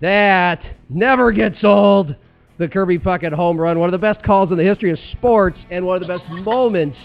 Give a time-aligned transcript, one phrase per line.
[0.00, 2.14] That never gets old.
[2.58, 5.58] The Kirby Puckett home run, one of the best calls in the history of sports,
[5.70, 6.96] and one of the best moments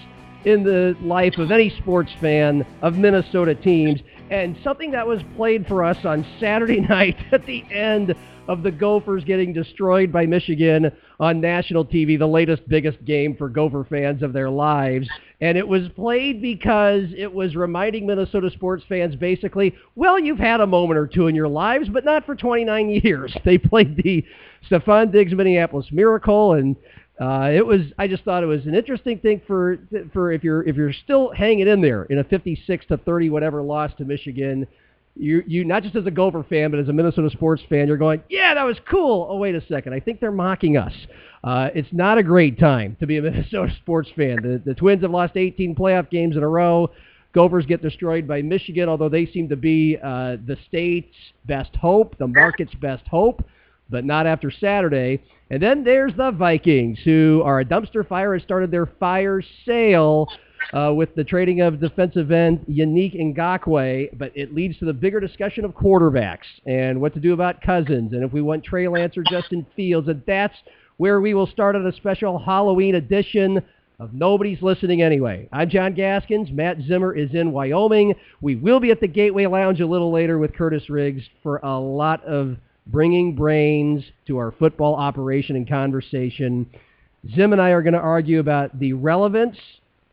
[0.46, 4.00] in the life of any sports fan of Minnesota teams,
[4.30, 8.16] and something that was played for us on Saturday night at the end
[8.48, 13.50] of the Gophers getting destroyed by Michigan on national TV, the latest, biggest game for
[13.50, 15.08] Gopher fans of their lives.
[15.40, 20.60] And it was played because it was reminding Minnesota sports fans basically, well, you've had
[20.60, 23.36] a moment or two in your lives, but not for 29 years.
[23.46, 24.26] They played the
[24.70, 26.76] Stefon Diggs Minneapolis Miracle, and
[27.20, 27.82] uh, it was.
[28.00, 29.78] I just thought it was an interesting thing for
[30.12, 33.62] for if you're if you're still hanging in there in a 56 to 30 whatever
[33.62, 34.66] loss to Michigan
[35.16, 37.98] you you not just as a Gopher fan, but as a Minnesota sports fan, you're
[37.98, 39.28] going, yeah, that was cool.
[39.30, 40.94] Oh, wait a second, I think they're mocking us.
[41.44, 44.38] Uh, it's not a great time to be a Minnesota sports fan.
[44.42, 46.90] The, the Twins have lost 18 playoff games in a row.
[47.34, 51.16] Gophers get destroyed by Michigan, although they seem to be uh, the state's
[51.46, 53.44] best hope, the market's best hope,
[53.90, 55.22] but not after Saturday.
[55.50, 60.28] And then there's the Vikings, who are a dumpster fire, has started their fire sale
[60.74, 65.20] uh, with the trading of defensive end Yannick Ngakoue, but it leads to the bigger
[65.20, 69.18] discussion of quarterbacks and what to do about Cousins and if we want Trey Lance
[69.18, 70.08] or Justin Fields.
[70.08, 70.56] And that's
[70.98, 73.62] where we will start on a special Halloween edition
[74.00, 75.48] of Nobody's Listening Anyway.
[75.52, 76.50] I'm John Gaskins.
[76.52, 78.16] Matt Zimmer is in Wyoming.
[78.42, 81.80] We will be at the Gateway Lounge a little later with Curtis Riggs for a
[81.80, 86.68] lot of bringing brains to our football operation and conversation.
[87.36, 89.58] Zim and I are going to argue about the relevance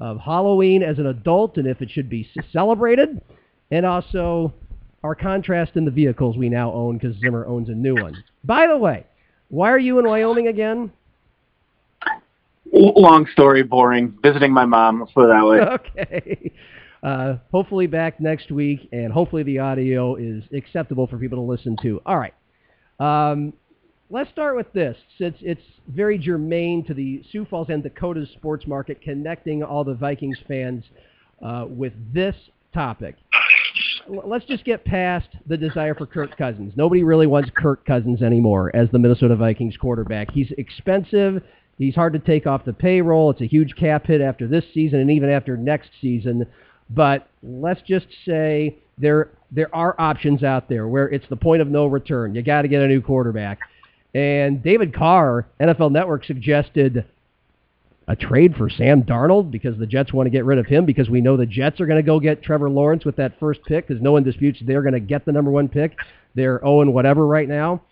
[0.01, 3.21] of Halloween as an adult and if it should be celebrated,
[3.71, 4.53] and also
[5.03, 8.23] our contrast in the vehicles we now own because Zimmer owns a new one.
[8.45, 9.05] By the way,
[9.49, 10.93] why are you in Wyoming again?
[12.71, 14.19] Long story, boring.
[14.23, 15.61] Visiting my mom, let's put it that way.
[16.01, 16.53] Okay.
[17.01, 21.77] Uh, hopefully back next week, and hopefully the audio is acceptable for people to listen
[21.81, 22.03] to.
[22.05, 22.35] All right.
[22.99, 23.53] Um,
[24.11, 28.67] let's start with this, since it's very germane to the Sioux Falls and Dakota's sports
[28.67, 30.85] market, connecting all the Vikings fans
[31.43, 32.35] uh, with this
[32.73, 33.17] topic.
[34.09, 36.73] Let's just get past the desire for Kirk Cousins.
[36.77, 40.31] Nobody really wants Kirk Cousins anymore as the Minnesota Vikings quarterback.
[40.31, 41.43] He's expensive.
[41.77, 43.31] He's hard to take off the payroll.
[43.31, 46.47] It's a huge cap hit after this season and even after next season.
[46.91, 51.69] But let's just say there there are options out there where it's the point of
[51.69, 52.35] no return.
[52.35, 53.59] You got to get a new quarterback.
[54.15, 57.05] And David Carr, NFL Network, suggested
[58.09, 61.11] a trade for Sam Darnold because the Jets want to get rid of him because
[61.11, 63.87] we know the Jets are going to go get Trevor Lawrence with that first pick
[63.87, 65.97] because no one disputes they're going to get the number one pick.
[66.35, 67.83] They're 0 whatever right now.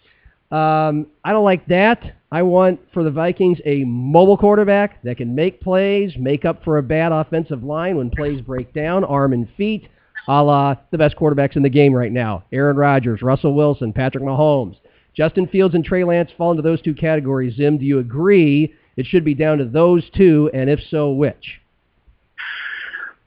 [0.50, 2.14] Um, I don't like that.
[2.32, 6.78] I want for the Vikings a mobile quarterback that can make plays, make up for
[6.78, 9.88] a bad offensive line when plays break down, arm and feet,
[10.28, 12.44] a la the best quarterbacks in the game right now.
[12.52, 14.76] Aaron Rodgers, Russell Wilson, Patrick Mahomes.
[15.16, 17.56] Justin Fields and Trey Lance fall into those two categories.
[17.56, 21.60] Zim, do you agree it should be down to those two, and if so, which?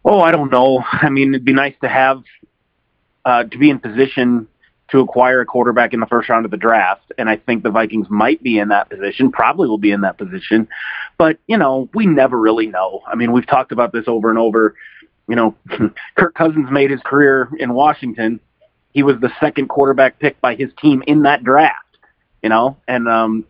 [0.06, 0.84] Oh, I don't know.
[0.92, 2.24] I mean, it'd be nice to have
[3.26, 4.48] uh, to be in position
[4.92, 7.72] to acquire a quarterback in the first round of the draft, and I think the
[7.72, 9.32] Vikings might be in that position.
[9.32, 10.68] Probably will be in that position,
[11.18, 13.02] but you know, we never really know.
[13.08, 14.76] I mean, we've talked about this over and over.
[15.28, 15.56] You know,
[16.16, 18.40] Kirk Cousins made his career in Washington
[18.94, 21.98] he was the second quarterback picked by his team in that draft,
[22.42, 23.46] you know, and um,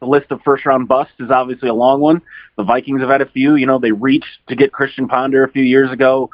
[0.00, 2.22] the list of first round busts is obviously a long one.
[2.56, 5.50] The Vikings have had a few, you know, they reached to get Christian Ponder a
[5.50, 6.30] few years ago,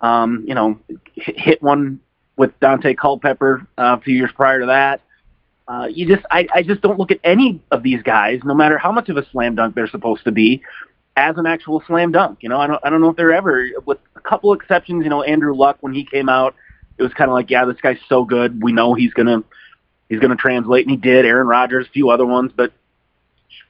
[0.00, 0.78] um, you know,
[1.14, 2.00] hit one
[2.36, 5.02] with Daunte Culpepper uh, a few years prior to that.
[5.68, 8.76] Uh, you just, I, I just don't look at any of these guys, no matter
[8.76, 10.62] how much of a slam dunk they're supposed to be,
[11.16, 12.38] as an actual slam dunk.
[12.40, 15.04] You know, I don't, I don't know if they're ever, with a couple exceptions.
[15.04, 16.56] You know, Andrew Luck when he came out,
[17.00, 18.62] it was kind of like, yeah, this guy's so good.
[18.62, 19.42] We know he's gonna
[20.10, 21.24] he's gonna translate, and he did.
[21.24, 22.72] Aaron Rodgers, a few other ones, but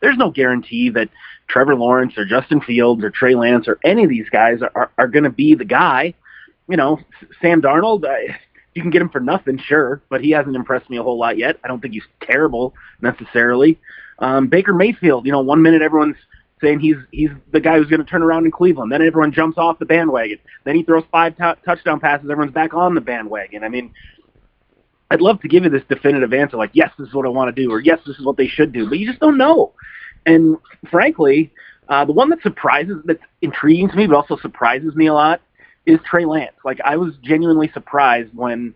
[0.01, 1.11] there's no guarantee that
[1.47, 4.91] Trevor Lawrence or Justin Fields or Trey Lance or any of these guys are are,
[4.99, 6.13] are to be the guy.
[6.69, 6.99] You know,
[7.41, 8.05] Sam Darnold.
[8.05, 8.37] I,
[8.75, 11.39] you can get him for nothing, sure, but he hasn't impressed me a whole lot
[11.39, 11.59] yet.
[11.63, 13.79] I don't think he's terrible necessarily.
[14.19, 16.17] Um, Baker Mayfield, you know, one minute everyone's
[16.61, 18.93] saying he's he's the guy who's going to turn around in Cleveland.
[18.93, 20.39] Then everyone jumps off the bandwagon.
[20.65, 22.31] Then he throws five t- touchdown passes.
[22.31, 23.65] Everyone's back on the bandwagon.
[23.65, 23.93] I mean,
[25.11, 27.55] I'd love to give you this definitive answer, like yes, this is what I want
[27.55, 29.73] to do, or yes, this is what they should do, but you just don't know.
[30.27, 30.57] And
[30.91, 31.53] frankly,
[31.89, 35.41] uh, the one that surprises, that's intriguing to me, but also surprises me a lot,
[35.87, 36.55] is Trey Lance.
[36.65, 38.75] Like I was genuinely surprised when,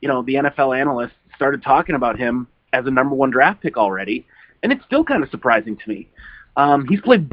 [0.00, 3.76] you know, the NFL analysts started talking about him as a number one draft pick
[3.76, 4.24] already,
[4.62, 6.08] and it's still kind of surprising to me.
[6.56, 7.32] Um, he's played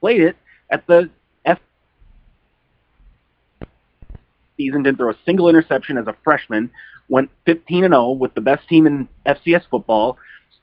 [0.00, 0.36] played it
[0.70, 1.10] at the
[1.44, 1.58] F
[4.56, 6.70] season, didn't throw a single interception as a freshman,
[7.08, 10.18] went 15 and 0 with the best team in FCS football,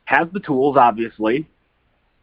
[0.06, 1.48] has the tools obviously,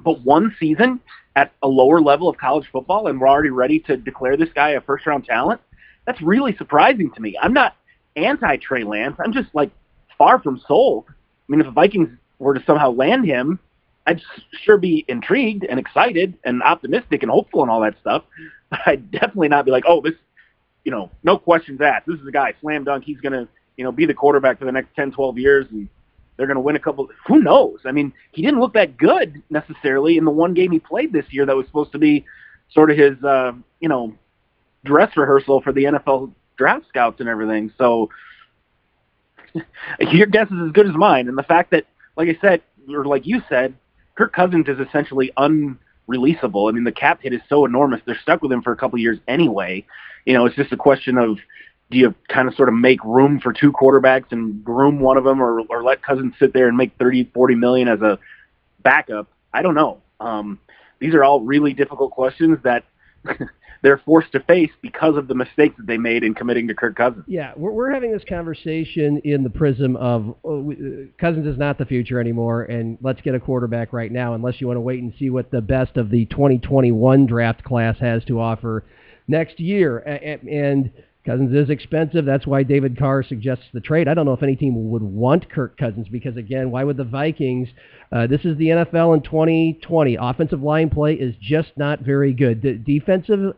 [0.00, 1.00] but one season
[1.37, 4.70] at a lower level of college football and we're already ready to declare this guy
[4.70, 5.61] a first round talent.
[6.06, 7.37] That's really surprising to me.
[7.40, 7.76] I'm not
[8.17, 9.17] anti Trey Lance.
[9.19, 9.70] I'm just like
[10.19, 11.06] far from sold.
[11.08, 11.12] I
[11.49, 13.58] mean, if the Vikings were to somehow land him,
[14.06, 14.20] I'd
[14.62, 18.24] sure be intrigued and excited and optimistic and hopeful and all that stuff.
[18.70, 20.14] But I'd definitely not be like, oh, this,
[20.84, 22.06] you know, no questions asked.
[22.06, 23.04] This is a guy, slam dunk.
[23.04, 25.88] He's going to, you know, be the quarterback for the next 10, 12 years and
[26.36, 27.08] they're going to win a couple.
[27.26, 27.80] Who knows?
[27.84, 31.26] I mean, he didn't look that good necessarily in the one game he played this
[31.30, 32.24] year that was supposed to be
[32.70, 34.14] sort of his, uh, you know,
[34.84, 37.72] dress rehearsal for the NFL draft scouts and everything.
[37.78, 38.10] So
[40.00, 41.28] your guess is as good as mine.
[41.28, 41.86] And the fact that,
[42.16, 42.62] like I said,
[42.92, 43.74] or like you said,
[44.16, 46.69] Kirk Cousins is essentially unreleasable.
[46.69, 48.96] I mean, the cap hit is so enormous; they're stuck with him for a couple
[48.96, 49.84] of years anyway.
[50.25, 51.38] You know, it's just a question of
[51.90, 55.25] do you kind of sort of make room for two quarterbacks and groom one of
[55.25, 58.19] them, or or let Cousins sit there and make thirty, forty million as a
[58.82, 59.28] backup?
[59.52, 60.00] I don't know.
[60.20, 60.58] Um,
[60.99, 62.84] these are all really difficult questions that
[63.84, 66.96] they're forced to face because of the mistakes that they made in committing to Kirk
[66.96, 67.22] Cousins.
[67.28, 70.78] Yeah, we're, we're having this conversation in the prism of we, uh,
[71.20, 74.66] Cousins is not the future anymore, and let's get a quarterback right now, unless you
[74.66, 78.40] want to wait and see what the best of the 2021 draft class has to
[78.40, 78.84] offer
[79.28, 79.98] next year.
[79.98, 80.90] And, and
[81.26, 82.25] Cousins is expensive.
[82.25, 84.08] That's why David Carr suggests the trade.
[84.08, 87.04] I don't know if any team would want Kirk Cousins because, again, why would the
[87.04, 87.69] Vikings?
[88.10, 90.16] Uh, this is the NFL in 2020.
[90.20, 92.84] Offensive line play is just not very good.
[92.84, 93.54] Defensive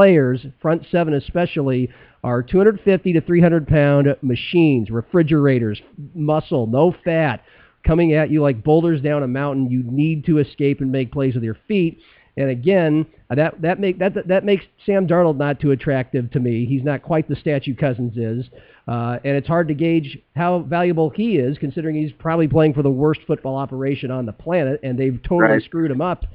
[0.00, 1.88] players, front seven especially,
[2.22, 5.80] are 250 to 300 pound machines, refrigerators,
[6.14, 7.42] muscle, no fat,
[7.86, 9.70] coming at you like boulders down a mountain.
[9.70, 11.98] You need to escape and make plays with your feet.
[12.36, 16.66] And again, that that make that that makes Sam Darnold not too attractive to me.
[16.66, 18.50] He's not quite the statue Cousins is,
[18.86, 22.82] uh, and it's hard to gauge how valuable he is, considering he's probably playing for
[22.82, 25.62] the worst football operation on the planet, and they've totally Right.
[25.62, 26.26] screwed him up.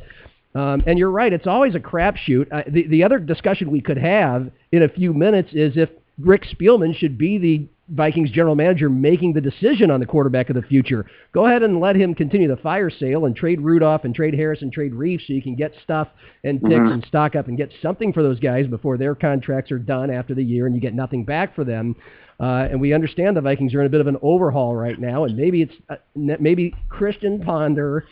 [0.53, 2.48] Um, and you're right; it's always a crapshoot.
[2.51, 5.89] Uh, the the other discussion we could have in a few minutes is if
[6.19, 10.56] Rick Spielman should be the Vikings general manager making the decision on the quarterback of
[10.56, 11.06] the future.
[11.33, 14.62] Go ahead and let him continue the fire sale and trade Rudolph and trade Harris
[14.62, 16.07] and trade Reeves so you can get stuff
[16.45, 16.94] and picks Mhm.
[16.94, 20.33] and stock up and get something for those guys before their contracts are done after
[20.33, 21.95] the year and you get nothing back for them.
[22.39, 25.25] Uh, and we understand the Vikings are in a bit of an overhaul right now,
[25.25, 28.06] and maybe it's uh, maybe Christian Ponder,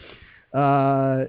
[0.53, 1.25] uh,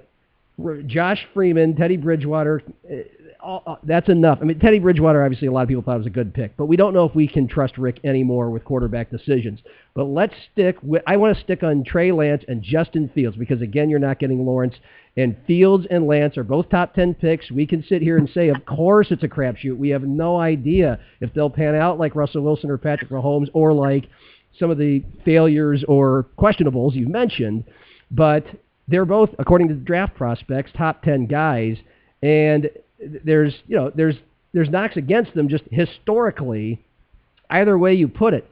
[0.87, 2.63] Josh Freeman, Teddy Bridgewater.
[2.91, 2.97] Uh,
[3.43, 4.39] all, that's enough.
[4.41, 6.57] I mean, Teddy Bridgewater, obviously, a lot of people thought it was a good pick,
[6.57, 9.61] but we don't know if we can trust Rick anymore with quarterback decisions.
[9.95, 10.77] But let's stick.
[10.83, 14.19] With, I want to stick on Trey Lance and Justin Fields because again, you're not
[14.19, 14.75] getting Lawrence.
[15.17, 17.51] And Fields and Lance are both top 10 picks.
[17.51, 19.77] We can sit here and say, of course it's a crapshoot.
[19.77, 23.73] We have no idea if they'll pan out like Russell Wilson or Patrick Mahomes or
[23.73, 24.09] like
[24.59, 27.65] some of the failures or questionables you've mentioned.
[28.11, 28.45] But
[28.91, 31.77] they're both, according to the draft prospects, top 10 guys.
[32.23, 32.69] And
[33.25, 34.17] there's, you know, there's,
[34.53, 36.83] there's knocks against them just historically,
[37.49, 38.47] either way you put it.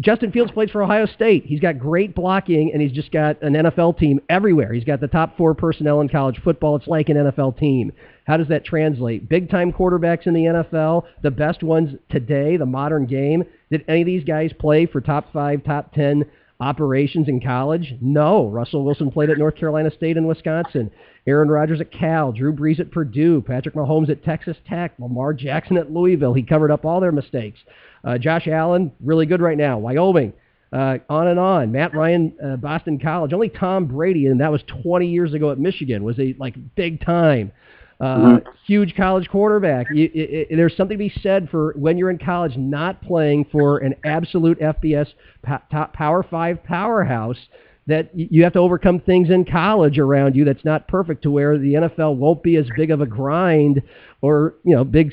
[0.00, 1.44] Justin Fields plays for Ohio State.
[1.44, 4.72] He's got great blocking, and he's just got an NFL team everywhere.
[4.72, 6.76] He's got the top four personnel in college football.
[6.76, 7.92] It's like an NFL team.
[8.26, 9.28] How does that translate?
[9.28, 13.44] Big time quarterbacks in the NFL, the best ones today, the modern game.
[13.70, 16.24] Did any of these guys play for top five, top ten
[16.60, 17.94] operations in college?
[18.00, 18.48] No.
[18.48, 20.90] Russell Wilson played at North Carolina State and Wisconsin.
[21.26, 25.76] Aaron Rodgers at Cal, Drew Brees at Purdue, Patrick Mahomes at Texas Tech, Lamar Jackson
[25.76, 26.34] at Louisville.
[26.34, 27.58] He covered up all their mistakes.
[28.04, 29.78] Uh, Josh Allen, really good right now.
[29.78, 30.32] Wyoming,
[30.72, 31.72] uh, on and on.
[31.72, 33.32] Matt Ryan, uh, Boston College.
[33.32, 37.04] Only Tom Brady, and that was 20 years ago at Michigan, was a like big
[37.04, 37.52] time.
[38.00, 39.86] Uh, Huge college quarterback.
[39.92, 43.46] You, i i there's something to be said for when you're in college not playing
[43.52, 45.08] for an absolute FBS
[45.42, 47.38] po- top Power Five powerhouse.
[47.86, 51.58] That you have to overcome things in college around you that's not perfect to where
[51.58, 53.82] the NFL won't be as big of a grind
[54.20, 55.12] or you know big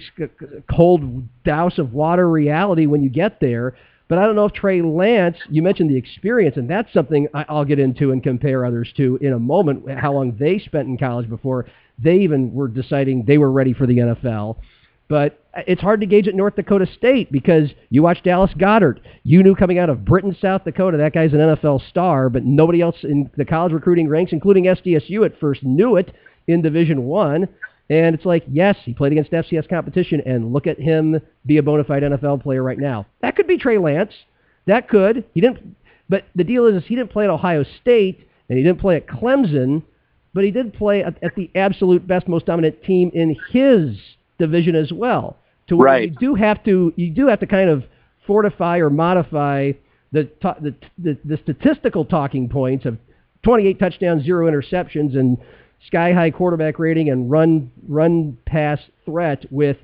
[0.69, 3.75] cold douse of water reality when you get there.
[4.07, 7.65] But I don't know if Trey Lance, you mentioned the experience, and that's something I'll
[7.65, 11.27] get into and compare others to in a moment, how long they spent in college
[11.27, 11.65] before
[11.97, 14.57] they even were deciding they were ready for the NFL.
[15.07, 18.99] But uh, it's hard to gauge at North Dakota State because you watch Dallas Goedert.
[19.23, 22.81] You knew coming out of Britton, South Dakota, that guy's an NFL star, but nobody
[22.81, 26.13] else in the college recruiting ranks, including SDSU at first, knew it
[26.47, 27.47] in Division One.
[27.89, 31.63] And it's like, yes, he played against FCS competition, and look at him be a
[31.63, 33.05] bona fide NFL player right now.
[33.21, 34.11] That could be Trey Lance.
[34.65, 35.23] That could.
[35.33, 35.77] He didn't.
[36.09, 38.97] But the deal is, is he didn't play at Ohio State, and he didn't play
[38.97, 39.83] at Clemson,
[40.37, 43.97] but he did play at, at the absolute best, most dominant team in his
[44.37, 45.35] division as well.
[45.69, 46.11] To where Right.
[46.11, 47.83] you do have to, you do have to kind of
[48.27, 49.71] fortify or modify
[50.11, 52.97] the ta- the, the the statistical talking points of
[53.43, 55.37] 28 touchdowns, zero interceptions, and
[55.87, 59.77] sky high quarterback rating and run run pass threat with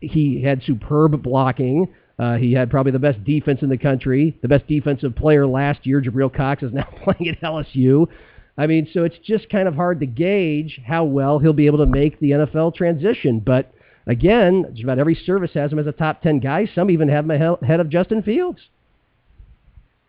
[0.00, 1.88] he had superb blocking.
[2.18, 5.84] Uh, he had probably the best defense in the country, the best defensive player last
[5.86, 6.00] year.
[6.00, 8.06] Jabril Cox is now playing at LSU.
[8.58, 11.78] I mean, so it's just kind of hard to gauge how well he'll be able
[11.78, 13.40] to make the NFL transition.
[13.40, 13.72] But
[14.06, 16.70] again, just about every service has him as a top 10 guy.
[16.74, 17.30] Some even have him
[17.62, 18.60] ahead of Justin Fields.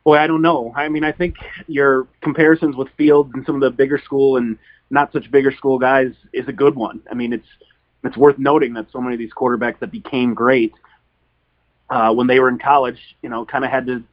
[0.03, 0.73] Boy, I don't know.
[0.75, 1.35] I mean, I think
[1.67, 4.57] your comparisons with Fields and some of the bigger school and
[4.89, 7.01] not such bigger school guys is a good one.
[7.09, 7.47] I mean, it's
[8.03, 10.73] it's worth noting that so many of these quarterbacks that became great
[11.89, 14.03] uh, when they were in college, you know, kind of had to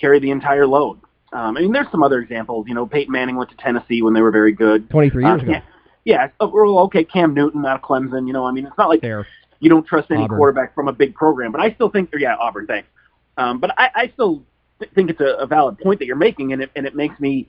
[0.00, 0.98] carry the entire load.
[1.32, 2.66] Um, I mean, there's some other examples.
[2.68, 4.88] You know, Peyton Manning went to Tennessee when they were very good.
[4.90, 5.52] 23 years Uh, ago.
[5.52, 5.62] yeah,
[6.04, 6.28] yeah.
[6.40, 8.26] oh, well, okay, Cam Newton out of Clemson.
[8.26, 9.26] You know, I mean, it's not like There.
[9.60, 10.38] you don't trust any Auburn.
[10.38, 11.52] quarterback from a big program.
[11.52, 12.88] But I still think, yeah, Auburn, thanks.
[13.36, 14.42] Um, but I, I still
[14.78, 17.18] th- think it's a, a valid point that you're making, and it, and it makes
[17.20, 17.48] me,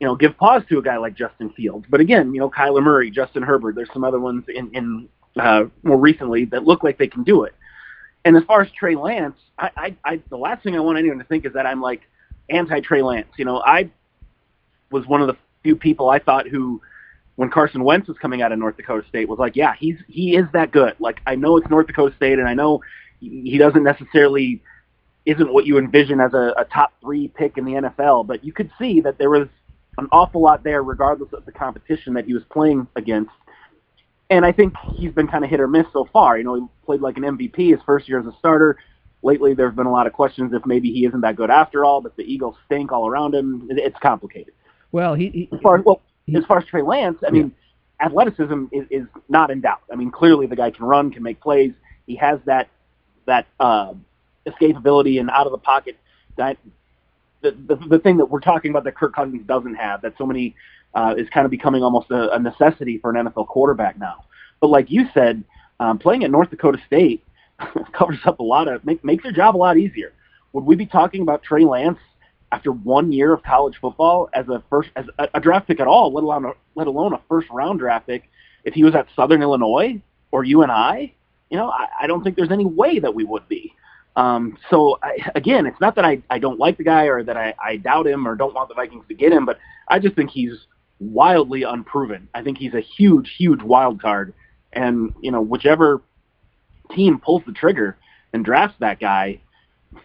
[0.00, 1.86] you know, give pause to a guy like Justin Fields.
[1.90, 5.08] But again, you know, Kyler Murray, Justin Herbert, there's some other ones in, in
[5.38, 7.54] uh, more recently that look like they can do it.
[8.24, 11.18] And as far as Trey Lance, I, I, I the last thing I want anyone
[11.18, 12.02] to think is that I'm like
[12.50, 13.28] anti Trey Lance.
[13.36, 13.90] You know, I
[14.90, 16.80] was one of the few people I thought who
[17.36, 20.36] when Carson Wentz was coming out of North Dakota State was like, yeah, he's he
[20.36, 20.94] is that good.
[20.98, 22.80] Like I know it's North Dakota State, and I know
[23.20, 24.62] he doesn't necessarily
[25.26, 28.52] isn't what you envision as a, a top three pick in the NFL, but you
[28.52, 29.46] could see that there was
[29.98, 33.30] an awful lot there, regardless of the competition that he was playing against.
[34.30, 36.38] And I think he's been kind of hit or miss so far.
[36.38, 38.78] You know, he played like an MVP his first year as a starter.
[39.22, 41.84] Lately, there have been a lot of questions if maybe he isn't that good after
[41.84, 43.66] all, but the Eagles stink all around him.
[43.70, 44.54] It's complicated
[44.92, 46.00] Well, he, he as far as well,
[46.34, 47.52] as far as Trey Lance, I mean,
[48.00, 49.82] athleticism is, is not in doubt.
[49.92, 51.72] I mean, clearly the guy can run, can make plays.
[52.06, 52.68] He has that
[53.26, 53.94] that uh,
[54.46, 55.98] escapability and out of the pocket.
[56.36, 56.56] That
[57.40, 60.02] the, the the thing that we're talking about that Kirk Cousins doesn't have.
[60.02, 60.54] That so many
[60.94, 64.24] uh, is kind of becoming almost a, a necessity for an NFL quarterback now.
[64.60, 65.42] But like you said,
[65.80, 67.24] um, playing at North Dakota State
[67.92, 70.12] covers up a lot of make, makes your job a lot easier.
[70.52, 71.98] Would we be talking about Trey Lance
[72.52, 75.86] after one year of college football as a first as a, a draft pick at
[75.86, 78.28] all, let alone a, let alone a first round draft pick,
[78.64, 80.00] if he was at Southern Illinois
[80.30, 81.14] or UNI?
[81.50, 83.74] You know, I, I don't think there's any way that we would be.
[84.16, 87.36] Um, so I, again, it's not that I, I don't like the guy or that
[87.36, 90.16] I, I doubt him or don't want the Vikings to get him, but I just
[90.16, 90.66] think he's
[90.98, 92.28] wildly unproven.
[92.34, 94.34] I think he's a huge, huge wild card,
[94.72, 96.02] and you know, whichever
[96.94, 97.96] team pulls the trigger
[98.32, 99.40] and drafts that guy,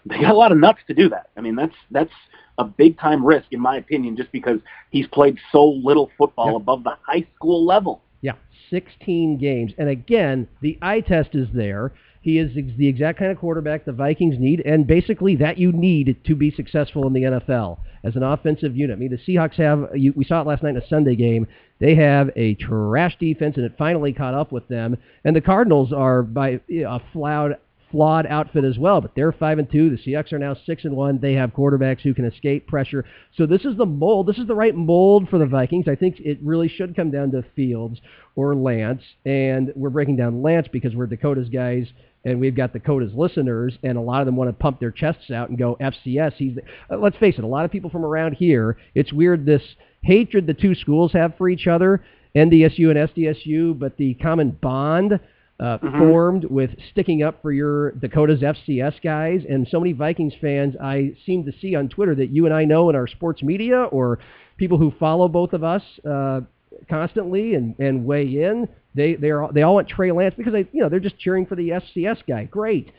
[0.06, 1.30] they got a lot of nuts to do that.
[1.36, 2.12] I mean, that's that's
[2.58, 4.60] a big time risk in my opinion, just because
[4.92, 8.02] he's played so little football above the high school level.
[8.22, 8.34] Yeah,
[8.70, 9.74] 16 games.
[9.78, 11.92] And again, the eye test is there.
[12.24, 16.16] He is the exact kind of quarterback the Vikings need, and basically that you need
[16.24, 18.96] to be successful in the NFL as an offensive unit.
[18.96, 21.48] I mean, the Seahawks have, you, we saw it last night in a Sunday game,
[21.80, 24.96] they have a trash defense, and it finally caught up with them.
[25.26, 27.58] And the Cardinals are by a flawed,
[27.94, 29.92] flawed outfit as well, but they're five and two.
[29.92, 31.20] The Seahawks are now six and one.
[31.20, 33.06] They have quarterbacks who can escape pressure.
[33.38, 34.26] So this is the mold.
[34.28, 35.88] This is the right mold for the Vikings.
[35.88, 38.02] I think it really should come down to Fields
[38.36, 41.88] or Lance, and we're breaking down Lance because we're Dakota's guys.
[42.26, 45.30] And we've got Dakota's listeners, and a lot of them want to pump their chests
[45.30, 46.32] out and go FCS.
[46.38, 46.58] He's,
[46.90, 48.78] uh, let's face it, a lot of people from around here.
[48.96, 49.62] It's weird this
[50.04, 52.02] hatred the two schools have for each other,
[52.34, 55.20] NDSU and SDSU, but the common bond
[55.60, 59.42] uh, formed with sticking up for your Dakota's FCS guys.
[59.50, 62.66] And so many Vikings fans I seem to see on Twitter that you and I
[62.66, 64.20] know in our sports media or
[64.58, 66.42] people who follow both of us uh,
[66.90, 68.68] constantly and, and weigh in.
[68.96, 71.46] They they are they all want Trey Lance because they you know they're just cheering
[71.46, 72.44] for the FCS guy.
[72.46, 72.92] Great.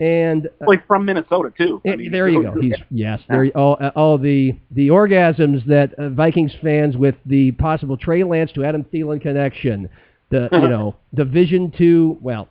[0.00, 1.80] And uh, Like from Minnesota too.
[1.84, 2.60] I Eh, mean, there you go.
[2.60, 3.20] He's yes.
[3.28, 8.22] There all uh, all the the orgasms that uh, Vikings fans with the possible Trey
[8.24, 9.88] Lance to Adam Thielen connection,
[10.30, 12.48] the you know Division two well,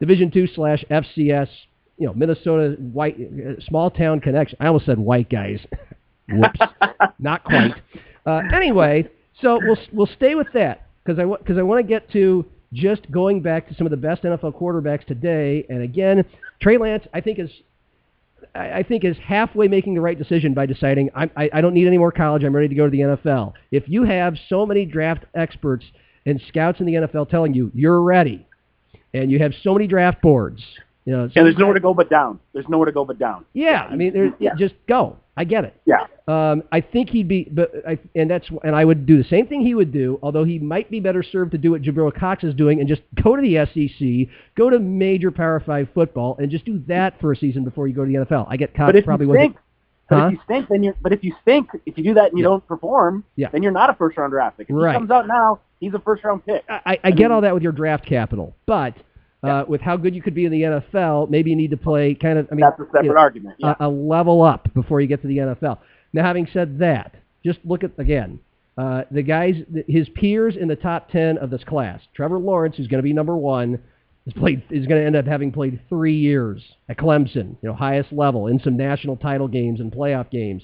[0.00, 1.48] Division two slash FCS
[1.98, 4.56] you know Minnesota white uh, small town connection.
[4.60, 5.60] I almost said white guys.
[6.30, 6.60] Whoops,
[7.18, 7.74] not quite.
[8.26, 9.08] Uh, anyway,
[9.40, 13.10] so we'll we'll stay with that because I because I want to get to just
[13.10, 16.24] going back to some of the best NFL quarterbacks today, and again,
[16.60, 17.50] Trey Lance, I think is
[18.54, 21.74] I I think is halfway making the right decision by deciding I, I, I don't
[21.74, 22.44] need any more college.
[22.44, 23.54] I'm ready to go to the NFL.
[23.70, 25.84] If you have so many draft experts
[26.28, 28.46] and scouts in the NFL telling you you're ready,
[29.14, 30.62] and you have so many draft boards,
[31.04, 32.38] you know, And there's nowhere to go but down.
[32.52, 33.44] There's nowhere to go but down.
[33.54, 34.54] yeah, I mean, there's, Yeah.
[34.56, 35.16] just go.
[35.36, 35.80] I get it.
[35.84, 36.06] Yeah.
[36.26, 39.46] Um, I think he'd be, but I, and that's, and I would do the same
[39.46, 40.18] thing he would do.
[40.20, 43.02] Although he might be better served to do what Jabril Cox is doing and just
[43.22, 47.30] go to the SEC, go to major Power Five football, and just do that for
[47.32, 48.46] a season before you go to the NFL.
[48.50, 49.56] I get Cox probably wasn't.
[50.08, 50.26] But Huh?
[50.26, 50.94] if you stink, then you're.
[51.02, 52.50] But if you stink, if you do that and you Yeah.
[52.50, 53.48] don't perform, Yeah.
[53.52, 54.68] then you're not a first round draft pick.
[54.70, 54.92] If Right.
[54.92, 56.64] he comes out now, he's a first round pick.
[56.68, 58.94] I, I, I get all that with your draft capital, but
[59.42, 62.14] uh, with how good you could be in the NFL, maybe you need to play
[62.14, 62.48] kind of.
[62.50, 63.56] I mean, That's a separate you know, argument.
[63.58, 63.74] Yeah.
[63.80, 65.78] a, a level up before you get to the NFL.
[66.12, 68.40] Now, having said that, just look at again
[68.76, 69.56] uh, the guys,
[69.88, 72.00] his peers in the top ten of this class.
[72.14, 73.78] Trevor Lawrence, who's going to be number one,
[74.28, 77.74] has played is going to end up having played three years at Clemson, you know,
[77.74, 80.62] highest level in some national title games and playoff games.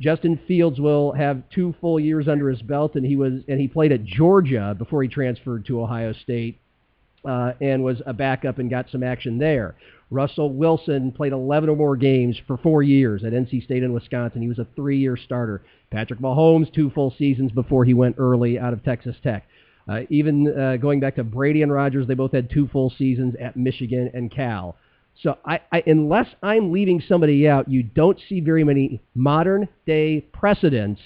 [0.00, 3.68] Justin Fields will have two full years under his belt, and he was and he
[3.68, 6.58] played at Georgia before he transferred to Ohio State
[7.24, 9.74] uh, and was a backup and got some action there.
[10.12, 14.42] Russell Wilson played 11 or more games for four years at NC State and Wisconsin.
[14.42, 15.62] He was a three-year starter.
[15.90, 19.46] Patrick Mahomes, two full seasons before he went early out of Texas Tech.
[19.90, 23.34] Uh, even uh, going back to Brady and Rodgers, they both had two full seasons
[23.40, 24.76] at Michigan and Cal.
[25.22, 30.20] So I, I, unless I'm leaving somebody out, you don't see very many modern day
[30.32, 31.00] precedents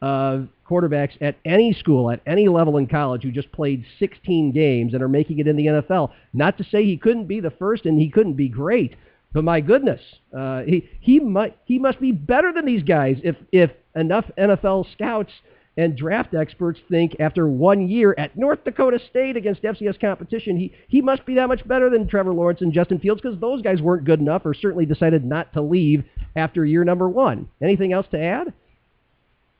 [0.00, 4.94] of quarterbacks at any school, at any level in college, who just played 16 games
[4.94, 6.12] and are making it in the NFL.
[6.32, 8.94] Not to say he couldn't be the first and he couldn't be great,
[9.32, 10.00] but my goodness,
[10.36, 14.90] uh, he he might he must be better than these guys if if enough NFL
[14.92, 15.32] scouts
[15.80, 20.74] and draft experts think after one year at North Dakota State against FCS competition, he,
[20.88, 23.80] he must be that much better than Trevor Lawrence and Justin Fields because those guys
[23.80, 26.04] weren't good enough or certainly decided not to leave
[26.36, 27.48] after year number one.
[27.62, 28.52] Anything else to add?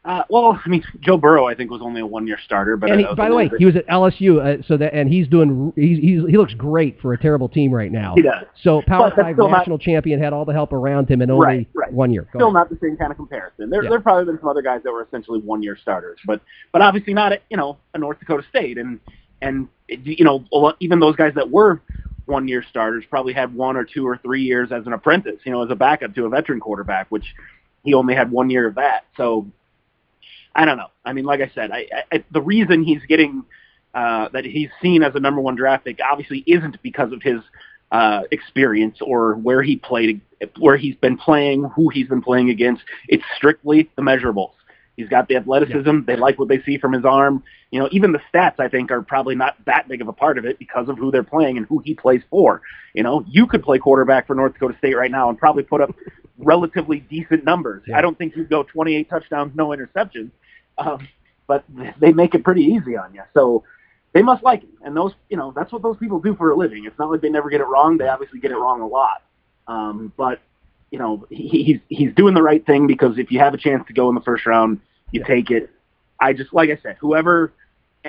[0.03, 2.79] Uh, well, I mean, Joe Burrow, I think, was only a one-year starter.
[2.79, 5.29] But and he, by the way, he was at LSU, uh, so that and he's
[5.29, 8.15] doing he's, he's he looks great for a terrible team right now.
[8.15, 8.47] He does.
[8.63, 11.45] So Power Five still not- national champion had all the help around him and only
[11.47, 11.93] Right, right.
[11.93, 12.23] one year.
[12.33, 12.55] Go still ahead.
[12.55, 13.69] not the same kind of comparison.
[13.69, 13.91] There, Yeah.
[13.91, 16.41] there have probably been some other guys that were essentially one-year starters, but
[16.73, 19.01] but obviously not at you know a North Dakota State, and
[19.43, 20.47] and you know
[20.81, 21.83] even those guys that were
[22.25, 25.63] one-year starters probably had one or two or three years as an apprentice, you know,
[25.63, 27.35] as a backup to a veteran quarterback, which
[27.83, 29.05] he only had one year of that.
[29.17, 29.47] So
[30.55, 30.89] I don't know.
[31.05, 33.45] I mean, like I said, I, I the reason he's getting
[33.95, 37.41] uh, that he's seen as a number one draft pick obviously isn't because of his
[37.93, 40.21] uh, experience or where he played,
[40.59, 42.83] where he's been playing, who he's been playing against.
[43.09, 44.53] It's strictly the measurables.
[44.97, 46.01] He's got the athleticism.
[46.07, 47.43] They like what they see from his arm.
[47.71, 50.37] You know, even the stats I think are probably not that big of a part
[50.37, 52.61] of it because of who they're playing and who he plays for.
[52.95, 55.81] You know, you could play quarterback for North Dakota State right now and probably put
[55.81, 55.95] up
[56.41, 57.83] relatively decent numbers.
[57.87, 57.99] Yeah.
[57.99, 60.31] I don't think you'd go 28 touchdowns, no interceptions,
[60.79, 61.07] um,
[61.47, 61.65] but
[61.99, 63.23] they make it pretty easy on you.
[63.35, 63.65] So
[64.13, 66.57] they must like him, and those, you know, that's what those people do for a
[66.57, 66.85] living.
[66.85, 67.99] It's not like they never get it wrong.
[67.99, 69.23] They obviously get it wrong a lot,
[69.69, 70.41] um, but
[70.91, 73.87] you know, he, he's he's doing the right thing because if you have a chance
[73.87, 74.81] to go in the first round,
[75.13, 75.71] you take it.
[76.19, 77.53] I just like I said, whoever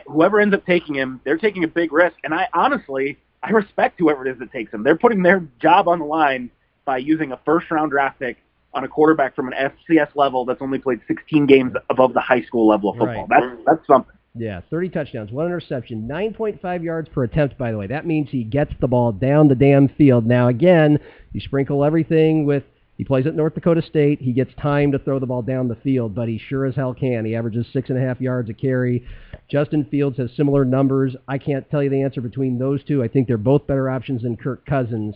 [0.08, 4.00] whoever ends up taking him, they're taking a big risk, and I honestly I respect
[4.00, 4.84] whoever it is that takes him.
[4.84, 6.50] They're putting their job on the line
[6.86, 8.38] by using a first round draft pick
[8.74, 9.54] on a quarterback from an
[9.90, 13.28] FCS level that's only played 16 games above the high school level of football.
[13.28, 13.42] Right.
[13.42, 14.16] That's that's something.
[14.34, 17.88] Yeah, 30 touchdowns, one interception, 9.5 yards per attempt, by the way.
[17.88, 20.26] That means he gets the ball down the damn field.
[20.26, 21.00] Now, again,
[21.34, 22.64] you sprinkle everything with
[23.02, 24.22] he plays at North Dakota State.
[24.22, 26.94] He gets time to throw the ball down the field, but he sure as hell
[26.94, 27.26] can.
[27.26, 29.08] He averages six and a half yards a carry.
[29.50, 31.16] Justin Fields has similar numbers.
[31.28, 33.02] I can't tell you the answer between those two.
[33.02, 35.16] I think they're both better options than Kirk Cousins.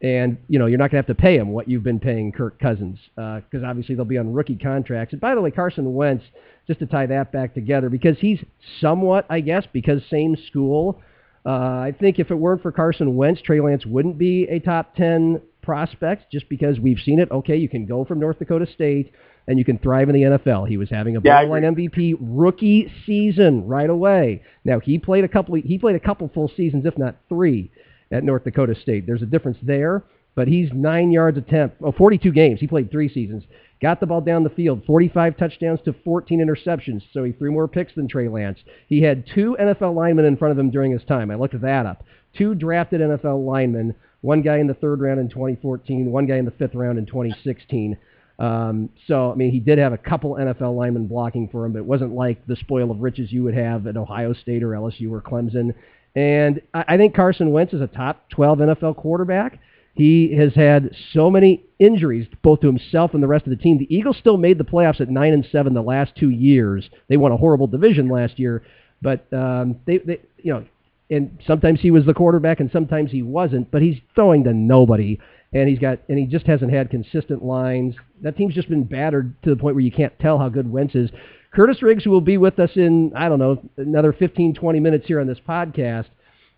[0.00, 2.30] And, you know, you're not going to have to pay him what you've been paying
[2.30, 5.12] Kirk Cousins because obviously they'll be on rookie contracts.
[5.12, 6.24] And by the way, Carson Wentz,
[6.68, 8.38] just to tie that back together, because he's
[8.80, 11.02] somewhat, I guess, because same school,
[11.44, 14.94] uh, I think if it weren't for Carson Wentz, Trey Lance wouldn't be a top
[14.94, 17.30] 10 prospect just because we've seen it.
[17.30, 19.12] Okay, you can go from North Dakota State
[19.48, 20.68] and you can thrive in the NFL.
[20.68, 24.42] He was having a Yeah, borderline MVP rookie season right away.
[24.64, 27.70] Now he played a couple he played a couple full seasons, if not three,
[28.10, 29.06] at North Dakota State.
[29.06, 30.02] There's a difference there,
[30.34, 31.76] but he's nine yards attempt.
[31.82, 32.60] Oh, 42 games.
[32.60, 33.44] He played three seasons.
[33.80, 37.02] Got the ball down the field, 45 touchdowns to 14 interceptions.
[37.12, 38.58] So he threw more picks than Trey Lance.
[38.88, 41.30] He had two NFL linemen in front of him during his time.
[41.30, 42.02] I looked that up.
[42.36, 43.94] Two drafted NFL linemen.
[44.20, 46.10] One guy in the third round in 2014.
[46.10, 47.96] One guy in the fifth round in 2016.
[48.40, 51.80] Um, so, I mean, he did have a couple NFL linemen blocking for him, but
[51.80, 55.10] it wasn't like the spoil of riches you would have at Ohio State or LSU
[55.10, 55.74] or Clemson.
[56.18, 59.60] And I, think Carson Wentz is a top 12 NFL quarterback.
[59.94, 63.78] He has had so many injuries, both to himself and the rest of the team.
[63.78, 66.90] The Eagles still made the playoffs at nine and seven the last two years.
[67.06, 68.64] They won a horrible division last year,
[69.00, 70.64] but um, they, they, you know,
[71.08, 73.70] and sometimes he was the quarterback and sometimes he wasn't.
[73.70, 75.20] But he's throwing to nobody,
[75.52, 77.94] and he's got, and he just hasn't had consistent lines.
[78.22, 80.96] That team's just been battered to the point where you can't tell how good Wentz
[80.96, 81.10] is.
[81.52, 85.06] Curtis Riggs, who will be with us in I don't know another 15, 20 minutes
[85.06, 86.06] here on this podcast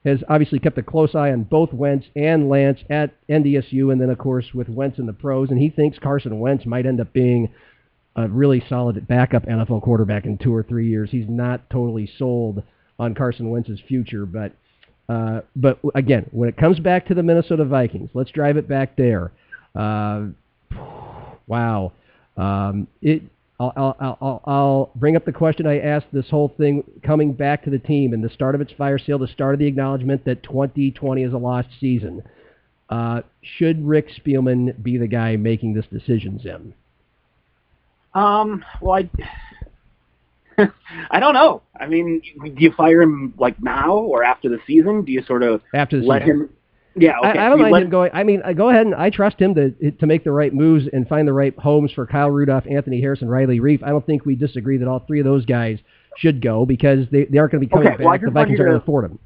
[0.04, 4.10] has obviously kept a close eye on both Wentz and Lance at NDSU, and then
[4.10, 7.12] of course with Wentz in the pros, and he thinks Carson Wentz might end up
[7.12, 7.50] being
[8.16, 11.10] a really solid backup NFL quarterback in two or three years.
[11.10, 12.62] He's not totally sold
[12.98, 14.52] on Carson Wentz's future, but
[15.08, 18.96] uh, but again, when it comes back to the Minnesota Vikings, let's drive it back
[18.96, 19.32] there.
[19.74, 20.26] Uh,
[21.46, 21.92] wow,
[22.36, 23.22] um, it
[23.60, 27.62] I'll, I'll, I'll, I'll bring up the question I asked this whole thing coming back
[27.64, 30.24] to the team and the start of its fire sale, the start of the acknowledgement
[30.24, 32.22] that 2020 is a lost season.
[32.88, 36.72] Uh, should Rick Spielman be the guy making this decision, Zim?
[38.14, 39.04] Um, well,
[40.56, 40.68] I,
[41.10, 41.60] I don't know.
[41.78, 45.04] I mean, do you fire him like now or after the season?
[45.04, 46.40] Do you sort of after the let season?
[46.40, 46.50] him?
[46.96, 47.38] Yeah, okay.
[47.38, 48.10] I, I don't mind let- him going.
[48.12, 50.86] I mean, uh, go ahead and I trust him to to make the right moves
[50.92, 53.82] and find the right homes for Kyle Rudolph, Anthony Harrison, Riley Reiff.
[53.82, 55.78] I don't think we disagree that all three of those guys
[56.16, 58.20] should go because they, they aren't going to be coming Okay, well, back.
[58.22, 59.18] the Vikings are going to- afford them.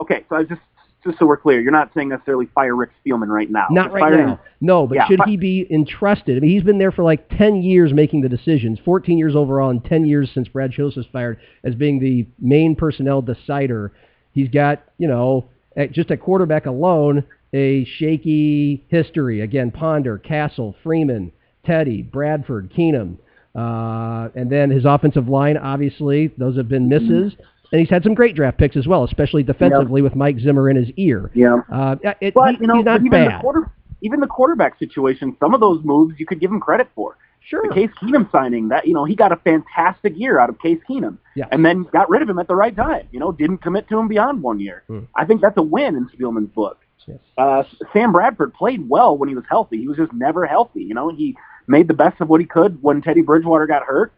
[0.00, 0.60] Okay, so I just
[1.04, 3.66] just so we're clear, you're not saying necessarily fire Rick Spielman right now.
[3.70, 4.40] Not right fire now.
[4.62, 6.38] No, but Yeah, should he be entrusted?
[6.38, 9.68] I mean, he's been there for like 10 years making the decisions, 14 years overall,
[9.68, 13.92] and 10 years since Brad Chillis was fired as being the main personnel decider.
[14.32, 15.44] He's got, you know,
[15.76, 19.40] at just at quarterback alone, a shaky history.
[19.40, 21.32] Again, Ponder, Cassel, Freeman,
[21.64, 23.16] Teddy, Bradford, Keenum.
[23.54, 27.34] Uh, and then his offensive line, obviously, those have been misses.
[27.72, 30.76] And he's had some great draft picks as well, especially defensively with Mike Zimmer in
[30.76, 31.30] his ear.
[31.34, 31.60] Yeah.
[31.72, 33.38] Uh, it, But he- you know, he's not even bad.
[33.38, 33.70] the quarter,
[34.02, 37.16] even the quarterback situation, some of those moves you could give him credit for.
[37.46, 37.62] Sure.
[37.68, 40.80] The Case Keenum signing, that you know, he got a fantastic year out of Case
[40.88, 41.46] Keenum, Yeah.
[41.50, 43.08] and then got rid of him at the right time.
[43.12, 44.82] You know, didn't commit to him beyond one year.
[44.86, 45.00] Hmm.
[45.14, 46.78] I think that's a win in Spielman's book.
[47.06, 47.18] Yes.
[47.36, 49.78] Uh, Sam Bradford played well when he was healthy.
[49.78, 50.82] He was just never healthy.
[50.82, 54.12] You know, he made the best of what he could when Teddy Bridgewater got hurt.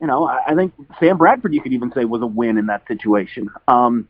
[0.00, 2.66] You know, I, I think Sam Bradford, you could even say, was a win in
[2.66, 3.50] that situation.
[3.68, 4.08] Um,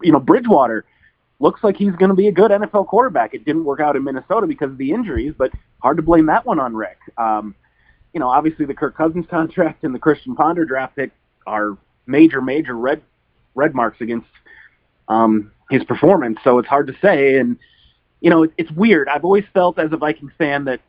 [0.00, 0.84] you know, Bridgewater
[1.40, 3.34] looks like he's going to be a good NFL quarterback.
[3.34, 6.46] It didn't work out in Minnesota because of the injuries, but hard to blame that
[6.46, 6.98] one on Rick.
[7.18, 7.56] Um,
[8.12, 11.10] you know, obviously the Kirk Cousins contract and the Christian Ponder draft pick
[11.46, 13.02] are major, major red
[13.54, 14.28] red marks against
[15.08, 16.38] um, his performance.
[16.42, 17.38] So it's hard to say.
[17.38, 17.58] And
[18.20, 19.08] you know, it, it's weird.
[19.08, 20.80] I've always felt as a Vikings fan that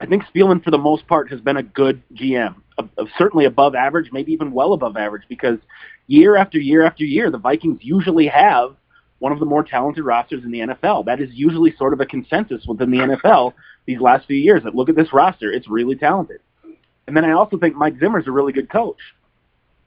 [0.00, 3.46] I think Spielman, for the most part, has been a good GM, of, of certainly
[3.46, 5.58] above average, maybe even well above average, because
[6.06, 8.76] year after year after year, the Vikings usually have
[9.18, 11.06] one of the more talented rosters in the NFL.
[11.06, 13.54] That is usually sort of a consensus within the NFL
[13.86, 14.62] these last few years.
[14.64, 16.40] That look at this roster, it's really talented.
[17.06, 18.98] And then I also think Mike Zimmer's a really good coach.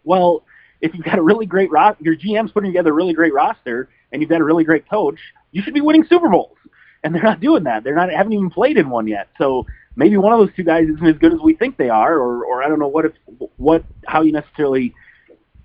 [0.03, 0.43] Well,
[0.81, 3.89] if you've got a really great roster, your GM's putting together a really great roster,
[4.11, 5.19] and you've got a really great coach,
[5.51, 6.57] you should be winning Super Bowls.
[7.03, 7.83] And they're not doing that.
[7.83, 9.29] They're not haven't even played in one yet.
[9.37, 9.65] So
[9.95, 12.45] maybe one of those two guys isn't as good as we think they are, or
[12.45, 13.13] or I don't know what if
[13.57, 14.93] what how you necessarily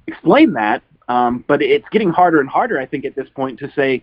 [0.07, 0.83] explain that.
[1.09, 4.03] Um, but it's getting harder and harder, I think, at this point to say,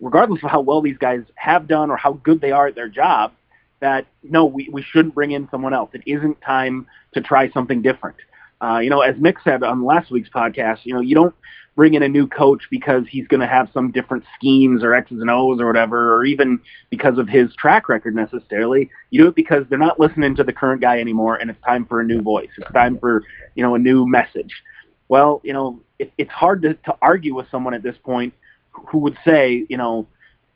[0.00, 2.88] regardless of how well these guys have done or how good they are at their
[2.88, 3.32] job,
[3.80, 5.90] that no, we, we shouldn't bring in someone else.
[5.92, 8.16] It isn't time to try something different.
[8.60, 11.34] Uh, you know, as Mick said on last week's podcast, you know, you don't
[11.76, 15.20] bring in a new coach because he's going to have some different schemes or X's
[15.20, 16.58] and O's or whatever, or even
[16.88, 18.90] because of his track record necessarily.
[19.10, 21.84] You do it because they're not listening to the current guy anymore, and it's time
[21.84, 22.48] for a new voice.
[22.56, 23.22] It's time for
[23.54, 24.62] you know a new message.
[25.08, 28.34] Well, you know, it, it's hard to, to argue with someone at this point
[28.70, 30.06] who would say, you know,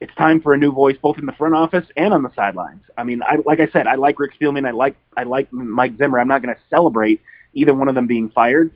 [0.00, 2.82] it's time for a new voice both in the front office and on the sidelines.
[2.96, 4.66] I mean, I, like I said, I like Rick Spielman.
[4.66, 6.18] I like I like Mike Zimmer.
[6.18, 7.20] I'm not going to celebrate
[7.54, 8.70] either one of them being fired,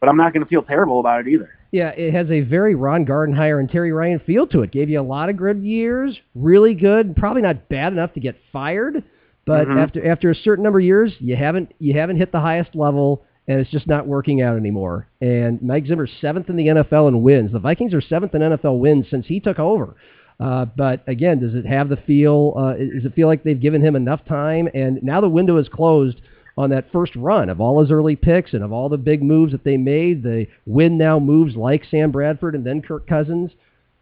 [0.00, 1.50] but I'm not going to feel terrible about it either.
[1.70, 4.72] Yeah, it has a very Ron Gardenhire and Terry Ryan feel to it.
[4.72, 8.36] Gave you a lot of good years, really good, probably not bad enough to get
[8.50, 9.04] fired,
[9.44, 9.76] but Mhm.
[9.80, 13.22] after after a certain number of years, you haven't you haven't hit the highest level,
[13.48, 15.08] and it's just not working out anymore.
[15.20, 17.50] And Mike Zimmer's seventh in the NFL in wins.
[17.50, 19.96] The Vikings are seventh in NFL wins since he took over.
[20.38, 22.54] Uh, but again, does it have the feel?
[22.56, 24.68] Uh, does it feel like they've given him enough time?
[24.74, 26.20] And now the window is closed
[26.58, 29.52] on that first run of all his early picks and of all the big moves
[29.52, 33.52] that they made, the win now moves like Sam Bradford and then Kirk Cousins.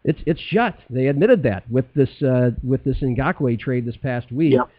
[0.03, 0.77] It's it's shut.
[0.89, 4.53] They admitted that with this uh, with this Ngakoue trade this past week.
[4.53, 4.69] Yep.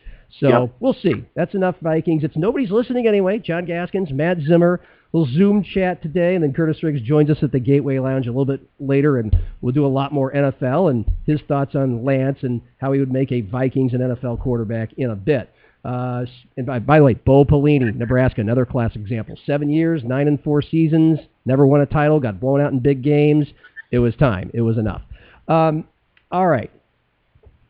[0.41, 0.71] So Yep.
[0.81, 1.25] we'll see.
[1.35, 2.23] That's enough Vikings.
[2.25, 3.39] It's nobody's listening anyway.
[3.39, 4.81] John Gaskins, Matt Zimmer.
[5.13, 8.31] We'll Zoom chat today, and then Curtis Riggs joins us at the Gateway Lounge a
[8.31, 12.41] little bit later, and we'll do a lot more NFL and his thoughts on Lance
[12.43, 15.49] and how he would make a Vikings and NFL quarterback in a bit.
[15.83, 16.27] Uh,
[16.59, 19.39] and by, by the way, Bo Pelini, Nebraska, another classic example.
[19.47, 23.01] Seven years, nine and four seasons, never won a title, got blown out in big
[23.03, 23.47] games.
[23.91, 24.51] It was time.
[24.53, 25.01] It was enough.
[25.47, 25.85] Um,
[26.31, 26.71] all right.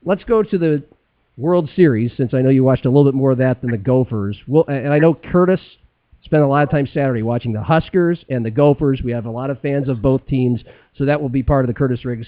[0.04, 0.82] Let's go to the
[1.38, 3.78] World Series, since I know you watched a little bit more of that than the
[3.78, 4.36] Gophers.
[4.48, 5.60] Well, and I know Curtis
[6.24, 9.00] spent a lot of time Saturday watching the Huskers and the Gophers.
[9.02, 10.62] We have a lot of fans of both teams,
[10.96, 12.26] so that will be part of the Curtis Riggs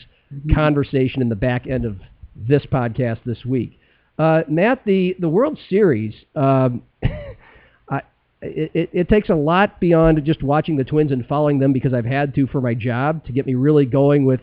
[0.55, 1.99] conversation in the back end of
[2.37, 3.81] this podcast this week.
[4.17, 8.03] Uh, Matt, the, the World Series, um, I,
[8.43, 12.05] it, it takes a lot beyond just watching the Twins and following them because I've
[12.05, 14.41] had to for my job to get me really going with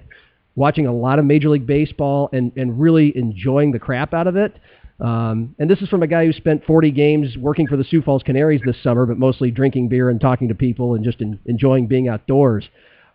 [0.57, 4.35] watching a lot of Major League Baseball and, and really enjoying the crap out of
[4.35, 4.53] it.
[4.99, 8.01] Um, and this is from a guy who spent 40 games working for the Sioux
[8.01, 11.39] Falls Canaries this summer, but mostly drinking beer and talking to people and just en-
[11.45, 12.67] enjoying being outdoors.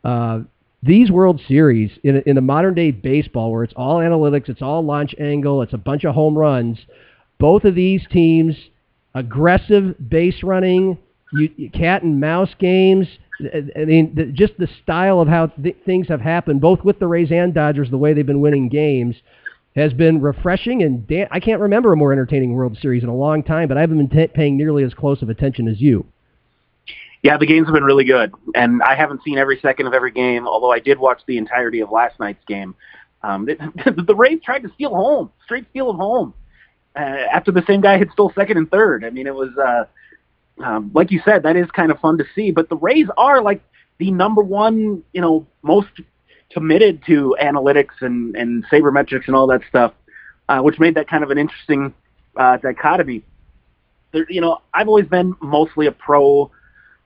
[0.05, 0.43] Uh,
[0.85, 4.85] these World Series in in the modern day baseball where it's all analytics, it's all
[4.85, 6.79] launch angle, it's a bunch of home runs.
[7.39, 8.55] Both of these teams,
[9.15, 10.99] aggressive base running,
[11.33, 13.07] you- cat and mouse games.
[13.41, 17.07] I mean, the, just the style of how th- things have happened, both with the
[17.07, 19.17] Rays and Dodgers, the way they've been winning games,
[19.75, 20.83] has been refreshing.
[20.83, 23.77] And da- I can't remember a more entertaining World Series in a long time, but
[23.77, 26.05] I haven't been t- paying nearly as close of attention as you.
[27.23, 30.11] Yeah, the games have been really good, and I haven't seen every second of every
[30.11, 30.47] game.
[30.47, 32.75] Although I did watch the entirety of last night's game.
[33.23, 36.35] Um, the, the Rays tried to steal home, straight steal of home,
[36.97, 39.05] uh, after the same guy had stole second and third.
[39.05, 39.85] I mean, it was uh,
[40.63, 42.51] um, like you said, that is kind of fun to see.
[42.51, 43.63] But the Rays are like
[43.99, 45.89] the number one, you know, most
[46.53, 49.93] committed to analytics and and sabermetrics and all that stuff,
[50.49, 51.95] uh, which made that kind of an interesting
[52.37, 53.23] uh, dichotomy.
[54.13, 56.51] There, you know, I've always been mostly a pro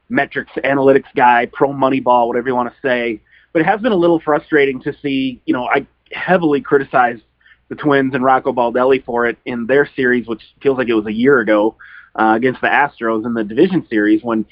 [0.08, 3.20] metrics analytics guy, pro money ball, whatever you want to say.
[3.52, 7.22] But it has been a little frustrating to see, you know, I heavily criticized
[7.68, 11.06] the Twins and Rocco Baldelli for it in their series, which feels like it was
[11.06, 11.76] a year ago,
[12.18, 14.44] uh, against the Astros in the division series when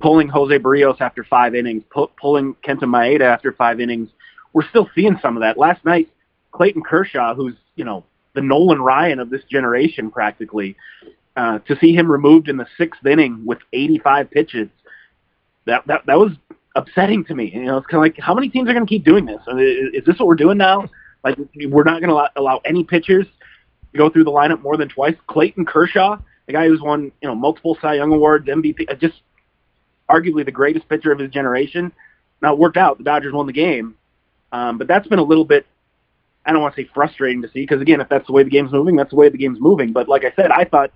[0.00, 4.10] pulling Jose Berrios after five innings, pu- pulling Kenta Maeda after five innings.
[4.52, 5.56] We're still seeing some of that.
[5.58, 6.08] Last night,
[6.52, 10.76] Clayton Kershaw, who's, you know, the Nolan Ryan of this generation practically,
[11.36, 14.68] uh, to see him removed in the sixth inning with 85 pitches,
[15.66, 16.32] that that that was
[16.76, 17.50] upsetting to me.
[17.52, 19.40] You know, it's kind of like how many teams are going to keep doing this?
[19.48, 20.88] Is, is this what we're doing now?
[21.22, 23.26] Like we're not going to allow, allow any pitchers
[23.92, 25.16] to go through the lineup more than twice.
[25.26, 29.20] Clayton Kershaw, the guy who's won you know multiple Cy Young awards, MVP, uh, just
[30.10, 31.92] arguably the greatest pitcher of his generation.
[32.42, 32.98] Now it worked out.
[32.98, 33.96] The Dodgers won the game,
[34.52, 35.66] um, but that's been a little bit.
[36.46, 38.50] I don't want to say frustrating to see because again, if that's the way the
[38.50, 39.92] game's moving, that's the way the game's moving.
[39.92, 40.90] But like I said, I thought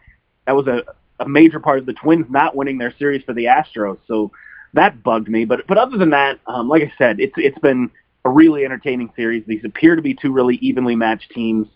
[0.46, 0.82] that was a,
[1.20, 3.98] a major part of the Twins not winning their series for the Astros.
[4.06, 4.30] So
[4.74, 5.44] that bugged me.
[5.44, 7.90] But but other than that, um, like I said, it's it's been
[8.24, 9.44] a really entertaining series.
[9.46, 11.66] These appear to be two really evenly matched teams.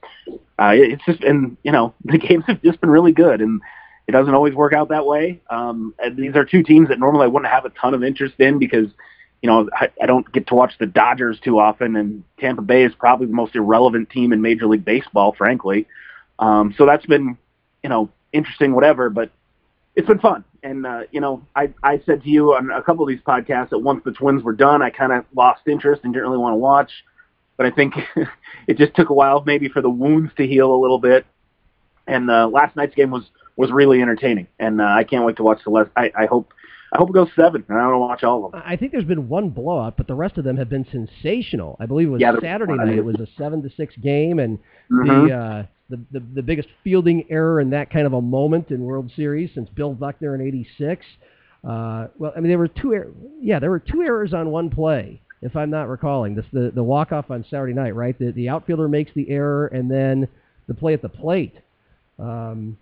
[0.59, 3.61] Uh, it's just and you know the games have just been really good, and
[4.07, 5.41] it doesn't always work out that way.
[5.51, 8.35] Um, and these are two teams that normally I wouldn't have a ton of interest
[8.39, 8.89] in because
[9.41, 12.85] you know I, I don't get to watch the Dodgers too often, and Tampa Bay
[12.85, 15.87] is probably the most irrelevant team in Major League Baseball, frankly.
[16.39, 17.39] Um, so that's been
[17.83, 19.31] you know interesting, whatever, but
[19.95, 20.45] it's been fun.
[20.63, 23.71] And uh, you know, I I said to you on a couple of these podcasts
[23.71, 26.53] that once the Twins were done, I kind of lost interest and didn't really want
[26.53, 26.91] to watch.
[27.63, 27.95] But I think
[28.67, 31.25] it just took a while, maybe for the wounds to heal a little bit.
[32.09, 33.23] And uh, last night's game was
[33.57, 35.91] was really entertaining, and uh, I can't wait to watch the rest.
[35.97, 36.53] I, I hope
[36.93, 38.63] I hope it goes seven, and I want to watch all of them.
[38.67, 41.77] I think there's been one blowout, but the rest of them have been sensational.
[41.79, 42.99] I believe it was Yeah, Saturday night.
[42.99, 44.59] It was a seven to six game, and
[44.91, 45.29] Mhm.
[45.29, 48.81] the, uh, the the the biggest fielding error in that kind of a moment in
[48.83, 51.07] World Series since Bill Buckner in '86.
[51.63, 52.93] Uh, well, I mean, there were two.
[52.95, 56.35] Er- yeah, there were two errors on one play, if I'm not recalling.
[56.35, 58.19] This the the walk off on Saturday night, right?
[58.19, 60.29] The the outfielder makes the error, and then
[60.69, 61.57] the play at the plate.
[62.19, 62.79] Um,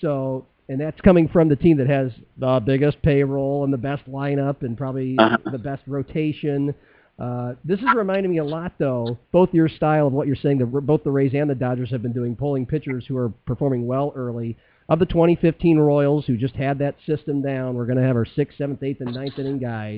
[0.00, 4.04] so, and that's coming from the team that has the biggest payroll and the best
[4.08, 5.38] lineup and probably Uh-huh.
[5.50, 6.74] the best rotation.
[7.18, 10.58] Uh, this is reminding me a lot, though, both your style of what you're saying,
[10.58, 13.86] that both the Rays and the Dodgers have been doing, pulling pitchers who are performing
[13.86, 14.54] well early.
[14.88, 18.24] Of the 2015 Royals, who just had that system down, we're going to have our
[18.24, 19.96] sixth, seventh, eighth, and ninth inning guys.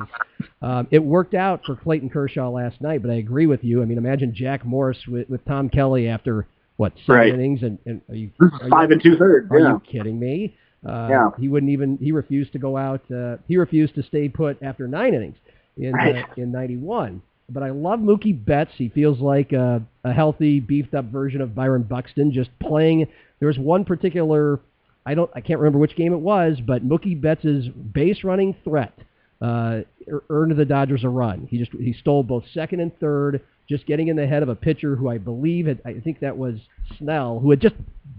[0.62, 3.83] Um, it worked out for Clayton Kershaw last night, but I agree with you.
[3.83, 6.46] I mean, imagine Jack Morris with, with Tom Kelly after
[6.79, 7.35] what seven Right.
[7.35, 9.51] innings, and, and are you are you- five and two thirds.
[9.51, 9.72] are Yeah.
[9.72, 10.55] you kidding me?
[10.87, 11.31] Uh, Yeah.
[11.38, 11.98] He wouldn't even.
[12.01, 13.03] He refused to go out.
[13.11, 15.37] Uh, he refused to stay put after nine innings
[15.77, 16.16] in Right.
[16.24, 17.20] uh, in '91.
[17.51, 18.72] but I love Mookie Betts.
[18.77, 23.07] He feels like a, a healthy, beefed up version of Byron Buxton, just playing.
[23.40, 24.61] There was one particular,
[25.09, 28.92] I don't, I can't remember which game it was, but Mookie Betts' base running threat
[29.40, 29.81] uh,
[30.29, 31.49] earned the Dodgers a run.
[31.51, 34.55] He just he stole both second and third, just getting in the head of a
[34.55, 36.57] pitcher who I believe had, I think that was
[36.99, 37.77] Snell, who had just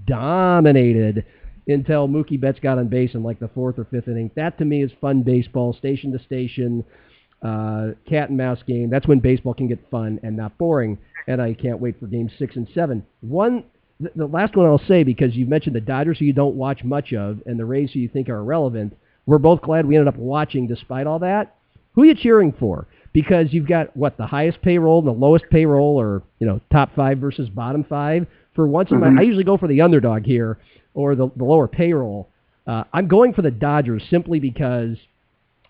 [0.08, 1.26] dominated
[1.68, 4.32] until Mookie Betts got on base in like the fourth or fifth inning.
[4.36, 6.84] That to me is fun baseball, station to station,
[7.44, 8.90] uh, cat and mouse game.
[8.90, 10.98] That's when baseball can get fun and not boring.
[11.28, 13.06] And I can't wait for games six and seven.
[13.22, 13.66] One,
[14.00, 16.84] the, the last one I'll say because you've mentioned the Dodgers who you don't watch
[16.84, 18.96] much of and the Rays who you think are irrelevant.
[19.26, 21.56] We're both glad we ended up watching despite all that.
[21.94, 22.88] Who are you cheering for?
[23.14, 26.96] Because you've got what the highest payroll and the lowest payroll, or you know, top
[26.96, 28.28] five versus bottom five.
[28.56, 30.60] For once in my, I usually go for the underdog here
[30.94, 32.30] or the, the lower payroll.
[32.68, 34.98] Uh, I'm going for the Dodgers simply because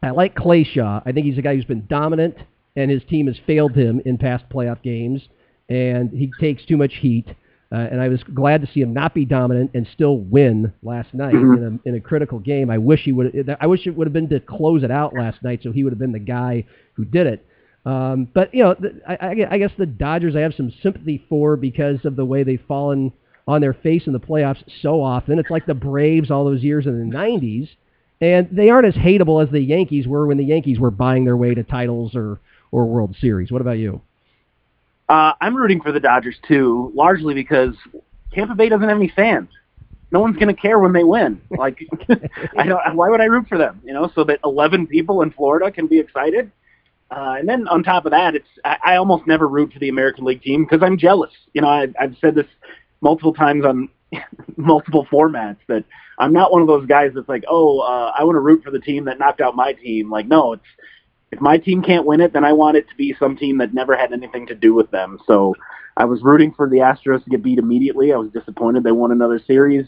[0.03, 1.01] I like Kershaw.
[1.05, 2.35] I think he's a guy who's been dominant,
[2.75, 5.21] and his team has failed him in past playoff games,
[5.69, 7.27] and he takes too much heat.
[7.71, 11.13] Uh, and I was glad to see him not be dominant and still win last
[11.13, 11.63] night Mm-hmm.
[11.63, 12.71] in, a, in a critical game.
[12.71, 13.55] I wish he would.
[13.61, 15.93] I wish it would have been to close it out last night, so he would
[15.93, 17.45] have been the guy who did it.
[17.85, 21.23] Um, but you know, the, I, I, I guess the Dodgers I have some sympathy
[21.29, 23.13] for because of the way they've fallen
[23.47, 25.37] on their face in the playoffs so often.
[25.39, 27.69] It's like the Braves all those years in the '90s,
[28.19, 31.37] and they aren't as hateable as the Yankees were when the Yankees were buying their
[31.37, 32.39] way to titles or
[32.71, 33.51] or World Series.
[33.51, 34.01] What about you?
[35.09, 37.75] Uh, I'm rooting for the Dodgers too, largely because
[38.31, 39.49] Tampa Bay doesn't have any fans.
[40.11, 41.41] No one's going to care when they win.
[41.49, 41.79] Like,
[42.57, 42.95] I don't.
[42.95, 43.81] Why would I root for them?
[43.83, 46.51] You know, so that 11 people in Florida can be excited.
[47.11, 49.89] Uh, and then on top of that, it's I, I almost never root for the
[49.89, 51.31] American League team because I'm jealous.
[51.53, 52.47] You know, I, I've said this
[53.01, 53.89] multiple times on
[54.57, 55.85] multiple formats that
[56.19, 58.71] I'm not one of those guys that's like, oh, uh, I want to root for
[58.71, 60.11] the team that knocked out my team.
[60.11, 60.63] Like, no, it's
[61.31, 63.73] if my team can't win it, then I want it to be some team that
[63.73, 65.19] never had anything to do with them.
[65.27, 65.55] So
[65.97, 68.13] I was rooting for the Astros to get beat immediately.
[68.13, 69.85] I was disappointed they won another series.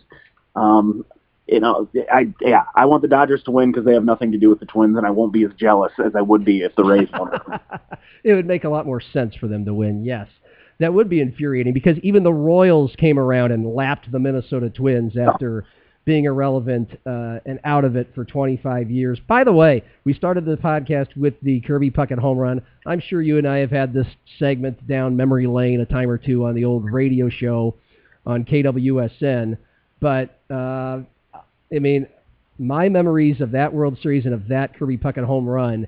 [0.56, 1.06] Um,
[1.48, 4.38] you know, I yeah, I want the Dodgers to win because they have nothing to
[4.38, 6.76] do with the Twins, and I won't be as jealous as I would be if
[6.76, 7.32] the Rays won.
[8.24, 10.06] it would make a lot more sense for them to win.
[10.06, 10.28] Yes,
[10.80, 15.18] that would be infuriating because even the Royals came around and lapped the Minnesota Twins
[15.18, 15.66] after
[16.04, 19.20] being irrelevant uh, and out of it for 25 years.
[19.28, 22.62] By the way, we started the podcast with the Kirby Puckett home run.
[22.86, 24.08] I'm sure you and I have had this
[24.40, 27.76] segment down memory lane a time or two on the old radio show
[28.26, 29.58] on KWSN,
[30.00, 31.02] but uh,
[31.74, 32.08] I mean,
[32.60, 35.88] my memories of that World Series and of that Kirby Puckett home run.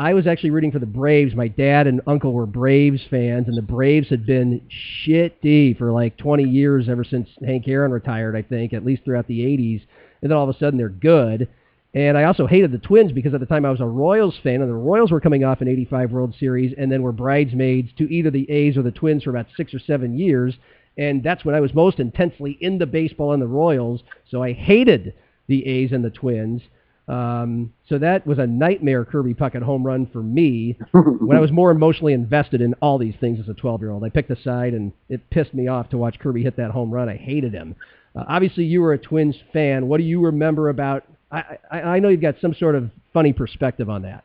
[0.00, 1.34] I was actually rooting for the Braves.
[1.34, 4.60] My dad and uncle were Braves fans, and the Braves had been
[5.04, 9.26] shitty for like 20 years ever since Hank Aaron retired, I think, at least throughout
[9.26, 9.82] the 80s.
[10.22, 11.48] And then all of a sudden they're good.
[11.94, 14.62] And I also hated the Twins because at the time I was a Royals fan,
[14.62, 18.12] and the Royals were coming off an 85 World Series and then were bridesmaids to
[18.12, 20.54] either the A's or the Twins for about six or seven years.
[20.96, 24.02] And that's when I was most intensely into baseball and the Royals.
[24.30, 25.14] So I hated
[25.48, 26.62] the A's and the Twins.
[27.08, 31.50] Um, so that was a nightmare Kirby Puckett home run for me when I was
[31.50, 34.04] more emotionally invested in all these things as a 12 year old.
[34.04, 36.90] I picked a side and it pissed me off to watch Kirby hit that home
[36.90, 37.08] run.
[37.08, 37.76] I hated him.
[38.14, 39.88] Uh, obviously, you were a Twins fan.
[39.88, 41.04] What do you remember about?
[41.30, 44.24] I, I, I know you've got some sort of funny perspective on that.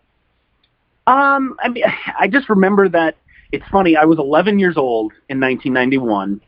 [1.08, 1.84] Um, I mean,
[2.20, 3.16] I just remember that
[3.54, 3.96] it's funny.
[3.96, 6.42] I was 11 years old in 1991,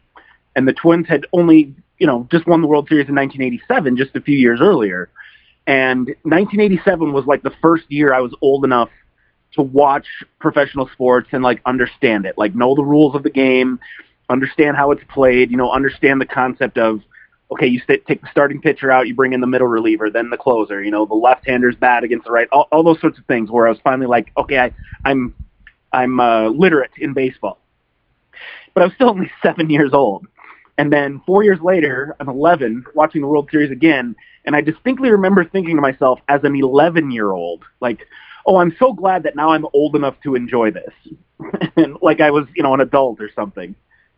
[0.55, 4.15] and the Twins had only, you know, just won the World Series in 1987, just
[4.15, 5.09] a few years earlier.
[5.67, 8.89] And 1987 was like the first year I was old enough
[9.53, 10.05] to watch
[10.39, 13.79] professional sports and like understand it, like know the rules of the game,
[14.29, 17.01] understand how it's played, you know, understand the concept of
[17.51, 20.29] okay, you st- take the starting pitcher out, you bring in the middle reliever, then
[20.29, 23.25] the closer, you know, the left-hander's bad against the right, all, all those sorts of
[23.25, 24.73] things where I was finally like, okay, I,
[25.03, 25.33] I'm,
[25.93, 27.59] I'm uh, literate in baseball.
[28.73, 30.27] But I was still only seven years old.
[30.77, 35.09] And then four years later, I'm 11, watching the World Series again, and I distinctly
[35.09, 38.07] remember thinking to myself as an 11-year-old, like,
[38.45, 40.93] oh, I'm so glad that now I'm old enough to enjoy this.
[41.77, 43.75] and like I was, you know, an adult or something.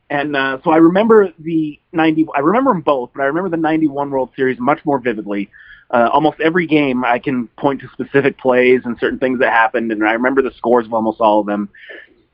[0.10, 3.58] And uh, so I remember the 90, I remember them both, but I remember the
[3.58, 5.50] 91 World Series much more vividly.
[5.90, 9.92] Uh, almost every game I can point to specific plays and certain things that happened,
[9.92, 11.70] and I remember the scores of almost all of them.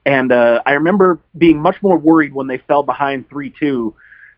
[0.05, 3.93] And uh, I remember being much more worried when they fell behind 3-2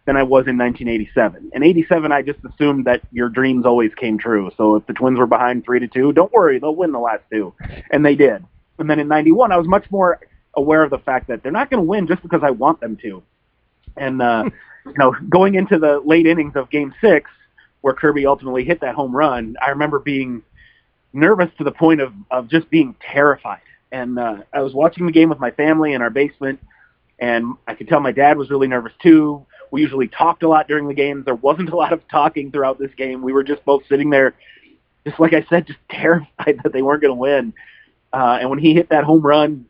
[0.06, 1.52] than I was in 1987.
[1.54, 4.52] In 87, I just assumed that your dreams always came true.
[4.56, 7.24] So if the Twins were behind 3 to 2, don't worry, they'll win the last
[7.32, 7.54] two.
[7.92, 8.44] And they did.
[8.78, 10.20] And then in 91, I was much more
[10.54, 12.98] aware of the fact that they're not going to win just because I want them
[12.98, 13.24] to.
[13.98, 14.44] And, uh,
[14.86, 17.30] you know, going into the late innings of game six,
[17.82, 20.44] where Kirby ultimately hit that home run, I remember being
[21.14, 23.62] nervous to the point of, of just being terrified.
[23.92, 26.60] and uh, I was watching the game with my family in our basement,
[27.20, 29.46] and I could tell my dad was really nervous too.
[29.72, 31.26] We usually talked a lot during the games.
[31.26, 33.22] There wasn't a lot of talking throughout this game.
[33.22, 34.36] We were just both sitting there,
[35.06, 37.54] just like I said, just terrified that they weren't going to win.
[38.14, 39.66] Uh, and when he hit that home run,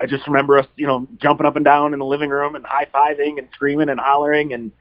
[0.00, 2.64] I just remember us, you know, jumping up and down in the living room and
[2.66, 4.72] high fiving and screaming and hollering, and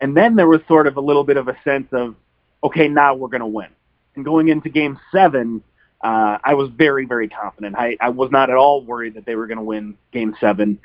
[0.00, 2.14] and then there was sort of a little bit of a sense of,
[2.62, 3.68] okay, now we're going to win.
[4.14, 5.62] And going into Game Seven,
[6.02, 7.76] uh, I was very, very confident.
[7.78, 10.78] I, I was not at all worried that they were going to win Game Seven,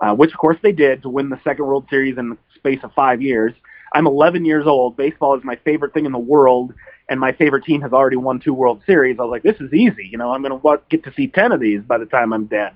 [0.00, 2.80] uh, which of course they did to win the second World Series in the space
[2.82, 3.54] of five years.
[3.94, 4.96] I'm 11 years old.
[4.96, 6.74] Baseball is my favorite thing in the world,
[7.08, 9.16] and my favorite team has already won two World Series.
[9.18, 10.06] I was like, this is easy.
[10.10, 12.44] You know, I'm going to get to see 10 of these by the time I'm
[12.44, 12.74] dead.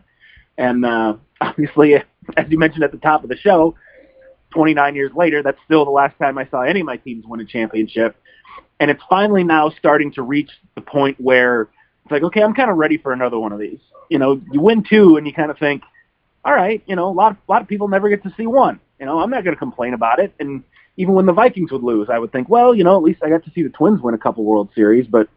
[0.56, 3.74] And uh, obviously, as you mentioned at the top of the show,
[4.54, 7.40] 29 years later, that's still the last time I saw any of my teams win
[7.40, 8.16] a championship.
[8.80, 11.68] And it's finally now starting to reach the point where
[12.12, 13.80] like, okay, I'm kind of ready for another one of these.
[14.08, 15.82] You know, you win two, and you kind of think,
[16.44, 18.46] all right, you know, a lot of, a lot of people never get to see
[18.46, 18.80] one.
[19.00, 20.34] You know, I'm not going to complain about it.
[20.38, 20.62] And
[20.96, 23.28] even when the Vikings would lose, I would think, well, you know, at least I
[23.28, 25.06] got to see the Twins win a couple World Series.
[25.06, 25.28] But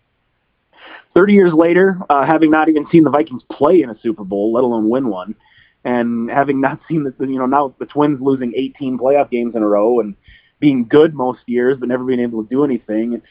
[1.13, 4.51] 30 years later, uh, having not even seen the Vikings play in a Super Bowl,
[4.53, 5.35] let alone win one,
[5.83, 9.63] and having not seen the, you know, now the Twins losing 18 playoff games in
[9.63, 10.15] a row and
[10.59, 13.25] being good most years but never being able to do anything, it's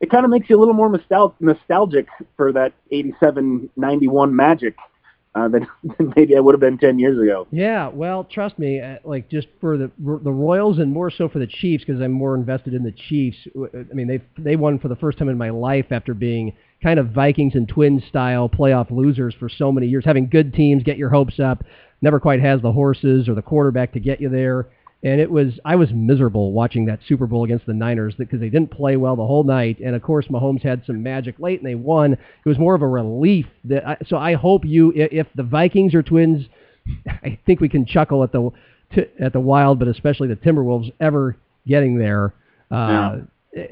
[0.00, 4.76] it kind of makes you a little more nostal- nostalgic for that 87 91 magic
[5.34, 5.66] uh, than,
[5.98, 7.46] than maybe I would have been 10 years ago.
[7.50, 11.38] Yeah, well, trust me, uh, like just for the the Royals and more so for
[11.38, 13.36] the Chiefs because I'm more invested in the Chiefs.
[13.56, 16.98] I mean, they they won for the first time in my life after being kind
[17.00, 20.96] of Vikings and Twins style playoff losers for so many years, having good teams get
[20.96, 21.64] your hopes up,
[22.00, 24.68] never quite has the horses or the quarterback to get you there.
[25.02, 28.48] And it was I was miserable watching that Super Bowl against the Niners because they
[28.48, 29.78] didn't play well the whole night.
[29.78, 32.14] And of course, Mahomes had some magic late and they won.
[32.14, 33.86] It was more of a relief that.
[33.86, 36.46] I, so I hope you, if the Vikings or Twins,
[37.06, 38.50] I think we can chuckle at the
[39.20, 41.36] at the Wild, but especially the Timberwolves ever
[41.66, 42.34] getting there.
[42.70, 43.20] Uh,
[43.54, 43.66] yeah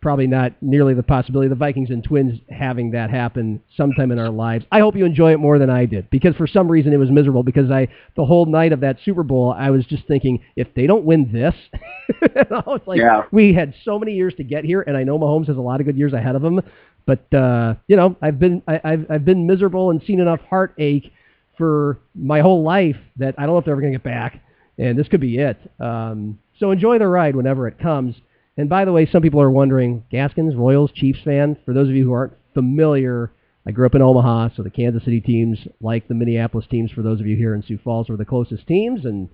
[0.00, 4.18] probably not nearly the possibility of the Vikings and Twins having that happen sometime in
[4.18, 4.64] our lives.
[4.70, 7.10] I hope you enjoy it more than I did because for some reason it was
[7.10, 10.68] miserable because I the whole night of that Super Bowl I was just thinking if
[10.74, 11.54] they don't win this,
[12.22, 13.22] I was like yeah.
[13.32, 15.80] we had so many years to get here and I know Mahomes has a lot
[15.80, 16.60] of good years ahead of him,
[17.06, 21.12] but uh, you know I've been I, I've I've been miserable and seen enough heartache
[21.56, 24.40] for my whole life that I don't know if they're ever going to get back,
[24.78, 25.58] and this could be it.
[25.80, 28.14] Um, so enjoy the ride whenever it comes.
[28.58, 31.56] And by the way, some people are wondering, Gaskins, Royals, Chiefs fan.
[31.64, 33.30] For those of you who aren't familiar,
[33.64, 37.02] I grew up in Omaha, so the Kansas City teams, like the Minneapolis teams, for
[37.02, 39.28] those of you here in Sioux Falls, were the closest teams, and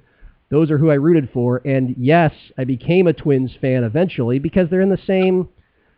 [0.50, 1.62] those are who I rooted for.
[1.64, 5.48] And yes, I became a Twins fan eventually because they're in the same.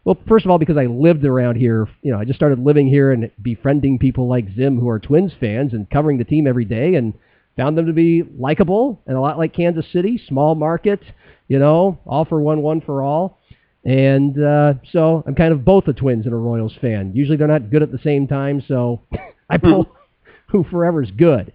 [0.05, 1.89] Well, first of all, because I lived around here.
[2.03, 5.33] You know, I just started living here and befriending people like Zim who are Twins
[5.41, 7.13] fans and covering the team every day, and
[7.57, 11.01] found them to be likable and a lot like Kansas City, small market
[11.49, 13.39] you know, all for one, one for all.
[13.85, 17.13] And uh, so I'm kind of both a Twins and a Royals fan.
[17.15, 19.03] Usually they're not good at the same time, so
[19.51, 19.93] I pull hmm.
[20.49, 21.53] who forever's good.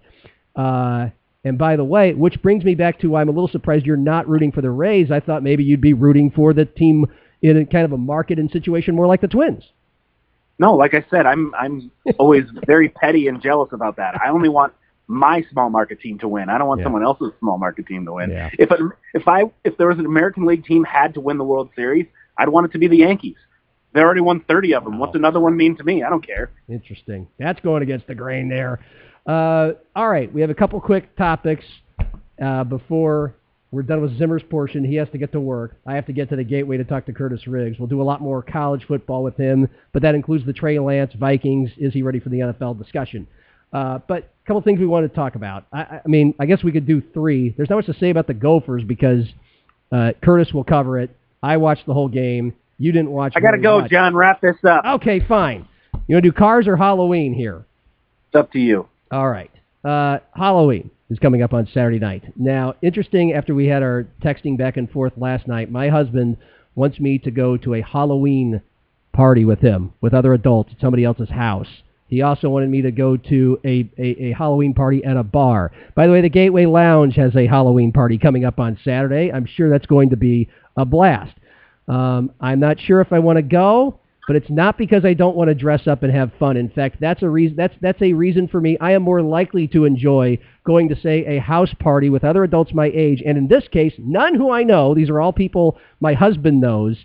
[0.56, 1.08] Uh,
[1.44, 3.96] and by the way, which brings me back to why I'm a little surprised you're
[3.96, 5.10] not rooting for the Rays.
[5.10, 7.06] I thought maybe you'd be rooting for the team
[7.42, 9.64] in a kind of a market and situation more like the Twins.
[10.58, 14.14] No, like I said, I'm I'm always very petty and jealous about that.
[14.24, 14.72] I only want
[15.12, 16.48] my small market team to win.
[16.48, 16.86] I don't want yeah.
[16.86, 18.30] someone else's small market team to win.
[18.30, 18.50] Yeah.
[18.58, 18.76] If a,
[19.14, 22.06] if I if there was an American League team had to win the World Series,
[22.38, 23.36] I'd want it to be the Yankees.
[23.94, 24.94] They already won 30 of them.
[24.94, 25.06] Wow.
[25.06, 26.02] What's another one mean to me?
[26.02, 26.50] I don't care.
[26.68, 27.28] Interesting.
[27.38, 28.80] That's going against the grain there.
[29.26, 31.64] Uh, all right, we have a couple quick topics
[32.42, 33.36] uh, before
[33.70, 34.84] we're done with Zimmer's portion.
[34.84, 35.76] He has to get to work.
[35.86, 37.78] I have to get to the gateway to talk to Curtis Riggs.
[37.78, 41.12] We'll do a lot more college football with him, but that includes the Trey Lance
[41.14, 41.70] Vikings.
[41.78, 43.26] Is he ready for the NFL discussion?
[43.72, 45.66] Uh, but a couple things we want to talk about.
[45.72, 47.54] I, I, mean, I guess we could do three.
[47.56, 49.24] There's not much to say about the Gophers because
[49.90, 51.10] uh, Curtis will cover it.
[51.42, 52.54] I watched the whole game.
[52.78, 53.32] You didn't watch.
[53.36, 53.90] I got to go, watch.
[53.90, 54.14] John.
[54.14, 54.84] Wrap this up.
[54.84, 55.68] Okay, fine.
[56.06, 57.64] You want to do cars or Halloween here?
[58.28, 58.88] It's up to you.
[59.10, 59.50] All right.
[59.84, 62.24] Uh, Halloween is coming up on Saturday night.
[62.36, 63.32] Now, interesting.
[63.32, 66.36] After we had our texting back and forth last night, my husband
[66.74, 68.62] wants me to go to a Halloween
[69.12, 71.68] party with him, with other adults at somebody else's house.
[72.12, 75.72] He also wanted me to go to a, a, a, Halloween party at a bar.
[75.94, 79.32] By the way, the Gateway Lounge has a Halloween party coming up on Saturday.
[79.32, 81.34] I'm sure that's going to be a blast.
[81.88, 85.36] Um, I'm not sure if I want to go, but it's not because I don't
[85.36, 86.58] want to dress up and have fun.
[86.58, 87.56] In fact, that's a reason.
[87.56, 88.76] That's that's a reason for me.
[88.78, 92.74] I am more likely to enjoy going to say a house party with other adults
[92.74, 94.94] my age, and in this case, none who I know.
[94.94, 96.98] These are all people my husband knows.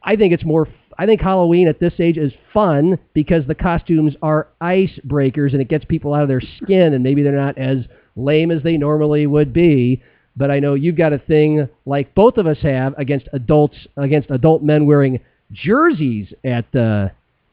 [0.00, 0.68] I think it's more
[0.98, 5.68] I think Halloween at this age is fun because the costumes are icebreakers and it
[5.68, 7.78] gets people out of their skin and maybe they're not as
[8.16, 10.02] lame as they normally would be.
[10.36, 14.30] But I know you've got a thing like both of us have against adults, against
[14.30, 15.20] adult men wearing
[15.52, 17.08] jerseys at, uh,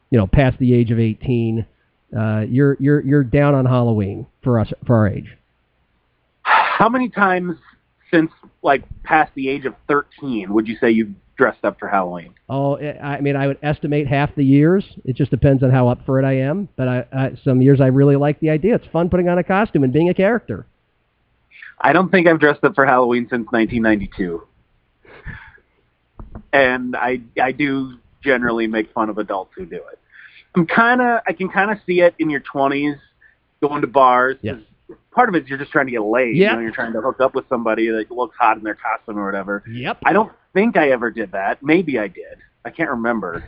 [0.09, 1.65] you know, past the age of 18.
[2.15, 5.35] Uh, you're you're you're down on Halloween for us for our age.
[6.43, 7.57] How many times
[8.11, 8.31] since
[8.61, 12.33] like past the age of 13 would you say you've dressed up for Halloween?
[12.49, 14.83] Oh, I I mean, I would estimate half the years.
[15.03, 16.69] It just depends on how up for it I am.
[16.75, 18.75] But I, I, some years I really like the idea.
[18.75, 20.65] It's fun putting on a costume and being a character.
[21.79, 24.47] I don't think I've dressed up for Halloween since 1992.
[26.53, 29.99] And I I do generally make fun of adults who do it.
[30.55, 32.97] I'm kind of I can kind of see it in your 20s
[33.61, 34.38] going to bars.
[34.41, 34.57] Yeah.
[35.16, 36.36] Part of it is you're just trying to get laid.
[36.36, 36.51] Yeah.
[36.51, 39.18] You know, you're trying to hook up with somebody that looks hot in their costume
[39.18, 39.63] or whatever.
[39.66, 39.99] Yep.
[40.05, 41.63] I don't think I ever did that.
[41.63, 42.39] Maybe I did.
[42.66, 43.45] I can't remember.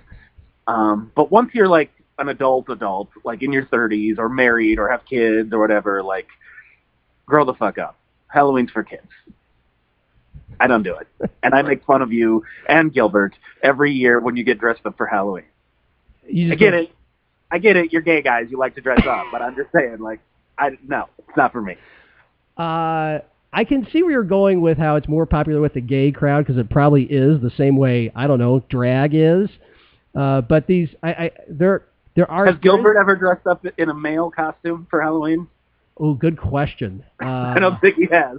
[0.66, 4.90] Um, but once you're like an adult adult, like in your 30s or married or
[4.90, 6.28] have kids or whatever, like
[7.26, 7.98] grow the fuck up.
[8.28, 9.08] Halloween's for kids.
[10.60, 11.08] I don't do it.
[11.44, 14.98] And I make fun of you and Gilbert every year when you get dressed up
[14.98, 15.46] for Halloween.
[16.28, 16.92] You I get it.
[17.50, 17.94] I get it.
[17.94, 18.48] You're gay guys.
[18.50, 20.20] You like to dress up, but I'm just saying, like,
[20.60, 21.76] I no, it's not for me.
[22.58, 23.20] Uh,
[23.54, 26.46] I can see where you're going with how it's more popular with the gay crowd
[26.46, 29.50] because it probably is the same way I don't know drag is.
[30.16, 31.84] Uh, but these, I, I there
[32.16, 32.46] there are.
[32.46, 35.48] Has Gilbert ever dressed up in a male costume for Halloween?
[36.00, 37.04] Oh, good question.
[37.20, 38.38] Uh, I don't think he has.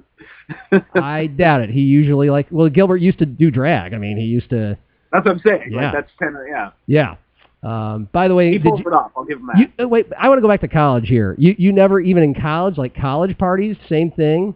[0.94, 1.70] I doubt it.
[1.70, 3.92] He usually like well, Gilbert used to do drag.
[3.92, 4.78] I mean, he used to.
[5.12, 5.72] That's what I'm saying.
[5.72, 5.82] Yeah.
[5.82, 6.70] Like, that's kind of yeah.
[6.86, 7.16] Yeah.
[7.62, 9.10] Um, by the way, He pulls you, it off.
[9.16, 9.58] I'll give him that.
[9.58, 11.34] you, uh, wait, I want to go back to college here.
[11.38, 14.54] You you never even in college like college parties, same thing.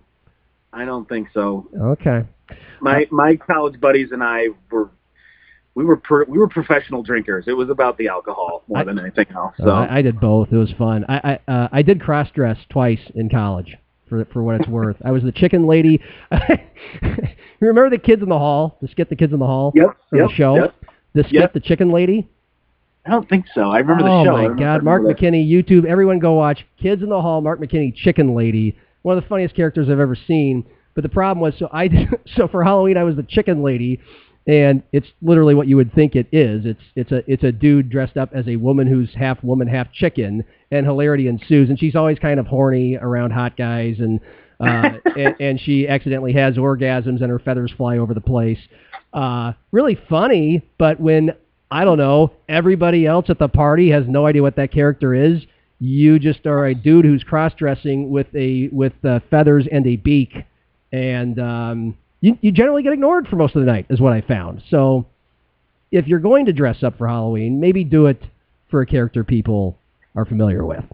[0.73, 1.67] I don't think so.
[1.79, 2.23] Okay.
[2.81, 4.91] My my college buddies and I were
[5.75, 7.45] we were per, we were professional drinkers.
[7.49, 9.55] It was about the alcohol more I- ting anything else.
[9.59, 10.49] Uh, So I, I did both.
[10.53, 11.05] It was fun.
[11.09, 13.77] I I, uh, I did cross dress twice in college
[14.09, 14.97] for for what it's worth.
[15.05, 16.01] I was the chicken lady.
[17.03, 17.19] you
[17.61, 18.79] remember the kids in the hall?
[18.81, 20.55] The skit, the kids in the hall Yep, yep, the show.
[20.57, 20.75] yep.
[21.15, 21.53] The skit, Yep.
[21.55, 22.29] the chicken lady.
[23.05, 23.63] I don't think so.
[23.63, 24.37] I remember oh the show.
[24.37, 25.17] I my God, Mark that.
[25.17, 25.85] McKinney, YouTube.
[25.85, 27.41] Everyone go watch Kids in the Hall.
[27.41, 28.77] Mark McKinney, Chicken Lady.
[29.03, 30.65] One of the funniest characters I've ever seen.
[30.95, 33.99] But the problem was, so I did, so for Halloween I was the Chicken Lady,
[34.47, 36.65] and it's literally what you would think it is.
[36.65, 39.93] It's it's a it's a dude dressed up as a woman who's half woman, half
[39.93, 41.71] chicken, and hilarity ensues.
[41.71, 44.21] And she's always kind of horny around hot guys, and
[44.61, 48.59] uh, and, and she accidentally has orgasms, and her feathers fly over the place.
[49.13, 51.33] Uh, really funny, but when
[51.73, 55.43] I don't know, everybody else at the party has no idea what that character is.
[55.81, 60.35] You just are a dude who's cross-dressing with a with uh, feathers and a beak,
[60.93, 64.21] and um, you you generally get ignored for most of the night, is what I
[64.21, 64.63] found.
[64.69, 65.07] So,
[65.91, 68.23] if you're going to dress up for Halloween, maybe do it
[68.71, 69.79] for a character people
[70.15, 70.85] are familiar with.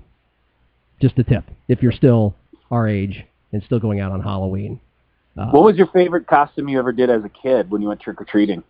[1.02, 2.36] Just a tip, if you're still
[2.70, 4.80] our age and still going out on Halloween.
[5.36, 8.00] Uh, What was your favorite costume you ever did as a kid when you went
[8.00, 8.62] trick or treating?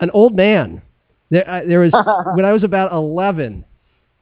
[0.00, 0.82] an old man.
[1.30, 1.92] There, uh, there was
[2.34, 3.64] when I was about eleven.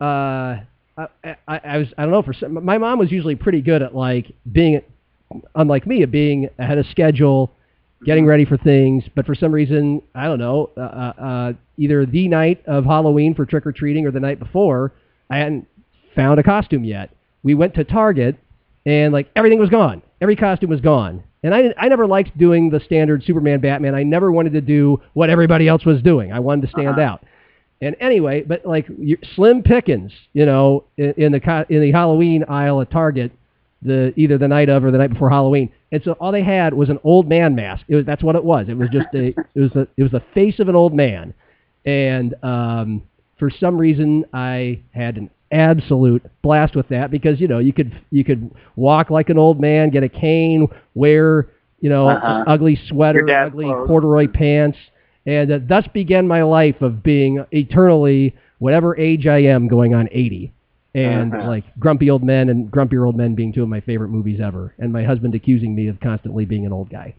[0.00, 0.58] Uh,
[0.96, 3.82] I, I, I was I don't know for some, my mom was usually pretty good
[3.82, 4.80] at like being,
[5.54, 7.52] unlike me, at being ahead of schedule,
[8.04, 9.04] getting ready for things.
[9.14, 13.34] But for some reason, I don't know, uh, uh, uh, either the night of Halloween
[13.34, 14.92] for trick or treating or the night before,
[15.30, 15.66] I hadn't
[16.14, 17.10] found a costume yet.
[17.42, 18.36] We went to Target,
[18.86, 20.02] and like everything was gone.
[20.20, 21.22] Every costume was gone.
[21.42, 23.94] And I, I never liked doing the standard Superman, Batman.
[23.94, 26.32] I never wanted to do what everybody else was doing.
[26.32, 27.00] I wanted to stand Uh-huh.
[27.00, 27.24] out.
[27.80, 28.86] And anyway, but like
[29.34, 33.32] Slim Pickens, you know, in, in the in the Halloween aisle at Target,
[33.82, 35.68] the either the night of or the night before Halloween.
[35.90, 37.84] And so all they had was an old man mask.
[37.88, 38.68] It was that's what it was.
[38.68, 39.26] It was just a
[39.56, 41.34] it was the it was the face of an old man.
[41.84, 43.02] And um,
[43.36, 47.92] for some reason, I had an absolute blast with that because you know you could
[48.10, 51.48] you could walk like an old man, get a cane, wear
[51.80, 52.44] you know Uh-huh.
[52.46, 53.86] ugly sweater, ugly clothes.
[53.86, 54.78] corduroy pants,
[55.26, 60.08] and uh, thus began my life of being eternally whatever age I am, going on
[60.12, 60.52] eighty.
[60.94, 61.46] And Uh-huh.
[61.46, 64.74] like grumpy old men and grumpier old men being two of my favorite movies ever,
[64.78, 67.14] and my husband accusing me of constantly being an old guy.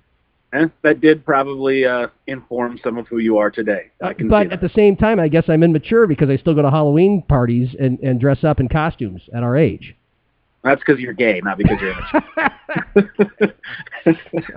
[0.53, 3.89] Eh, that did probably uh, inform some of who you are today.
[4.01, 6.61] I can but at the same time, I guess I'm immature because I still go
[6.61, 9.95] to Halloween parties and, and dress up in costumes at our age.
[10.63, 13.53] That's because you're gay, not because you're immature.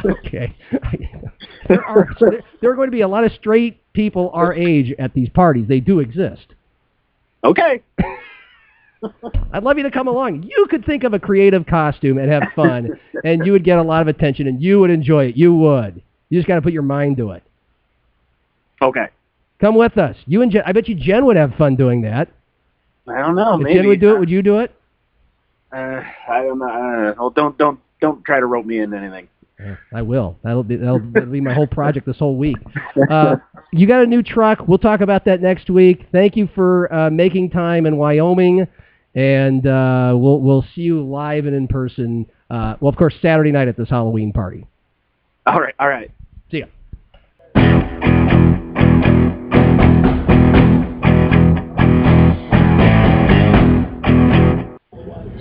[0.19, 0.55] okay.
[1.69, 4.53] there, are, so there, there are going to be a lot of straight people our
[4.53, 5.67] age at these parties.
[5.67, 6.47] They do exist.
[7.43, 7.83] okay.
[9.53, 10.43] I'd love you to come along.
[10.43, 13.83] You could think of a creative costume and have fun, and you would get a
[13.83, 15.37] lot of attention, and you would enjoy it.
[15.37, 16.03] You would.
[16.29, 17.43] You just got to put your mind to it.
[18.83, 19.07] Okay.
[19.61, 20.17] Come with us.
[20.27, 20.63] You and Jen.
[20.67, 22.29] I bet you Jen would have fun doing that.
[23.09, 23.55] I don't know.
[23.55, 24.75] if maybe Jen would do it, would you do it?
[25.73, 26.67] Uh, I don't know.
[26.67, 27.15] I don't know.
[27.19, 29.29] Well, don't don't don't try to rope me into anything.
[29.93, 30.37] I will.
[30.43, 32.57] That'll be that'll, that'll be my whole project this whole week.
[33.11, 33.37] Uh,
[33.73, 34.69] you got a new truck.
[34.69, 36.07] We'll talk about that next week.
[36.13, 38.67] Thank you for uh, making time in Wyoming,
[39.17, 42.27] and uh, we'll we'll see you live and in person.
[42.51, 44.67] Uh, well, of course, Saturday night at this Halloween party.
[45.47, 45.75] All right.
[45.81, 46.11] All right.
[46.51, 46.67] See ya.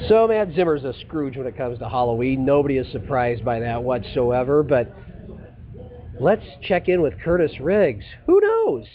[0.08, 2.46] So Matt Zimmer's a Scrooge when it comes to Halloween.
[2.46, 4.64] Nobody is surprised by that whatsoever.
[4.64, 4.96] But
[6.20, 8.06] let's check in with Curtis Riggs.
[8.28, 8.86] Who knows?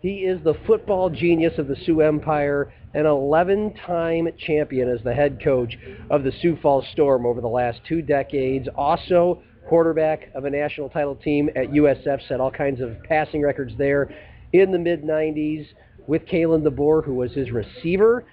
[0.00, 5.42] He is the football genius of the Sioux Empire, an 11-time champion as the head
[5.42, 5.76] coach
[6.08, 8.68] of the Sioux Falls Storm over the last two decades.
[8.76, 13.72] Also quarterback of a national title team at USF, set all kinds of passing records
[13.76, 14.14] there
[14.52, 15.66] in the mid-90s
[16.06, 18.24] with Kalen DeBoer, who was his receiver.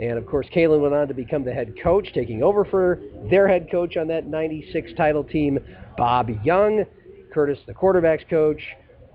[0.00, 2.98] And of course, Kalen went on to become the head coach, taking over for
[3.28, 5.58] their head coach on that 96 title team,
[5.98, 6.86] Bob Young.
[7.32, 8.60] Curtis, the quarterback's coach,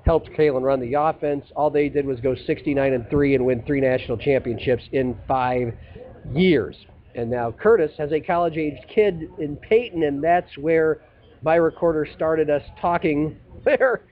[0.06, 1.46] helped Kalen run the offense.
[1.56, 5.74] All they did was go 69 and 3 and win three national championships in five
[6.34, 6.76] years.
[7.16, 11.02] And now Curtis has a college-aged kid in Peyton, and that's where
[11.42, 13.38] my recorder started us talking.
[13.64, 14.04] Where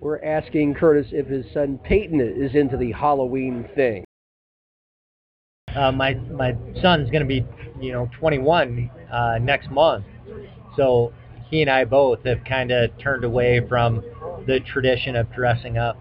[0.00, 4.04] we're asking Curtis if his son Peyton is into the Halloween thing.
[5.74, 7.46] uh, my my son's going to be
[7.80, 10.04] you know 21 uh, next month,
[10.76, 11.12] so
[11.48, 14.02] he and I both have kind of turned away from
[14.46, 16.00] the tradition of dressing up.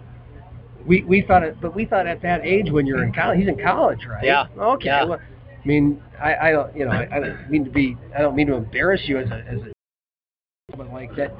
[0.86, 3.48] We we thought it, but we thought at that age when you're in college, he's
[3.48, 4.24] in college, right?
[4.24, 4.48] Yeah.
[4.58, 4.88] Okay.
[4.88, 5.04] Yeah.
[5.06, 8.22] Well, I mean, I, I don't, you know, I, I don't mean to be, I
[8.22, 11.32] don't mean to embarrass you as a, as a, but like that,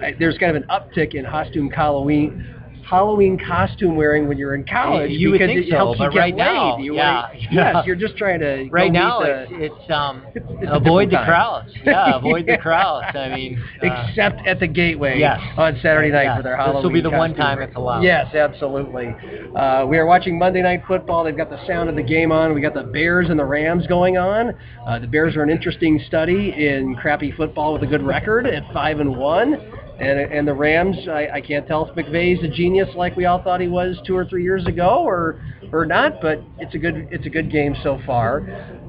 [0.00, 2.61] I, there's kind of an uptick in costume Halloween,
[2.92, 6.06] Halloween costume wearing when you're in college You would because think it so, helps you
[6.06, 6.44] but get right laid.
[6.44, 7.48] now, you yeah, yeah.
[7.50, 11.24] yes, you're just trying to Right now, the- it's, it's um It's avoid the time.
[11.26, 11.72] crowds.
[11.84, 13.06] Yeah, avoid the crowds.
[13.16, 15.40] I mean, uh, except at the gateway yes.
[15.56, 16.36] on Saturday night Yes.
[16.36, 16.76] for their Halloween.
[16.76, 17.70] This will be the one time parade.
[17.70, 18.02] it's allowed.
[18.02, 19.14] Yes, absolutely.
[19.56, 21.24] Uh, we are watching Monday Night Football.
[21.24, 22.52] They've got the sound of the game on.
[22.54, 24.54] We got the Bears and the Rams going on.
[24.86, 28.62] Uh, the Bears are an interesting study in crappy football with a good record at
[28.72, 29.56] five and one.
[30.02, 33.40] And, and the Rams, I, I can't tell if McVay's a genius like we all
[33.40, 35.40] thought he was two or three years ago, or
[35.70, 36.20] or not.
[36.20, 38.40] But it's a good it's a good game so far.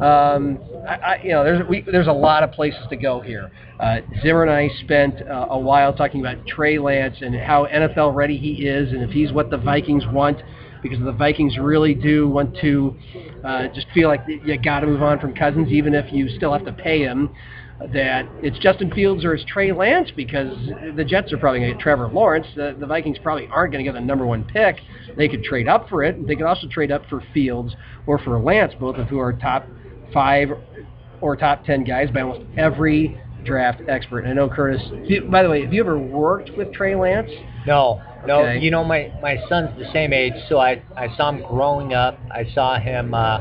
[0.01, 0.57] Um,
[0.87, 3.51] I, I, you know, there's we, there's a lot of places to go here.
[3.79, 8.15] Uh, Zimmer and I spent uh, a while talking about Trey Lance and how NFL
[8.15, 10.41] ready he is, and if he's what the Vikings want,
[10.81, 12.95] because the Vikings really do want to
[13.43, 16.53] uh, just feel like you got to move on from Cousins, even if you still
[16.53, 17.29] have to pay him.
[17.93, 20.55] That it's Justin Fields or it's Trey Lance because
[20.95, 22.47] the Jets are probably going to get Trevor Lawrence.
[22.55, 24.77] The, the Vikings probably aren't going to get the number one pick.
[25.17, 26.25] They could trade up for it.
[26.25, 27.75] They could also trade up for Fields
[28.07, 29.67] or for Lance, both of who are top
[30.13, 30.49] five
[31.19, 34.19] or top 10 guys by almost every draft expert.
[34.19, 34.81] And I know Curtis,
[35.29, 37.31] by the way, have you ever worked with Trey Lance?
[37.65, 38.51] No, no.
[38.51, 42.19] You know, my my son's the same age, so I I saw him growing up.
[42.31, 43.39] I saw him uh,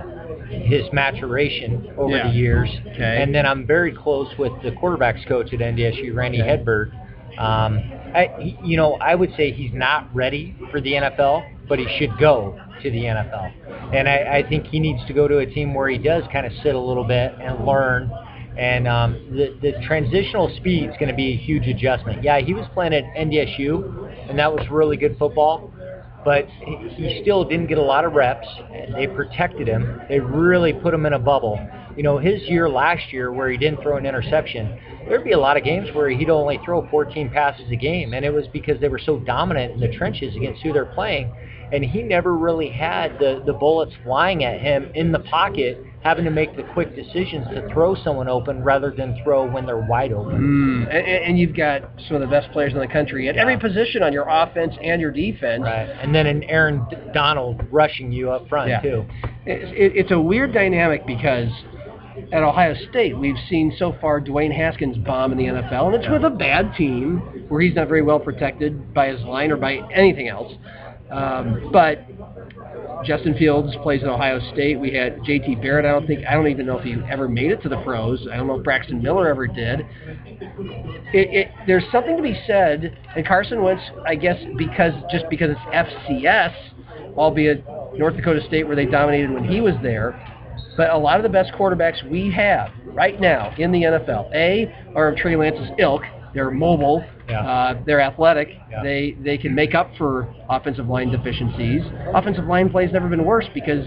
[0.48, 2.28] his maturation over Yeah.
[2.28, 3.22] the years, Okay.
[3.22, 6.50] and then I'm very close with the quarterbacks coach at NDSU, Randy Okay.
[6.56, 6.92] Hedberg.
[7.38, 7.78] Um,
[8.14, 12.18] I, you know, I would say he's not ready for the NFL, but he should
[12.18, 13.50] go to the NFL.
[13.94, 16.44] And I, I think he needs to go to a team where he does kind
[16.44, 18.10] of sit a little bit and learn.
[18.56, 22.22] And um, the, the transitional speed is going to be a huge adjustment.
[22.22, 25.72] Yeah, he was playing at NDSU, and that was really good football.
[26.24, 28.46] But he still didn't get a lot of reps.
[28.72, 30.00] And they protected him.
[30.08, 31.58] They really put him in a bubble.
[31.96, 34.78] You know, his year last year where he didn't throw an interception,
[35.08, 38.24] there'd be a lot of games where he'd only throw 14 passes a game, and
[38.24, 41.32] it was because they were so dominant in the trenches against who they're playing.
[41.72, 46.24] And he never really had the, the bullets flying at him in the pocket, having
[46.24, 50.12] to make the quick decisions to throw someone open rather than throw when they're wide
[50.12, 50.84] open.
[50.86, 50.88] Mm.
[50.88, 53.42] And, and you've got some of the best players in the country at Yeah.
[53.42, 55.62] every position on your offense and your defense.
[55.62, 55.88] Right.
[56.02, 56.84] And then an Aaron
[57.14, 58.80] Donald rushing you up front, Yeah.
[58.80, 59.04] too.
[59.46, 61.48] It's, it, it's a weird dynamic because
[62.32, 66.10] at Ohio State, we've seen so far Dwayne Haskins bomb in the NFL, and it's
[66.10, 69.76] with a bad team where he's not very well protected by his line or by
[69.94, 70.52] anything else.
[71.12, 72.06] Um, but
[73.04, 74.78] Justin Fields plays at Ohio State.
[74.78, 75.56] We had J.T.
[75.56, 75.84] Barrett.
[75.84, 78.26] I don't think I don't even know if he ever made it to the pros.
[78.32, 79.80] I don't know if Braxton Miller ever did.
[81.12, 85.50] It, it, there's something to be said, and Carson Wentz, I guess, because just because
[85.50, 86.54] it's FCS,
[87.16, 87.64] albeit
[87.96, 90.18] North Dakota State where they dominated when he was there.
[90.76, 94.74] But a lot of the best quarterbacks we have right now in the NFL, A,
[94.94, 96.02] are of Trey Lance's ilk,
[96.34, 97.04] They're mobile.
[97.28, 97.40] Yeah.
[97.40, 98.48] Uh, they're athletic.
[98.70, 98.82] Yeah.
[98.82, 101.82] They they can make up for offensive line deficiencies.
[102.14, 103.86] Offensive line play's never been worse because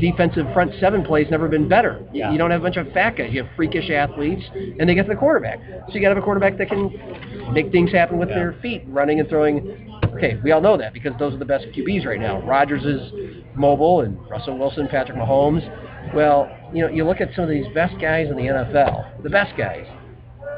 [0.00, 2.00] defensive front seven play's never been better.
[2.12, 2.32] You- Yeah.
[2.32, 3.30] You don't have a bunch of fat guys.
[3.32, 4.42] You have freakish athletes,
[4.78, 5.60] and they get to the quarterback.
[5.88, 8.82] So you got to have a quarterback that can make things happen with their feet,
[8.88, 9.94] running and throwing.
[10.14, 12.40] Okay, we all know that because those are the best QBs right now.
[12.42, 13.12] Rodgers is
[13.54, 15.62] mobile, and Russell Wilson, Patrick Mahomes.
[16.14, 19.30] Well, you know, you look at some of these best guys in the NFL, the
[19.30, 19.86] best guys.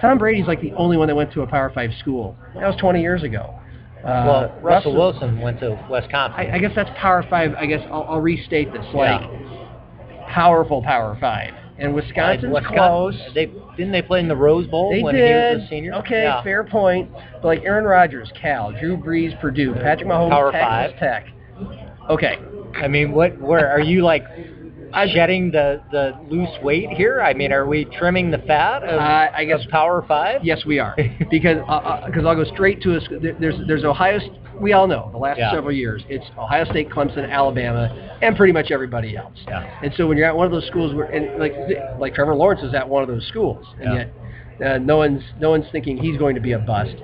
[0.01, 2.37] Tom Brady's like the only one that went to a Power Five school.
[2.55, 3.55] That was 20 years ago.
[3.99, 6.35] Uh, well, Russell Wilson went to Wisconsin.
[6.41, 7.53] I, I guess that's Power Five.
[7.55, 8.85] I guess I'll, I'll restate this.
[8.95, 9.19] Yeah.
[9.19, 13.21] Like powerful Power Five, and Wisconsin's Wisconsin- close.
[13.35, 13.47] They
[13.77, 15.27] didn't they play in the Rose Bowl They when did.
[15.27, 15.95] he was a senior?
[15.97, 16.43] Okay, Yeah.
[16.43, 17.11] fair point.
[17.13, 20.99] But like Aaron Rodgers, Cal, Drew Brees, Purdue, Patrick Mahomes, Power Texas Five.
[20.99, 21.27] Tech.
[22.09, 22.39] Okay,
[22.77, 23.39] I mean, what?
[23.39, 24.25] Where are you like?
[25.13, 27.21] Shedding the the loose weight here?
[27.23, 30.45] I mean, are we trimming the fat of, Uh, I guess- Power Five?
[30.45, 30.95] yes, we are
[31.31, 31.59] because
[32.07, 33.01] because I'll go straight to a.
[33.39, 34.19] There's there's Ohio.
[34.61, 35.53] We all know the last Yeah.
[35.53, 37.89] several years it's Ohio State, Clemson, Alabama,
[38.21, 39.33] and pretty much everybody else.
[39.49, 39.65] Yeah.
[39.83, 41.55] And so when you're at one of those schools where, and like
[41.99, 44.05] like Trevor Lawrence is at one of those schools, and Yeah.
[44.61, 46.95] yet uh, no one's no one's thinking he's going to be a bust.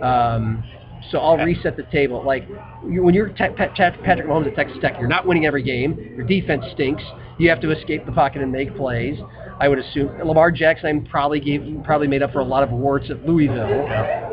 [0.00, 0.64] Um,
[1.10, 2.22] so I'll reset the table.
[2.24, 2.48] Like
[2.84, 5.98] when you're te- Pat- Pat- Patrick Mahomes at Texas Tech, you're not winning every game.
[6.16, 7.02] Your defense stinks.
[7.38, 9.18] You have to escape the pocket and make plays.
[9.58, 13.08] I would assume Lamar Jackson probably gave probably made up for a lot of warts
[13.10, 13.86] at Louisville.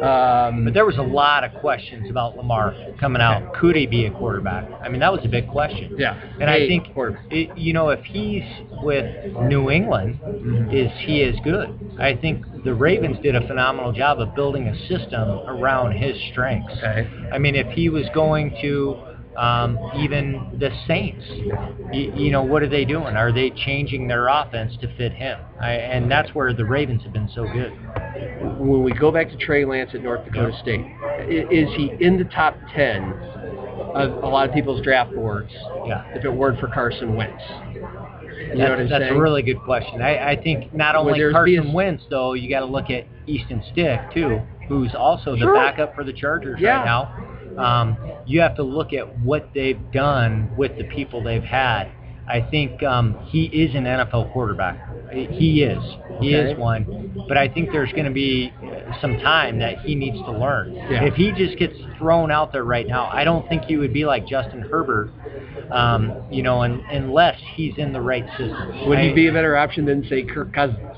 [0.04, 3.54] Um, But there was a lot of questions about Lamar coming out.
[3.54, 4.68] Could he be a quarterback?
[4.84, 5.96] I mean, that was a big question.
[5.98, 6.20] Yeah.
[6.40, 6.88] And I think,
[7.30, 8.44] it, you know, if he's
[8.84, 9.06] with
[9.44, 10.72] New England, Mm-hmm.
[10.76, 11.70] is he is good?
[12.00, 16.74] I think the Ravens did a phenomenal job of building a system around his strengths.
[16.78, 17.08] Okay.
[17.32, 18.98] I mean, if he was going to
[19.38, 21.24] um, even the Saints,
[21.94, 23.16] you, you know, what are they doing?
[23.16, 25.40] Are they changing their offense to fit him?
[25.62, 27.72] I, and that's where the Ravens have been so good.
[28.60, 30.82] when we go back to Trey Lance at North Dakota State,
[31.30, 33.04] is he in the top 10
[33.96, 35.52] of a lot of people's draft boards
[35.86, 36.04] Yeah.
[36.16, 37.42] if it weren't for Carson Wentz?
[37.74, 37.82] You
[38.48, 40.02] that's, know what I'm that's a really good question.
[40.02, 43.64] I, I think not only Carson a- Wentz, though, you got to look at Easton
[43.72, 45.56] Stick too, who's also the Sure.
[45.56, 46.78] backup for the Chargers Yeah.
[46.80, 47.31] right now.
[47.58, 51.92] Um, you have to look at what they've done with the people they've had.
[52.28, 54.88] I think um, he is an NFL quarterback.
[55.12, 55.84] He is.
[56.22, 56.52] He Okay.
[56.54, 57.26] is one.
[57.28, 58.54] But I think there's going to be
[59.02, 60.74] some time that he needs to learn.
[60.74, 61.04] Yeah.
[61.04, 64.06] If he just gets thrown out there right now, I don't think he would be
[64.06, 65.12] like Justin Herbert.
[65.72, 68.88] Um, you know, un unless he's in the right system.
[68.90, 70.91] Would he be a better option than, say, Kirk Cousins?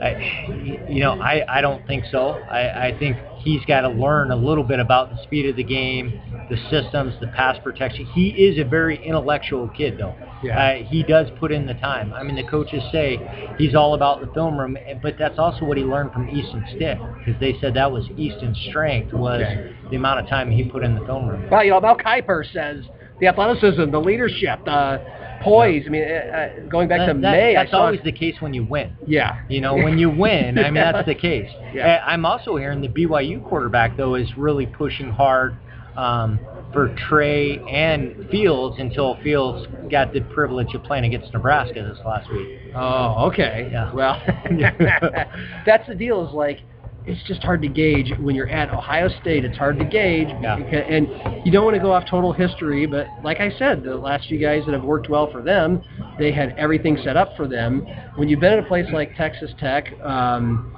[0.00, 2.42] I, you know, I, I don't think so.
[2.50, 5.64] I, I think he's got to learn a little bit about the speed of the
[5.64, 6.20] game,
[6.50, 8.06] the systems, the pass protection.
[8.06, 10.14] He is a very intellectual kid, though.
[10.42, 10.58] Yeah.
[10.58, 12.12] Uh, he does put in the time.
[12.12, 13.18] I mean, the coaches say
[13.58, 16.64] he's all about the film room, eh, but that's also what he learned from Easton
[16.74, 19.72] Stick, because they said that was Easton's strength was Okay.
[19.90, 21.48] the amount of time he put in the film room.
[21.50, 22.84] Well, you know, Mel Kiper says
[23.20, 25.00] the athleticism, the leadership, the
[25.42, 25.84] poise.
[25.86, 28.64] I mean, uh, going back to That- that- May, that's always the case when you
[28.64, 28.92] win.
[29.06, 29.38] yeah.
[29.48, 31.50] You know, when you win, I mean, that's the case.
[31.74, 32.02] Yeah.
[32.06, 35.56] I'm also hearing the BYU quarterback, though, is really pushing hard
[35.96, 36.38] um,
[36.72, 42.30] for Trey and Fields until Fields got the privilege of playing against Nebraska this last
[42.32, 42.60] week.
[42.74, 43.68] Oh, okay.
[43.70, 43.92] Yeah.
[43.92, 44.18] Well,
[45.66, 46.26] that's the deal.
[46.26, 46.60] Is like
[47.06, 49.44] it's just hard to gauge when you're at Ohio State.
[49.44, 50.56] It's hard to gauge, Yeah.
[50.56, 51.08] because, and
[51.44, 52.86] you don't want to go off total history.
[52.86, 55.82] But like I said, the last few guys that have worked well for them,
[56.18, 57.86] they had everything set up for them.
[58.16, 59.92] When you've been at a place like Texas Tech.
[60.02, 60.68] Um,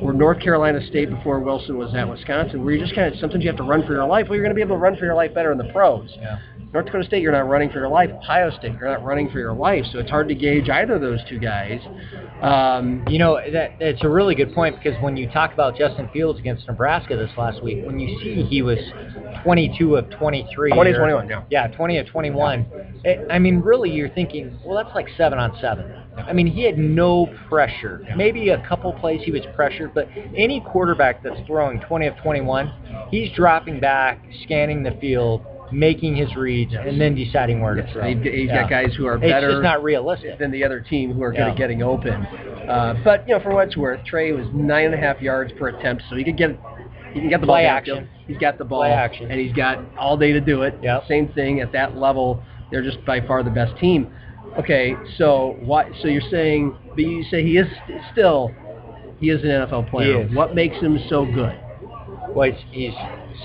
[0.00, 3.44] or North Carolina State before Wilson was at Wisconsin, where you just kind of sometimes
[3.44, 4.26] you have to run for your life.
[4.28, 6.10] Well, you're going to be able to run for your life better in the pros.
[6.16, 6.38] Yeah.
[6.72, 8.08] North Dakota State, you're not running for your life.
[8.10, 9.84] Ohio State, you're not running for your life.
[9.92, 11.80] So it's hard to gauge either of those two guys.
[12.40, 16.08] Um, You know, that it's a really good point because when you talk about Justin
[16.14, 18.78] Fields against Nebraska this last week, when you see he was
[19.44, 20.70] 22 of 23.
[20.72, 21.42] 20, or- 21, yeah.
[21.50, 22.64] Yeah, 20 of 21.
[23.04, 25.84] I- I mean, really, you're thinking, well, that's like seven on seven.
[26.16, 28.00] I mean, he had no pressure.
[28.16, 32.70] Maybe a couple plays he was pressured, but any quarterback that's throwing 20 of 21,
[33.10, 35.42] he's dropping back, scanning the field,
[35.72, 38.02] making his reads, and then deciding where to throw.
[38.06, 39.46] he's- he's got guys who are better.
[39.48, 40.38] It's just not realistic.
[40.38, 42.12] than the other team who are good at getting open.
[42.68, 45.52] Uh, but you know, for what it's worth, Trey was nine and a half yards
[45.52, 46.56] per attempt, so he could get
[47.12, 47.68] he can get the ball Play downfield.
[47.76, 48.08] action.
[48.26, 49.30] He's got the ball, Play action.
[49.30, 50.74] and he's got all day to do it.
[50.82, 51.04] Yep.
[51.08, 52.42] Same thing at that level.
[52.70, 54.08] They're just by far the best team.
[54.58, 55.86] Okay, so what?
[56.00, 58.50] So you're saying, but you say he is st- still
[59.20, 60.26] he is an NFL player.
[60.32, 61.54] What makes him so good?
[62.34, 62.60] Well, he's,
[62.90, 62.94] he's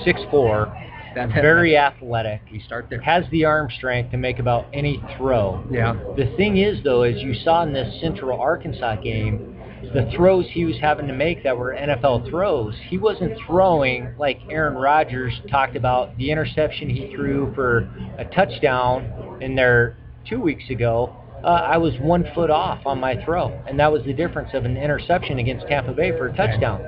[0.06, 0.72] 6'4",
[1.18, 3.02] That very athletic, We start there.
[3.02, 5.66] has the arm strength to make about any throw.
[5.72, 5.94] Yeah.
[6.16, 9.56] The thing is, though, as you saw in this Central Arkansas game,
[9.94, 14.40] the throws he was having to make that were NFL throws, he wasn't throwing like
[14.50, 19.96] Aaron Rodgers talked about the interception he threw for a touchdown in there
[20.28, 21.16] two weeks ago.
[21.44, 24.66] Uh, I was one foot off on my throw, and that was the difference of
[24.66, 26.82] an interception against Tampa Bay for a touchdown.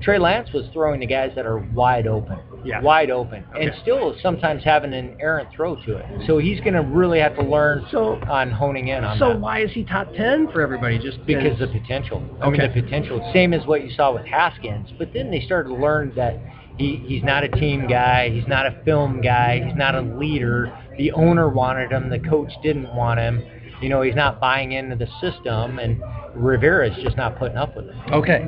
[0.00, 2.80] Trey Lance was throwing to guys that are wide open, Yeah.
[2.80, 6.06] wide open, and still sometimes having an errant throw to it.
[6.26, 9.40] So he's going to really have to learn So- on honing in on So that
[9.40, 10.98] why is he top ten for everybody?
[10.98, 12.22] Just because the potential.
[12.40, 13.20] I mean, the potential.
[13.32, 14.92] Same as what you saw with Haskins.
[14.98, 16.38] But then they started to learn that
[16.78, 18.30] he, he's not a team guy.
[18.30, 19.60] He's not a film guy.
[19.66, 20.72] He's not a leader.
[20.96, 22.08] The owner wanted him.
[22.08, 23.42] The coach didn't want him.
[23.80, 26.02] You know, he's not buying into the system, and
[26.34, 27.94] Rivera's just not putting up with it.
[28.12, 28.46] Okay,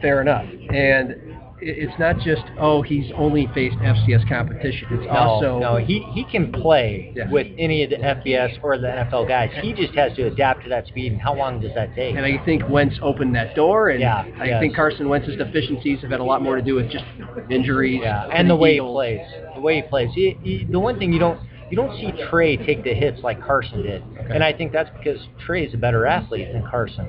[0.00, 0.44] fair enough.
[0.72, 4.88] And it's not just oh he's only faced FCS competition.
[4.92, 7.30] It's No, also no, he he can play Yeah.
[7.30, 9.50] with any of the FBS or the NFL guys.
[9.60, 11.12] He just has to adapt to that speed.
[11.12, 12.16] And how long does that take?
[12.16, 14.60] And I think Wentz opened that door, and Yeah, I yes.
[14.62, 17.04] think Carson Wentz's deficiencies have had a lot more to do with just
[17.50, 18.00] injuries.
[18.02, 18.88] Yeah, and the way Eagles.
[18.88, 19.26] he plays.
[19.56, 20.08] The way he plays.
[20.14, 21.40] He, he, the one thing you don't
[21.70, 25.20] you don't see Trey take the hits like Carson did, and I think that's because
[25.46, 27.06] Trey is a better athlete than Carson.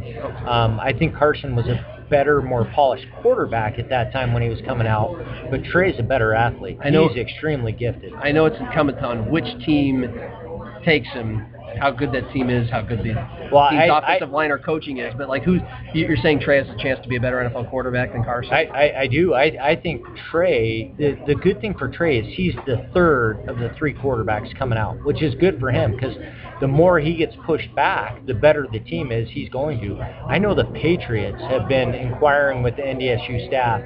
[0.48, 4.50] Um, I think Carson was a better, more polished quarterback at that time when he
[4.50, 5.18] was coming out,
[5.50, 6.78] but Trey's a better athlete.
[6.84, 8.14] I know- He's extremely gifted.
[8.16, 10.06] I know it's incumbent on which team
[10.84, 11.46] takes him,
[11.80, 13.14] how good that team is, how good the
[13.52, 15.14] Well, team's I- offensive I- line or coaching is.
[15.18, 15.54] But like, who
[15.94, 18.54] you- you're saying Trey has a chance to be a better NFL quarterback than Carson?
[18.54, 19.34] I, I, I do.
[19.34, 23.58] I, I think Trey, the, the good thing for Trey is he's the third of
[23.60, 26.16] the three quarterbacks coming out, which is good for him because
[26.60, 30.00] the more he gets pushed back, the better the team is he's going to.
[30.28, 33.82] I know the Patriots have been inquiring with the NDSU staff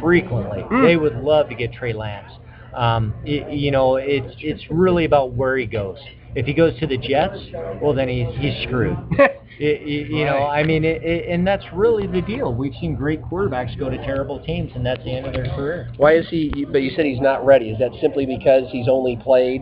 [0.00, 0.64] frequently.
[0.86, 2.30] They would love to get Trey Lance.
[2.74, 5.98] Um, y you know, it's it's really about where he goes.
[6.34, 7.38] If he goes to the Jets,
[7.80, 8.96] well, then he's he's screwed.
[9.58, 12.52] It, it- you know, I mean, it, it, and that's really the deal.
[12.54, 15.92] We've seen great quarterbacks go to terrible teams, and that's the end of their career.
[15.98, 16.64] Why is he?
[16.64, 17.70] But you said he's not ready.
[17.70, 19.60] Is that simply because he's only played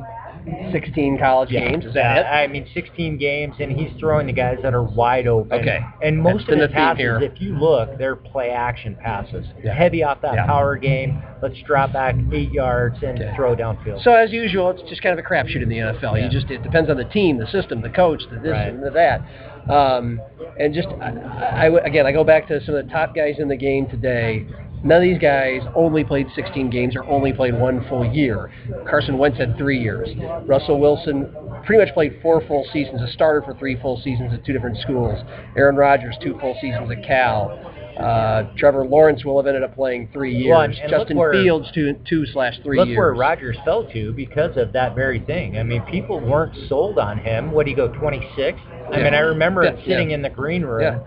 [0.72, 1.84] 16 college games?
[1.84, 2.26] Is that it?
[2.26, 5.52] I mean, 16 games, and he's throwing the guys that are wide open.
[5.60, 5.80] Okay.
[6.02, 7.18] And most That's of the passes, here.
[7.20, 9.46] if you look, they're play action passes.
[9.62, 9.74] Yeah.
[9.74, 10.46] Heavy off that Yeah.
[10.46, 11.22] power game.
[11.42, 13.32] Let's drop back eight yards and Okay.
[13.36, 14.02] throw downfield.
[14.02, 16.16] So as usual, it's just kind of a crapshoot in the NFL.
[16.16, 16.24] Yeah.
[16.24, 18.68] You just it depends on the team, the system, the coach, the this Right.
[18.68, 19.22] and the that.
[19.68, 20.20] Um,
[20.58, 23.48] and just I, I- again, I go back to some of the top guys in
[23.48, 24.46] the game today.
[24.82, 28.50] None of these guys only played 16 games or only played one full year.
[28.88, 30.08] Carson Wentz had three years.
[30.46, 31.30] Russell Wilson
[31.66, 34.78] pretty much played four full seasons, a starter for three full seasons at two different
[34.78, 35.22] schools.
[35.56, 37.66] Aaron Rodgers, two full seasons at Cal.
[37.98, 40.48] Uh, Trevor Lawrence will have ended up playing three years.
[40.50, 42.96] Well, and- and Justin where- Fields, two, two slash three Look years.
[42.96, 45.58] where Rodgers fell to because of that very thing.
[45.58, 47.50] I mean, people weren't sold on him.
[47.50, 48.58] What did he go 26?
[48.92, 49.04] I Yeah.
[49.04, 50.16] mean, I remember Yeah, sitting yeah.
[50.16, 50.82] in the green room.
[50.82, 50.98] Yeah.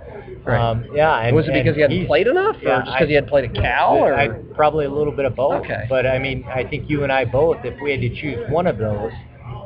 [0.46, 0.60] Right.
[0.60, 1.20] Um, yeah.
[1.20, 3.54] And, was it because he hadn't played enough, or just because he hadn't played at
[3.56, 5.64] Cal, or I, probably a little bit of both.
[5.64, 5.86] Okay.
[5.90, 8.68] But I mean, I think you and I both, if we had to choose one
[8.68, 9.12] of those,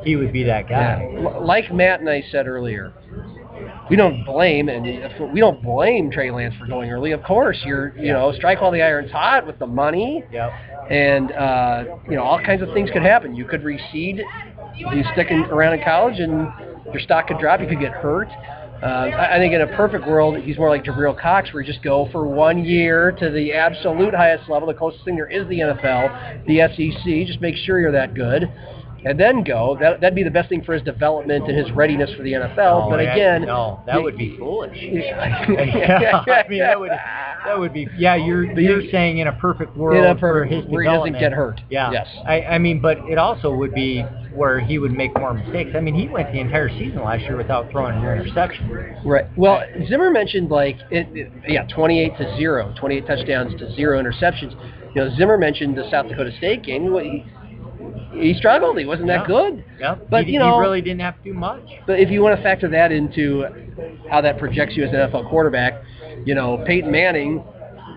[0.04, 1.08] he would be that guy.
[1.42, 2.94] Like Matt and I said earlier,
[3.90, 4.86] we don't blame and
[5.34, 7.12] we don't blame Trey Lance for going early.
[7.12, 10.52] Of course, you're you know strike while the iron's hot with the money, Yep.
[10.92, 13.34] and uh, you know all kinds of things could happen.
[13.36, 14.22] You could recede,
[14.78, 16.48] you sticking around in college, and
[16.92, 17.60] your stock could drop.
[17.60, 18.30] You could get hurt.
[18.82, 21.84] Uh, I think in a perfect world, he's more like Jabril Cox, where you just
[21.84, 24.68] go for one year to the absolute highest level.
[24.68, 27.28] The closest thing there is the NFL, the SEC.
[27.28, 28.44] Just make sure you're that good,
[29.06, 29.78] and then go.
[29.80, 32.56] That, that'd be the best thing for his development and his readiness for the NFL.
[32.58, 34.78] No, oh, but I- again, no, that would be foolish.
[34.82, 38.16] yeah, I mean that would that would be yeah.
[38.16, 40.90] You're you- you're saying in a perfect world in a for perfect his where he
[40.90, 41.62] doesn't get hurt.
[41.70, 41.92] Yeah.
[41.92, 42.08] Yes.
[42.26, 45.72] I I mean, but it also would be where he would make more mistakes.
[45.76, 48.70] I mean, he went the entire season last year without throwing an interception.
[49.04, 49.26] Right.
[49.36, 54.54] Well, Zimmer mentioned like it, it, yeah, 28 to zero, 28 touchdowns to zero interceptions.
[54.94, 56.84] You know, Zimmer mentioned the South Dakota State game.
[56.84, 57.26] He,
[58.20, 58.78] he struggled.
[58.78, 59.64] He wasn't that good.
[59.80, 60.08] Yep.
[60.10, 61.64] But he, you know, he really didn't have to do much.
[61.86, 63.46] But if you want to factor that into
[64.10, 65.82] how that projects you as an NFL quarterback,
[66.26, 67.44] you know, Peyton Manning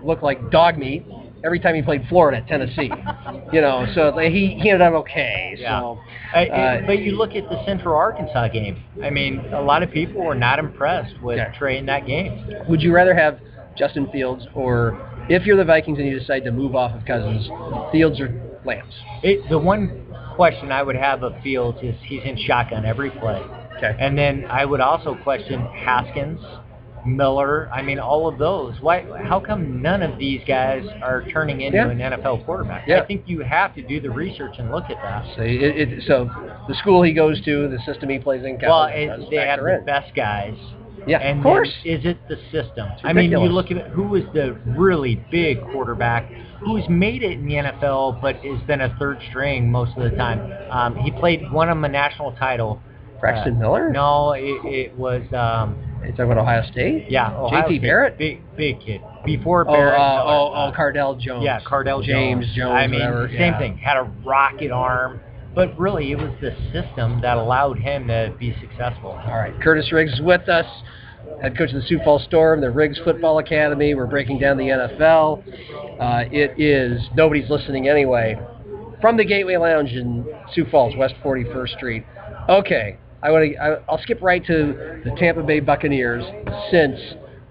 [0.03, 1.05] looked like dog meat
[1.43, 2.91] every time he played Florida at Tennessee.
[3.53, 5.55] you know, so he he ended up okay.
[5.57, 5.79] Yeah.
[5.79, 5.99] So,
[6.33, 8.83] I, uh, but you look at the Central Arkansas game.
[9.03, 11.51] I mean, a lot of people were not impressed with Yeah.
[11.57, 12.53] Trey in that game.
[12.69, 13.39] would you rather have
[13.77, 17.47] Justin Fields or if you're the Vikings and you decide to move off of Cousins,
[17.91, 18.27] Fields or
[18.65, 18.93] Lance?
[19.23, 20.05] It, the one
[20.35, 23.41] question I would have of Fields is he's in shotgun every play.
[23.77, 23.95] Okay.
[23.99, 26.39] And then I would also question Haskins,
[27.05, 27.69] Miller.
[27.73, 28.75] I mean, all of those.
[28.79, 29.03] Why?
[29.23, 31.89] How come none of these guys are turning into Yeah.
[31.89, 32.87] an NFL quarterback?
[32.87, 33.01] Yeah.
[33.01, 35.25] I think you have to do the research and look at that.
[35.35, 36.29] So, it, it, so
[36.67, 39.79] the school he goes to, the system he plays in, Well, it, they have the
[39.79, 39.85] in.
[39.85, 40.53] best guys
[41.07, 41.69] Yeah, of and then course.
[41.83, 42.87] is it the system?
[43.03, 46.31] I mean, you look at who is the really big quarterback
[46.63, 50.15] who's made it in the NFL, but has been a third string most of the
[50.15, 50.39] time.
[50.69, 52.79] Um, he played, won him a national title.
[53.19, 53.89] Braxton Uh, Miller?
[53.89, 55.21] No, it, it was.
[55.33, 57.05] Um, You talking about Ohio State?
[57.09, 57.73] yeah, Ohio J.T.
[57.77, 57.81] State.
[57.81, 58.17] Barrett?
[58.17, 59.01] big big kid.
[59.25, 59.99] Before Oh, Barrett.
[59.99, 61.43] uh, oh, uh, oh, Cardale Jones.
[61.43, 63.27] yeah, Cardale James Jones, I mean, whatever.
[63.27, 63.59] same yeah.
[63.59, 63.77] thing.
[63.77, 65.19] Had a rocket arm,
[65.53, 69.11] but really, it was the system that allowed him to be successful.
[69.11, 70.65] All right, Curtis Riggs is with us,
[71.41, 73.93] head coach of the Sioux Falls Storm, the Riggs Football Academy.
[73.93, 75.43] We're breaking down the NFL.
[75.99, 78.39] Uh, it is nobody's listening anyway.
[79.01, 82.05] From the Gateway Lounge in Sioux Falls, West 41st Street.
[82.47, 83.83] Okay, I want to.
[83.89, 86.23] I'll skip right to the Tampa Bay Buccaneers
[86.71, 86.99] since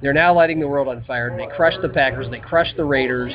[0.03, 1.28] they're now lighting the world on fire.
[1.28, 3.32] and They crushed the Packers, and they crushed the Raiders,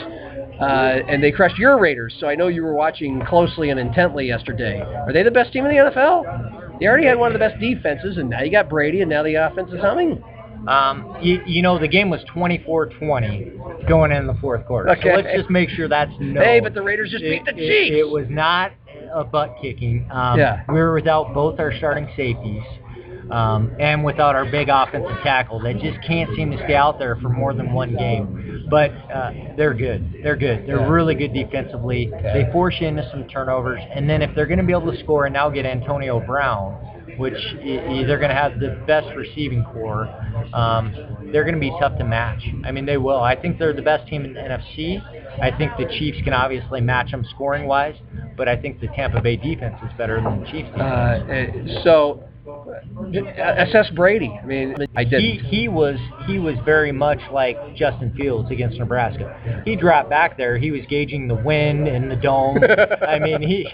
[0.59, 2.15] uh, and they crushed your Raiders.
[2.19, 4.81] So I know you were watching closely and intently yesterday.
[4.81, 6.79] Are they the best team in the NFL?
[6.79, 9.23] They already had one of the best defenses, and now you got Brady, and now
[9.23, 10.21] the offense is humming.
[10.67, 14.89] Um, you, you know, the game was 24-20 going in the fourth quarter.
[14.89, 15.01] Okay.
[15.03, 16.41] So let's just make sure that's no.
[16.41, 17.91] Hey, but the Raiders just beat the it, Chiefs.
[17.91, 18.71] It, it was not
[19.13, 20.07] a butt kicking.
[20.11, 20.63] Um, Yeah.
[20.67, 22.63] We were without both our starting safeties.
[23.31, 27.15] Um, and without our big offensive tackle, that just can't seem to stay out there
[27.17, 28.67] for more than one game.
[28.69, 30.19] But uh, they're good.
[30.23, 30.65] They're good.
[30.67, 32.11] They're really good defensively.
[32.21, 34.99] They force you into some turnovers, and then if they're going to be able to
[35.03, 36.73] score and now get Antonio Brown,
[37.17, 40.07] which they're going to have the best receiving corps,
[40.53, 40.93] um,
[41.31, 42.43] they're going to be tough to match.
[42.65, 43.21] I mean, they will.
[43.21, 45.01] I think they're the best team in the NFC.
[45.41, 47.95] I think the Chiefs can obviously match them scoring wise,
[48.37, 50.69] but I think the Tampa Bay defense is better than the Chiefs.
[50.75, 51.71] Uh, defense.
[51.77, 54.37] uh, so uh, assess Brady.
[54.41, 55.21] I mean, I did.
[55.21, 59.61] he he was he was very much like Justin Fields against Nebraska.
[59.65, 60.57] He dropped back there.
[60.57, 62.57] He was gauging the wind and the dome.
[63.07, 63.67] I mean, he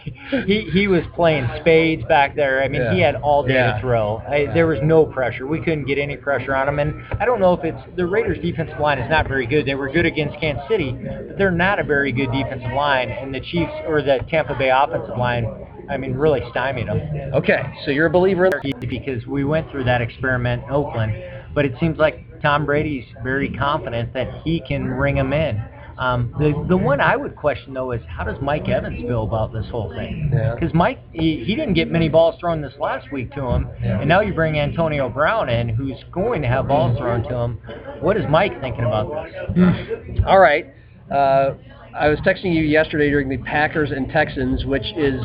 [0.45, 2.61] he he was playing spades back there.
[2.63, 3.74] I mean, he had all day Yeah.
[3.76, 4.17] to throw.
[4.28, 5.47] I, there was no pressure.
[5.47, 6.80] We couldn't get any pressure on him.
[6.80, 9.65] And I don't know if it's the Raiders' defensive line is not very good.
[9.65, 10.91] They were good against Kansas City,
[11.28, 13.09] but they're not a very good defensive line.
[13.09, 15.45] And the Chiefs or the Tampa Bay offensive line,
[15.90, 17.00] I mean, really stymied them
[17.34, 18.80] Okay, so you're a believer in.
[18.80, 21.14] because we went through that experiment in Oakland,
[21.54, 25.62] but it seems like Tom Brady's very confident that he can ring them in.
[25.98, 29.54] Um, the the one I would question though is how does Mike Evans feel about
[29.54, 30.32] this whole thing?
[30.34, 30.56] Yeah.
[30.56, 34.10] Because Mike he, he didn't get many balls thrown this last week to him, and
[34.10, 37.60] now you bring Antonio Brown in, who's going to have balls thrown to him.
[38.00, 39.12] What is Mike thinking about
[39.54, 40.20] this?
[40.26, 40.74] All right.
[41.12, 41.56] Uh,
[41.94, 45.22] I was texting you yesterday during the Packers and Texans, which is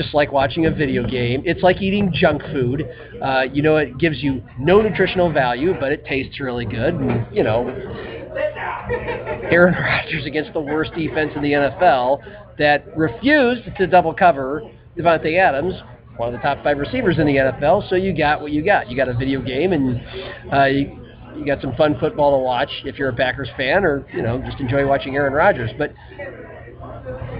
[0.00, 1.42] just like watching a video game.
[1.44, 2.88] It's like eating junk food.
[3.22, 6.94] Uh, you know, it gives you no nutritional value, but it tastes really good.
[6.94, 7.68] And, you know,
[9.50, 12.20] Aaron Rodgers against the worst defense in the NFL
[12.58, 14.62] that refused to double cover
[14.96, 15.74] Davante Adams,
[16.16, 17.88] one of the top five receivers in the NFL.
[17.88, 18.90] So you got what you got.
[18.90, 20.00] You got a video game, and
[20.52, 20.98] uh, you,
[21.36, 24.38] you got some fun football to watch if you're a Packers fan, or you know
[24.38, 25.70] just enjoy watching Aaron Rodgers.
[25.78, 25.92] But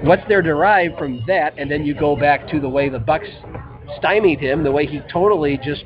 [0.03, 1.55] what's there derived from that?
[1.59, 3.29] And then you go back to the way the Bucs
[3.99, 5.85] stymied him, the way he totally just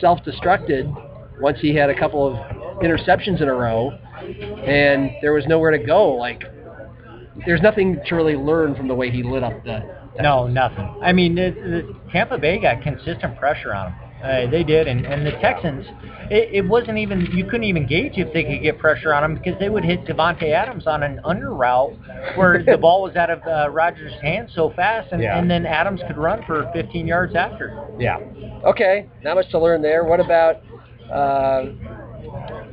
[0.00, 2.34] self-destructed once he had a couple of
[2.82, 6.12] interceptions in a row, and there was nowhere to go.
[6.12, 6.42] Like
[7.46, 9.96] there's nothing to really learn from the way he lit up the.
[10.18, 10.88] No, nothing.
[11.02, 14.05] I mean, the, the Tampa Bay got consistent pressure on them.
[14.26, 15.86] Uh, they did, and, and the Texans,
[16.30, 19.34] it, it wasn't even you couldn't even gauge if they could get pressure on them
[19.40, 21.92] because they would hit Davante Adams on an under route
[22.34, 25.38] where the ball was out of uh, Rodgers' hands so fast, and, Yeah.
[25.38, 27.88] and then Adams could run for 15 yards after.
[28.00, 28.18] Yeah.
[28.64, 30.02] Okay, not much to learn there.
[30.02, 30.56] What about
[31.12, 31.66] uh,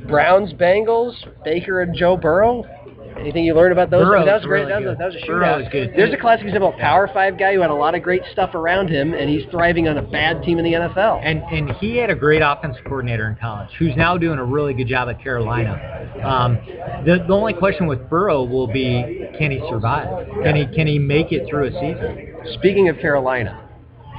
[0.08, 2.64] Browns, Bengals, Baker and Joe Burrow?
[3.18, 4.06] Anything you learned about those?
[4.06, 4.66] I mean, that was great.
[4.66, 5.70] really that, was that was a shootout.
[5.70, 5.92] Good.
[5.96, 8.54] There's a classic example of Power Five guy who had a lot of great stuff
[8.54, 11.20] around him, and he's thriving on a bad team in the NFL.
[11.24, 14.74] And and he had a great offensive coordinator in college, who's now doing a really
[14.74, 16.10] good job at Carolina.
[16.24, 16.58] Um,
[17.04, 20.26] the the only question with Burrow will be, can he survive?
[20.42, 22.34] Can he can he make it through a season?
[22.58, 23.60] Speaking of Carolina,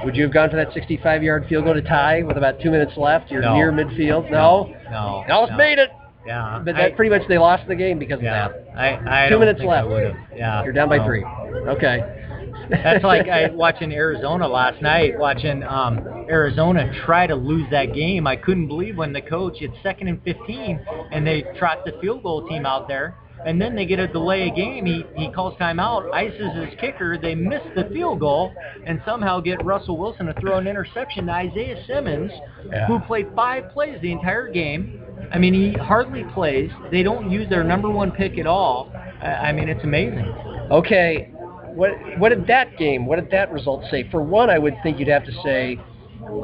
[0.04, 2.92] would you have gone for that 65-yard field goal to tie with about two minutes
[2.96, 3.30] left?
[3.30, 3.54] You're No.
[3.54, 4.30] near midfield.
[4.30, 4.74] No.
[4.90, 5.24] No.
[5.26, 5.56] Dallas no.
[5.56, 5.90] made it,
[6.26, 6.60] Yeah.
[6.64, 8.46] but that I- pretty much they lost the game because Yeah.
[8.46, 8.76] of that.
[8.78, 9.88] I, I Two don't minutes think left.
[10.34, 10.64] Yeah.
[10.64, 11.04] You're down by no.
[11.06, 11.24] three.
[11.24, 12.22] Okay.
[12.70, 15.98] That's like I watching Arizona last night, watching um,
[16.28, 18.26] Arizona try to lose that game.
[18.26, 20.80] I couldn't believe when the coach, it's second and 15,
[21.12, 23.14] and they trot the field goal team out there,
[23.44, 24.86] and then they get a delay of game.
[24.86, 27.18] He, he calls timeout, ices his kicker.
[27.18, 28.54] They miss the field goal,
[28.86, 32.32] and somehow get Russell Wilson to throw an interception to Isaiah Simmons,
[32.70, 32.86] Yeah.
[32.86, 35.00] who played five plays the entire game.
[35.32, 36.70] I mean, he hardly plays.
[36.90, 38.90] They don't use their number one pick at all.
[39.22, 40.24] I I mean, it's amazing.
[40.70, 41.30] Okay,
[41.74, 44.08] what what did that game, what did that result say?
[44.10, 45.78] For one, I would think you'd have to say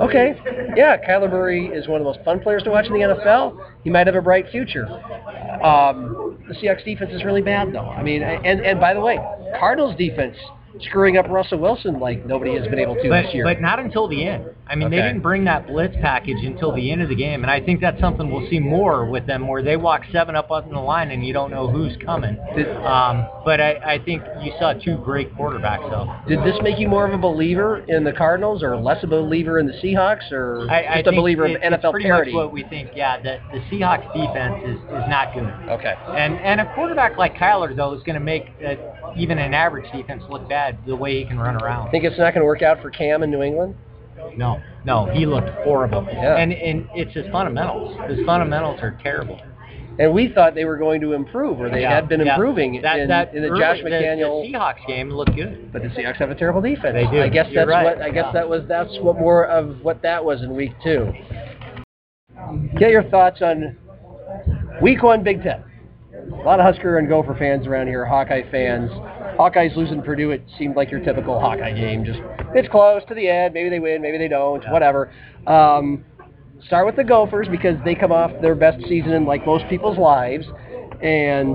[0.00, 0.34] Okay.
[0.76, 3.58] Yeah, Kyler Murray is one of the most fun players to watch in the NFL.
[3.84, 4.86] He might have a bright future.
[5.62, 7.80] Um, the Seahawks defense is really bad, though.
[7.88, 9.18] I mean, and and by the way,
[9.58, 10.36] Cardinals defense
[10.80, 13.44] screwing up Russell Wilson like nobody has been able to But, this year.
[13.44, 14.46] but not until the end.
[14.64, 17.50] I mean, they didn't bring that blitz package until the end of the game, and
[17.50, 20.70] I think that's something we'll see more with them, where they walk seven up on
[20.70, 22.38] the line and you don't know who's coming.
[22.86, 26.14] Um, but I, I think you saw two great quarterbacks, though.
[26.28, 29.20] Did this make you more of a believer in the Cardinals, or less of a
[29.20, 31.90] believer in the Seahawks, or I, I just a think believer it- of NFL it's
[31.90, 32.32] pretty parity?
[32.32, 32.90] much what we think.
[32.94, 35.52] Yeah, that the Seahawks defense is, is not good.
[35.70, 35.94] Okay.
[36.16, 38.74] And and a quarterback like Kyler though is going to make uh,
[39.16, 41.90] even an average defense look bad the way he can run around.
[41.90, 43.74] Think it's not going to work out for Cam in New England?
[44.36, 46.06] No, no, he looked horrible.
[46.10, 46.36] Yeah.
[46.36, 47.96] And and it's his fundamentals.
[48.08, 49.40] His fundamentals are terrible.
[49.98, 52.34] And we thought they were going to improve, or they Yeah, had been yeah.
[52.34, 54.42] improving That, in, that in the early- Josh McDaniel.
[54.50, 55.70] The, Seahawks game looked good.
[55.70, 56.94] But the Seahawks have a terrible defense.
[56.94, 57.20] They do.
[57.22, 57.84] I guess You're that's right.
[57.98, 61.12] what I guess that was that's what more of what that was in week two.
[62.78, 63.76] Get your thoughts on
[64.80, 65.62] week one Big Ten.
[66.32, 68.90] A lot of Husker and Gopher fans around here, Hawkeye fans.
[69.38, 72.04] Hawkeyes losing Purdue, it seemed like your typical Hawkeye game.
[72.04, 72.20] Just
[72.54, 73.54] it's close to the end.
[73.54, 74.64] Maybe they win, maybe they don't.
[74.70, 75.12] Whatever.
[75.46, 76.04] Um,
[76.66, 79.98] start with the Gophers because they come off their best season in like most people's
[79.98, 80.46] lives.
[81.02, 81.54] And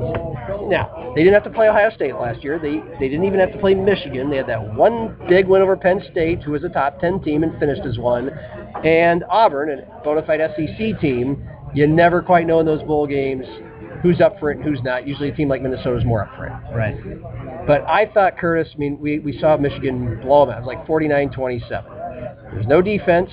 [0.69, 2.59] now they didn't have to play Ohio State last year.
[2.59, 4.29] They they didn't even have to play Michigan.
[4.29, 7.43] They had that one big win over Penn State, who was a top ten team
[7.43, 8.29] and finished as one,
[8.83, 11.47] and Auburn, a bona fide SEC team.
[11.73, 13.45] You never quite know in those bowl games
[14.01, 15.07] who's up for it and who's not.
[15.07, 16.53] Usually a team like Minnesota is more up for it.
[16.73, 17.67] Right.
[17.67, 20.61] But I thought Curtis, I mean, we, we saw Michigan blow them out.
[20.61, 22.51] It was like 49-27.
[22.53, 23.29] There's no defense.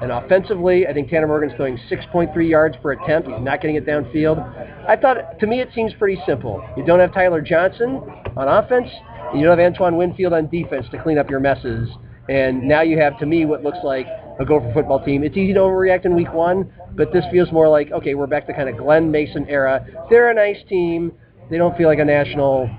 [0.00, 3.28] And offensively, I think Tanner Morgan's throwing 6.3 yards per attempt.
[3.28, 4.38] He's not getting it downfield.
[4.86, 6.62] I thought, to me, it seems pretty simple.
[6.76, 8.02] You don't have Tyler Johnson
[8.36, 8.88] on offense,
[9.30, 11.88] and you don't have Antoine Winfield on defense to clean up your messes.
[12.28, 14.06] And now you have, to me, what looks like
[14.38, 15.22] a Gopher football team.
[15.22, 18.46] It's easy to overreact in week one, but this feels more like, okay, we're back
[18.46, 19.84] to kind of Glen Mason era.
[20.10, 21.12] They're a nice team.
[21.50, 22.70] They don't feel like a national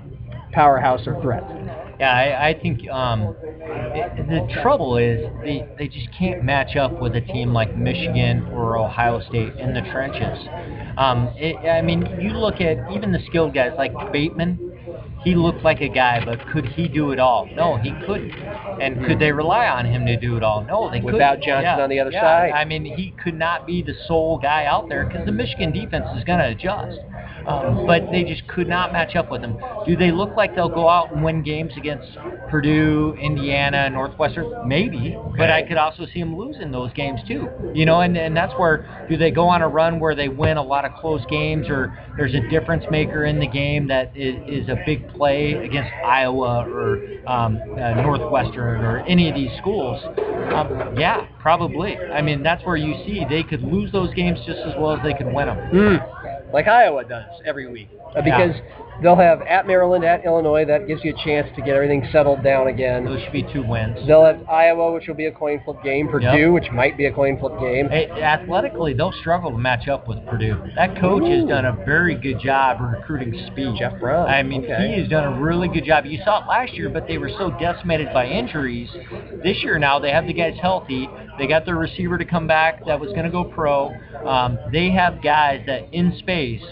[0.52, 1.44] powerhouse or threat.
[1.98, 7.00] Yeah, I, I think um, it, the trouble is they, they just can't match up
[7.00, 10.38] with a team like Michigan or Ohio State in the trenches.
[10.96, 14.67] Um, it, I mean, you look at even the skilled guys like Bateman.
[15.24, 17.48] He looked like a guy, but could he do it all?
[17.54, 18.30] No, he couldn't.
[18.80, 19.18] And could hmm.
[19.18, 20.64] they rely on him to do it all?
[20.64, 21.14] No, they couldn't.
[21.14, 22.20] Without Johnson Yeah, on the other yeah.
[22.20, 22.52] side.
[22.52, 26.06] I mean, he could not be the sole guy out there because the Michigan defense
[26.16, 27.00] is going to adjust.
[27.48, 29.58] Um, but they just could not match up with them.
[29.86, 32.06] Do they look like they'll go out and win games against
[32.50, 34.68] Purdue, Indiana, Northwestern?
[34.68, 37.48] Maybe, but I could also see them losing those games too.
[37.72, 40.58] You know, and, and that's where do they go on a run where they win
[40.58, 44.36] a lot of close games, or there's a difference maker in the game that is,
[44.46, 49.98] is a big play against Iowa or um, uh, Northwestern or any of these schools?
[50.52, 51.96] Um, yeah, probably.
[51.96, 55.02] I mean, that's where you see they could lose those games just as well as
[55.02, 55.58] they could win them.
[55.72, 56.17] Mm.
[56.52, 57.88] Like Iowa does every week.
[58.16, 58.54] Uh, because
[59.02, 60.64] they'll have at Maryland, at Illinois.
[60.64, 63.04] That gives you a chance to get everything settled down again.
[63.04, 63.98] Those should be two wins.
[64.06, 66.08] They'll have Iowa, which will be a coin flip game.
[66.08, 66.50] Purdue, Yep.
[66.52, 67.88] which might be a coin flip game.
[67.88, 70.56] Hey, athletically, they'll struggle to match up with Purdue.
[70.76, 73.74] That coach has done a very good job recruiting speed.
[73.78, 74.28] Jeff Brohm.
[74.28, 74.88] I mean, Okay.
[74.94, 76.04] he has done a really good job.
[76.06, 78.88] You saw it last year, but they were so decimated by injuries.
[79.42, 81.08] This year now, they have the guys healthy.
[81.38, 83.92] They got their receiver to come back that was going to go pro.
[84.26, 86.62] Um, they have guys that in space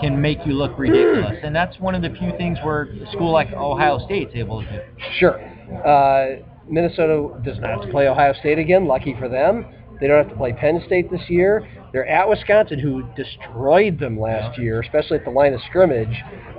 [0.00, 3.32] can make you look ridiculous, and that's one of the few things where a school
[3.32, 4.80] like Ohio State's able to do.
[5.18, 5.40] Sure.
[5.86, 8.86] Uh, Minnesota does not have to play Ohio State again.
[8.86, 9.66] Lucky for them.
[10.00, 11.66] They don't have to play Penn State this year.
[11.92, 16.14] They're at Wisconsin, who destroyed them last year, especially at the line of scrimmage.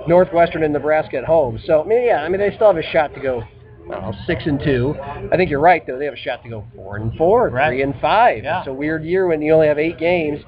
[0.08, 1.60] Northwestern and Nebraska at home.
[1.66, 3.44] So, I mean, yeah, I mean, they still have a shot to go
[3.90, 4.96] I don't know, six and two.
[5.32, 5.98] I think you're right, though.
[5.98, 7.70] They have a shot to go four and four, Right.
[7.70, 8.44] three and five.
[8.44, 8.60] Yeah.
[8.60, 10.42] It's a weird year when you only have eight games.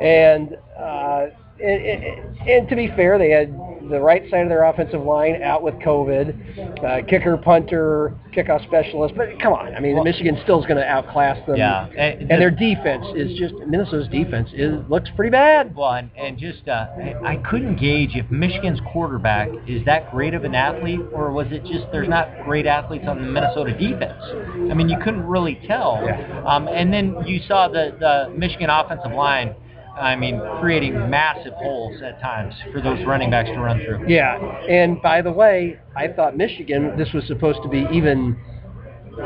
[0.00, 1.26] And, uh,
[1.62, 3.52] and, and, and to be fair, they had
[3.90, 9.14] the right side of their offensive line out with COVID, uh, kicker, punter, kickoff specialist.
[9.16, 11.56] But come on, I mean, Well- Michigan still is going to outclass them.
[11.56, 15.74] Yeah, and and the- their defense is just Minnesota's defense is looks pretty bad.
[15.74, 16.86] Well, and, and just uh,
[17.24, 21.48] I I couldn't gauge if Michigan's quarterback is that great of an athlete, or was
[21.50, 24.22] it just there's not great athletes on the Minnesota defense?
[24.70, 26.00] I mean, you couldn't really tell.
[26.04, 26.42] Yeah.
[26.46, 29.54] Um, and then you saw the the Michigan offensive line.
[29.98, 34.06] I mean, creating massive holes at times for those running backs to run through.
[34.08, 34.36] Yeah,
[34.68, 38.36] and by the way, I thought Michigan this was supposed to be even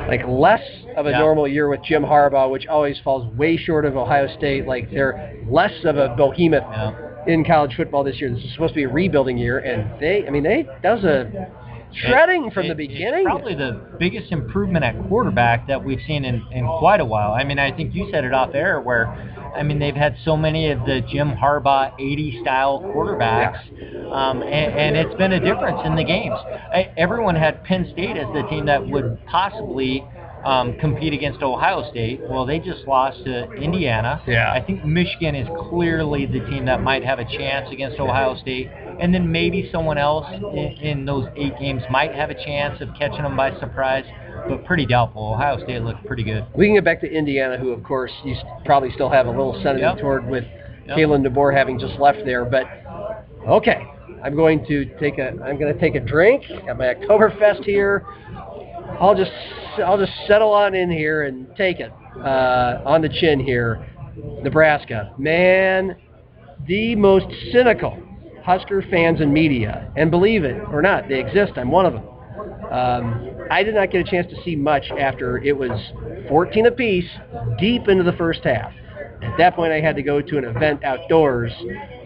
[0.09, 0.63] like less
[0.97, 1.19] of a Yeah.
[1.19, 4.67] normal year with Jim Harbaugh, which always falls way short of Ohio State.
[4.67, 6.93] Like they're less of a behemoth Yeah.
[7.27, 8.31] in college football this year.
[8.31, 11.05] This is supposed to be a rebuilding year, and they, I mean, they that was
[11.05, 11.49] a
[11.93, 13.25] shredding from It- the beginning.
[13.25, 17.33] probably the biggest improvement at quarterback that we've seen in, in quite a while.
[17.33, 19.15] I mean, I think you said it off air where,
[19.57, 23.61] I mean, they've had so many of the Jim Harbaugh 80 style quarterbacks,
[24.13, 26.37] um, and, and it's been a difference in the games.
[26.73, 30.05] I, everyone had Penn State as the team that would possibly
[30.45, 32.21] um, compete against Ohio State.
[32.29, 34.23] Well, they just lost to Indiana.
[34.27, 34.53] Yeah.
[34.53, 38.71] I think Michigan is clearly the team that might have a chance against Ohio State.
[39.01, 40.43] And then maybe someone else in,
[40.81, 44.05] in those eight games might have a chance of catching them by surprise,
[44.49, 45.33] but pretty doubtful.
[45.35, 46.47] Ohio State looked pretty good.
[46.57, 49.55] We can get back to Indiana, who of course you probably still have a little
[49.55, 49.99] sentiment Yep.
[49.99, 50.45] toward with
[50.87, 50.99] Yep.
[50.99, 52.45] Kalen DeBoer having just left there.
[52.45, 52.67] But
[53.49, 53.87] okay,
[54.23, 58.05] I'm going to take a I'm going to take a drink at my Oktoberfest here.
[59.01, 59.33] I'll just
[59.85, 63.87] I'll just settle on in here and take it uh, on the chin here.
[64.43, 65.97] Nebraska, man,
[66.69, 67.99] the most cynical
[68.45, 71.53] Husker fans and media, and believe it or not, they exist.
[71.57, 72.05] I'm one of them.
[72.71, 75.71] Um, I did not get a chance to see much after it was
[76.29, 77.09] 14 apiece,
[77.59, 78.73] deep into the first half.
[79.23, 81.53] At that point, I had to go to an event outdoors,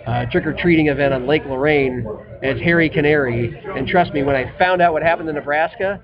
[0.07, 2.07] uh, trick or treating event on Lake Lorraine
[2.43, 3.61] as Harry Canary.
[3.77, 6.01] And trust me, when I found out what happened to Nebraska,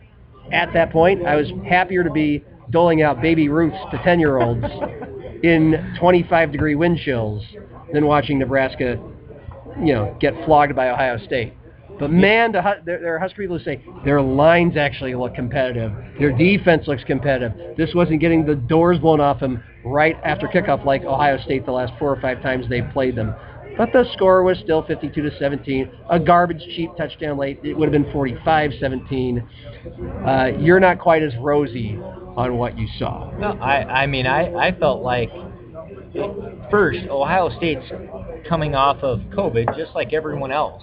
[0.50, 4.38] at that point, I was happier to be doling out baby Ruths to 10 year
[4.38, 4.64] olds
[5.44, 7.44] in 25 degree wind chills
[7.92, 8.98] than watching Nebraska,
[9.80, 11.54] you know, get flogged by Ohio State.
[11.98, 15.92] But man, the, there, there are Husker people who say their lines actually look competitive.
[16.18, 17.76] Their defense looks competitive.
[17.76, 21.72] This wasn't getting the doors blown off them right after kickoff like Ohio State the
[21.72, 23.34] last four or five times they played them.
[23.76, 25.90] But the score was still 52 to 17.
[26.10, 27.58] A garbage cheap touchdown late.
[27.64, 29.46] It would have been 45-17.
[30.26, 31.96] Uh, you're not quite as rosy
[32.36, 33.30] on what you saw.
[33.38, 35.30] No, I, I mean, I, I felt like
[36.70, 37.84] first Ohio State's
[38.48, 40.82] coming off of COVID, just like everyone else.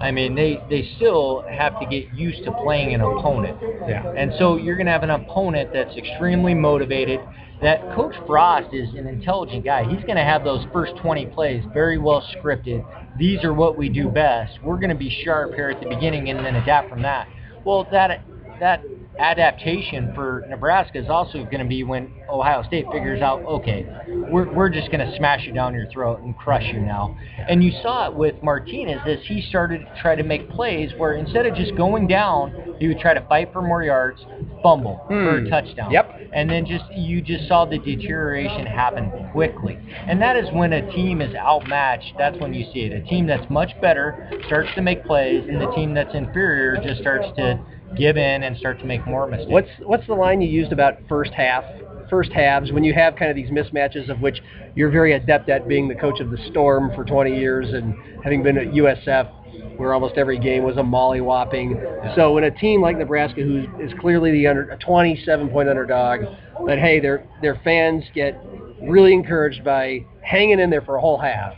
[0.00, 3.58] I mean, they they still have to get used to playing an opponent.
[3.88, 4.12] Yeah.
[4.16, 7.20] And so you're going to have an opponent that's extremely motivated.
[7.62, 9.84] That Coach Frost is an intelligent guy.
[9.84, 12.84] He's going to have those first 20 plays very well scripted.
[13.18, 14.58] These are what we do best.
[14.62, 17.28] We're going to be sharp here at the beginning and then adapt from that.
[17.64, 18.22] Well, that
[18.60, 18.82] that
[19.18, 23.86] adaptation for Nebraska is also going to be when Ohio State figures out, okay,
[24.30, 27.16] we're, we're just going to smash you down your throat and crush you now.
[27.48, 31.14] And you saw it with Martinez as he started to try to make plays where
[31.14, 34.20] instead of just going down, he would try to fight for more yards,
[34.62, 35.46] fumble for Hmm.
[35.46, 35.90] a touchdown.
[35.90, 36.20] Yep.
[36.32, 39.78] And then just you just saw the deterioration happen quickly.
[40.06, 42.14] And that is when a team is outmatched.
[42.18, 42.92] That's when you see it.
[42.92, 47.00] A team that's much better starts to make plays, and the team that's inferior just
[47.00, 47.58] starts to
[47.96, 49.50] give in and start to make more mistakes.
[49.50, 51.64] What's what's the line you used about first half,
[52.10, 54.40] first halves when you have kind of these mismatches of which
[54.74, 58.42] you're very adept at being the coach of the Storm for 20 years and having
[58.42, 59.32] been at USF
[59.76, 62.14] where almost every game was a mollywhopping.
[62.14, 66.20] So when a team like Nebraska, who is clearly the under a 27 point underdog,
[66.64, 68.40] but hey, their their fans get
[68.82, 71.54] really encouraged by hanging in there for a whole half.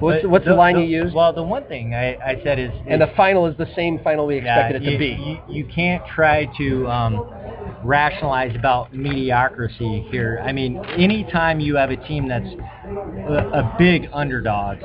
[0.00, 1.14] What's, what's the, line you used?
[1.14, 4.00] Well, the one thing I, I said is, and is the final is the same
[4.02, 5.22] final we expected yeah, it to you, be.
[5.48, 7.30] You, you can't try to um,
[7.84, 10.42] rationalize about mediocrity here.
[10.44, 14.78] I mean, anytime you have a team that's a, a big underdog,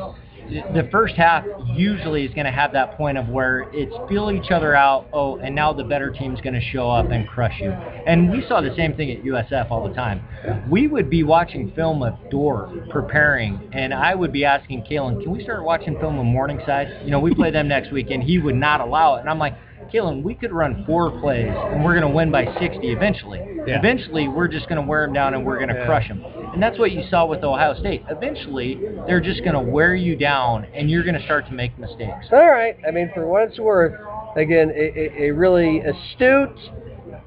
[0.50, 4.52] the first half usually is going to have that point of where it's feel each
[4.52, 5.08] other out.
[5.14, 7.72] Oh, and now the better team's going to show up and crush you.
[7.72, 10.22] And we saw the same thing at USF all the time.
[10.70, 15.32] We would be watching film of Dordt preparing, and I would be asking Kalen, "Can
[15.32, 17.02] we start watching film of Morningside?
[17.04, 19.22] You know, we play them next week," and he would not allow it.
[19.22, 19.56] And I'm like.
[19.94, 23.40] Kalen, we could run four plays and we're going to win by 60 eventually.
[23.68, 23.80] Yeah.
[23.80, 25.86] Eventually, we're just going to wear them down and we're going to Yeah.
[25.86, 26.24] crush them.
[26.54, 28.04] And that's what you saw with Ohio State.
[28.10, 31.78] Eventually, they're just going to wear you down and you're going to start to make
[31.78, 32.28] mistakes.
[32.32, 32.78] All right.
[32.88, 33.94] I mean, for what it's worth,
[34.38, 36.58] again, a, a, a really astute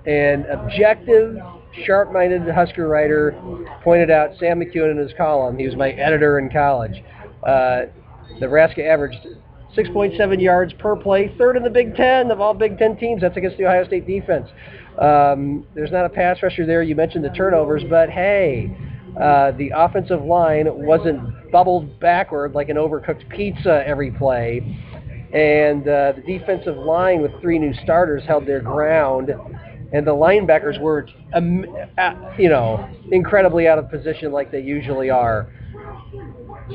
[0.06, 1.36] and objective,
[1.84, 3.32] sharp-minded Husker writer
[3.82, 5.58] pointed out Sam McKewon in his column.
[5.58, 7.02] He was my editor in college.
[7.42, 7.82] Uh,
[8.40, 9.26] Nebraska averaged
[9.78, 13.20] 6.7 yards per play, third in the Big Ten of all Big Ten teams.
[13.20, 14.48] That's against the Ohio State defense.
[14.98, 16.82] Um, there's not a pass rusher there.
[16.82, 18.76] You mentioned the turnovers, but hey,
[19.20, 24.58] uh, the offensive line wasn't bubbled backward like an overcooked pizza every play.
[25.32, 29.30] And uh, the defensive line with three new starters held their ground.
[29.92, 31.64] And the linebackers were, um,
[31.96, 35.52] uh, you know, incredibly out of position like they usually are.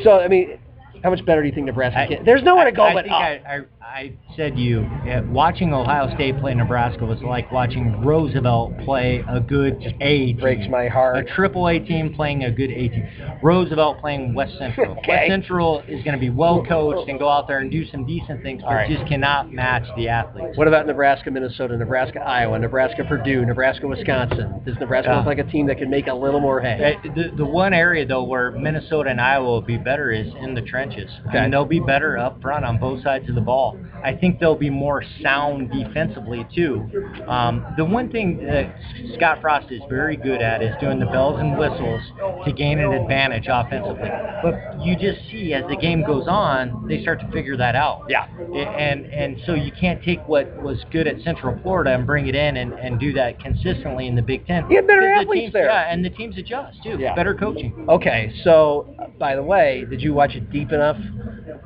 [0.03, 0.57] So, I mean,
[1.03, 2.25] How much better do you think Nebraska I- can?
[2.25, 3.21] There's nowhere to go I, but think up.
[3.21, 4.89] I, I, I said to you,
[5.29, 10.37] watching Ohio State play Nebraska was like watching Roosevelt play a good A team.
[10.39, 11.17] breaks my heart.
[11.17, 13.05] A triple A team playing a good A team.
[13.43, 14.93] Roosevelt playing West Central.
[15.03, 15.11] Okay.
[15.27, 18.05] West Central is going to be well coached and go out there and do some
[18.05, 18.89] decent things, but right.
[18.89, 20.57] just cannot match the athletes.
[20.57, 24.61] What about Nebraska, Minnesota, Nebraska, Iowa, Nebraska, Purdue, Nebraska, Wisconsin?
[24.65, 25.17] Does Nebraska Yeah.
[25.17, 26.95] look like a team that can make a little more hay?
[27.03, 30.53] Uh, The, the one area though where Minnesota and Iowa will be better is in
[30.53, 30.92] the trenches.
[31.29, 31.41] Okay.
[31.41, 33.77] Mean, they'll be better up front on both sides of the ball.
[34.03, 36.83] I think they'll be more sound defensively too.
[37.27, 38.75] Um, the one thing that
[39.15, 42.01] Scott Frost is very good at is doing the bells and whistles
[42.45, 44.09] to gain an advantage offensively.
[44.43, 48.03] But you just see as the game goes on, they start to figure that out.
[48.09, 48.25] Yeah.
[48.27, 52.35] And and so you can't take what was good at Central Florida and bring it
[52.35, 54.63] in and, and do that consistently in the Big Ten.
[54.69, 55.65] Have better Because the athletes teams- there.
[55.67, 56.97] Yeah, and the teams adjust too.
[56.99, 57.15] Yeah.
[57.15, 57.85] Better coaching.
[57.87, 60.82] Okay, so by the way, did you watch it deep enough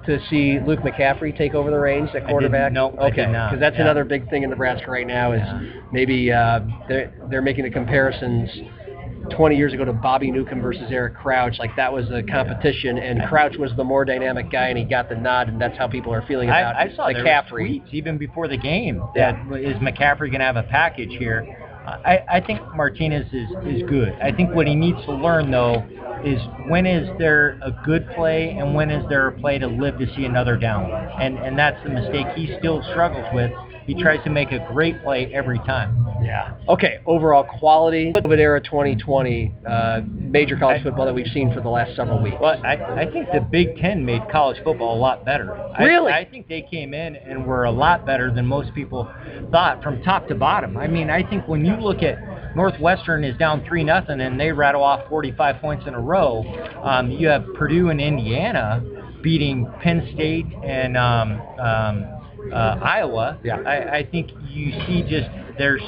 [0.06, 2.72] to see Luke McCaffrey take over the reins at quarterback?
[2.72, 3.81] no, okay, because that's yeah.
[3.84, 5.61] another big thing in Nebraska right now is Yeah.
[5.91, 8.49] maybe uh, they're they're making the comparisons.
[9.31, 13.22] 20 years ago to Bobby Newcombe versus Eric Crouch, like that was a competition, and
[13.27, 16.14] Crouch was the more dynamic guy, and he got the nod, and that's how people
[16.14, 17.81] are feeling about I, I saw McCaffrey.
[17.84, 19.34] tweets even before the game Yeah.
[19.49, 21.45] that is McCaffrey going to have a package here.
[21.88, 24.14] I, I think Martinez is, is good.
[24.22, 25.84] I think what he needs to learn though
[26.23, 29.97] is when is there a good play and when is there a play to live
[29.99, 30.91] to see another down.
[31.22, 33.51] And and that's the mistake he still struggles with.
[33.88, 36.05] He tries to make a great play every time.
[36.22, 36.55] Yeah.
[36.68, 36.99] Okay.
[37.05, 41.95] Overall quality, COVID era 2020, uh, major college football that we've seen for the last
[41.95, 42.35] several weeks.
[42.41, 45.53] Well, I, I think the Big Ten made college football a lot better.
[45.55, 46.11] I- Really?
[46.11, 49.09] I, think they came in and were a lot better than most people
[49.51, 50.76] thought from top to bottom.
[50.76, 52.18] I mean, I think when you look at
[52.57, 56.43] Northwestern is down three nothing and they rattle off 45 points in a row.
[56.84, 58.84] Um, you have Purdue and Indiana
[59.22, 62.05] beating Penn State and um, um,
[62.51, 63.39] uh, Iowa.
[63.43, 63.57] Yeah.
[63.65, 65.81] I, I think you see just there's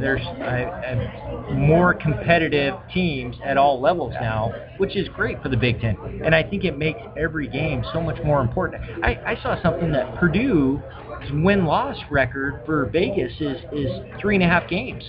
[0.00, 5.56] there's uh, uh, more competitive teams at all levels now, which is great for the
[5.56, 5.96] Big Ten.
[6.24, 8.82] And I think it makes every game so much more important.
[9.02, 10.14] I, I saw something that
[11.24, 13.90] Purdue's win-loss record for Vegas is is
[14.20, 15.04] three and a half games.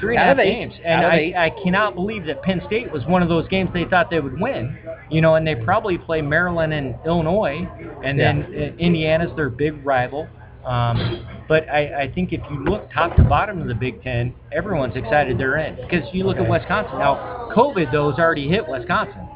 [0.00, 0.74] Three and a half games.
[0.84, 1.34] And I, eight.
[1.34, 4.40] I cannot believe that Penn State was one of those games they thought they would
[4.40, 4.78] win.
[5.10, 7.68] You know, and they probably play Maryland and Illinois,
[8.04, 10.28] and then uh, Indiana's their big rival.
[10.64, 14.34] Um, but I, I think if you look top to bottom of the Big Ten,
[14.52, 15.76] everyone's excited they're in.
[15.76, 19.29] Because you look at Wisconsin now, COVID though has already hit Wisconsin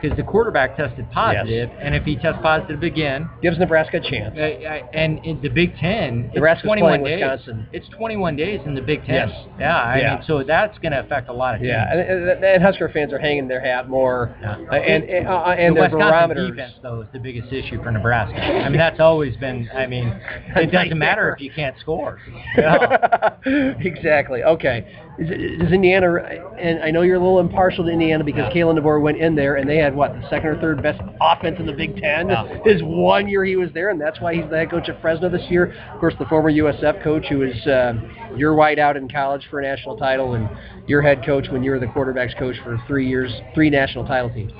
[0.00, 4.36] because the quarterback tested positive, and if he tests positive again, Gives Nebraska a chance.
[4.36, 7.30] uh, uh, and in the Big Ten, it's Nebraska's 21 playing days.
[7.30, 7.66] Wisconsin.
[7.72, 9.28] It's 21 days in the Big Ten.
[9.28, 9.46] Yes.
[9.58, 10.14] Yeah, I Yeah.
[10.16, 11.68] mean, so that's going to affect a lot of teams.
[11.70, 14.56] Yeah, and, and, and Husker fans are hanging their hat more, Yeah.
[14.70, 16.50] uh, and and, uh, and the their barometers.
[16.50, 18.40] defense, though, is the biggest issue for Nebraska.
[18.40, 19.68] I mean, that's always been.
[19.74, 20.08] I mean,
[20.56, 22.18] it doesn't matter if you can't score.
[22.56, 23.34] Yeah.
[23.80, 24.42] exactly.
[24.44, 24.86] Okay.
[25.18, 26.14] Is, is Indiana?
[26.58, 29.56] And I know you're a little impartial to Indiana because Kalen DeBoer went in there
[29.56, 32.28] and they had what the second or third best offense in the Big Ten.
[32.28, 32.58] Yeah.
[32.64, 35.28] His one year he was there, and that's why he's the head coach at Fresno
[35.28, 35.72] this year.
[35.92, 37.94] Of course, the former USF coach who was uh,
[38.36, 40.48] your whiteout in college for a national title, and
[40.86, 44.30] your head coach when you were the quarterbacks coach for three years, three national title
[44.30, 44.52] teams.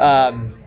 [0.00, 0.59] Um,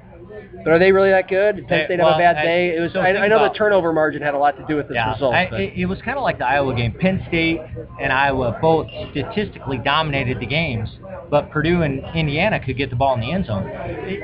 [0.63, 1.55] but are they really that good?
[1.57, 2.75] Did Penn State have a bad I- day?
[2.75, 2.93] It was.
[2.93, 4.95] so I, I know about- the turnover margin had a lot to do with this
[4.95, 5.33] Yeah, result.
[5.35, 6.93] I, it, it was kind of like the Iowa game.
[6.93, 7.59] Penn State
[7.99, 10.89] and Iowa both statistically dominated the games,
[11.29, 13.67] but Purdue and Indiana could get the ball in the end zone.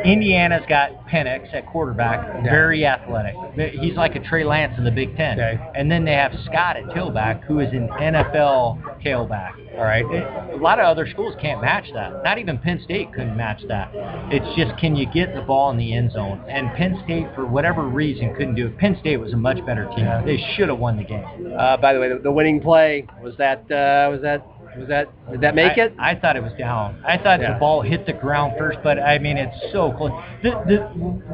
[0.06, 3.36] Indiana's got Penix at quarterback, very athletic.
[3.80, 5.40] He's like a Trey Lance in the Big Ten.
[5.40, 5.60] Okay.
[5.76, 9.54] And then they have Scott at tailback, who is an NFL tailback.
[9.78, 10.06] All right.
[10.06, 12.24] It- a lot of other schools can't match that.
[12.24, 13.90] Not even Penn State couldn't match that.
[14.32, 16.29] It's just can you get the ball in the end zone?
[16.48, 18.78] And Penn State, for whatever reason, couldn't do it.
[18.78, 20.06] Penn State was a much better team.
[20.26, 21.26] They should have won the game.
[21.58, 24.46] Uh, by the way, the, the winning play was that uh, was that
[24.80, 25.94] was that did that make I, it?
[26.00, 27.04] I thought it was down.
[27.06, 27.54] I thought Yeah.
[27.54, 30.12] the ball hit the ground first, but I mean it's so close.
[30.42, 30.78] The, the,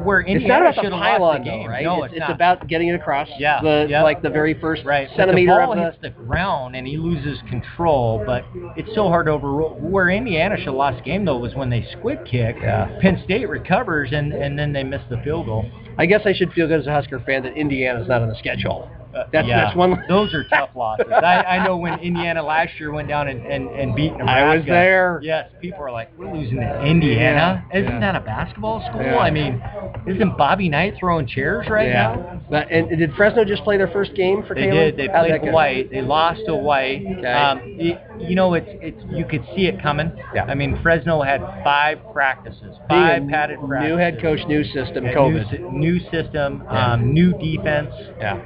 [0.02, 1.64] where Indiana should have lost the game.
[1.64, 1.84] though, right?
[1.84, 2.30] No, it's, it's, not.
[2.32, 3.28] about getting it across.
[3.38, 4.02] Yeah, the yep.
[4.02, 5.08] like the very first Right.
[5.08, 5.84] But centimeter the ball of the.
[5.84, 8.44] hits the ground and he loses control, but
[8.76, 9.76] it's so hard to overrule.
[9.80, 12.56] Where Indiana should have lost the game though was when they squib kick.
[12.60, 12.98] Yeah.
[13.00, 15.64] Penn State recovers and and then they miss the field goal.
[15.98, 18.36] I guess I should feel good as a Husker fan that Indiana's not on the
[18.38, 18.90] schedule.
[19.32, 19.64] That's yeah.
[19.64, 20.02] that's one.
[20.08, 21.06] Those are tough losses.
[21.10, 24.30] I, I know when Indiana last year went down and, and, and beat Nebraska.
[24.32, 25.20] I was there.
[25.22, 27.64] Yes, people are like, we're losing to Indiana.
[27.72, 28.00] Yeah, Isn't yeah.
[28.00, 29.18] that a basketball school?
[29.18, 29.62] I mean,
[30.06, 32.40] isn't Bobby Knight throwing chairs right now?
[32.50, 34.96] But, and did Fresno just play their first game for They Caleb?
[34.96, 34.96] did.
[34.96, 35.46] They How'd played that?
[35.46, 35.88] Hawaii.
[35.88, 37.04] They lost to Hawaii.
[37.18, 37.26] Okay.
[37.26, 40.10] Um, you know, it's it's you could see it coming.
[40.34, 40.44] Yeah.
[40.44, 43.90] I mean, Fresno had five practices, Being five padded practices.
[43.92, 45.60] New head coach, new system, Yeah, COVID.
[45.72, 46.92] New, new system, Yeah.
[46.92, 47.92] um, new defense.
[48.18, 48.40] yeah.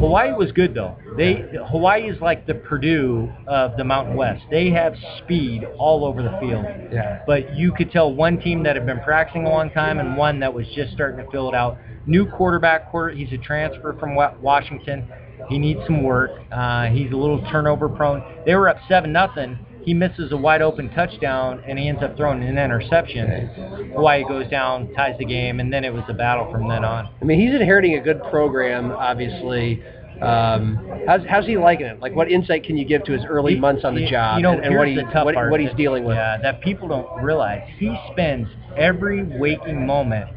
[0.00, 0.96] Hawaii was good though.
[1.16, 4.42] They Hawaii is like the Purdue of the Mountain West.
[4.50, 6.64] They have speed all over the field.
[6.92, 7.20] Yeah.
[7.26, 10.40] But you could tell one team that had been practicing a long time and one
[10.40, 11.78] that was just starting to fill it out.
[12.04, 13.14] New quarterback, quarter.
[13.14, 15.04] He's a transfer from Wa- Washington.
[15.48, 16.30] He needs some work.
[16.52, 18.22] Uh, he's a little turnover prone.
[18.44, 19.58] They were up seven nothing.
[19.84, 23.46] He misses a wide open touchdown and he ends up throwing an interception.
[23.94, 27.08] Hawaii goes down, ties the game, and then it was a battle from then on.
[27.20, 29.82] I mean, he's inheriting a good program, obviously.
[30.20, 32.00] Um, how's, how's he liking it?
[32.00, 34.38] Like, what insight can you give to his early He- months on the he- job
[34.38, 36.16] You know, and, and what, he, what, what he's that- dealing with?
[36.16, 37.62] Yeah, that people don't realize.
[37.78, 40.28] He spends every waking moment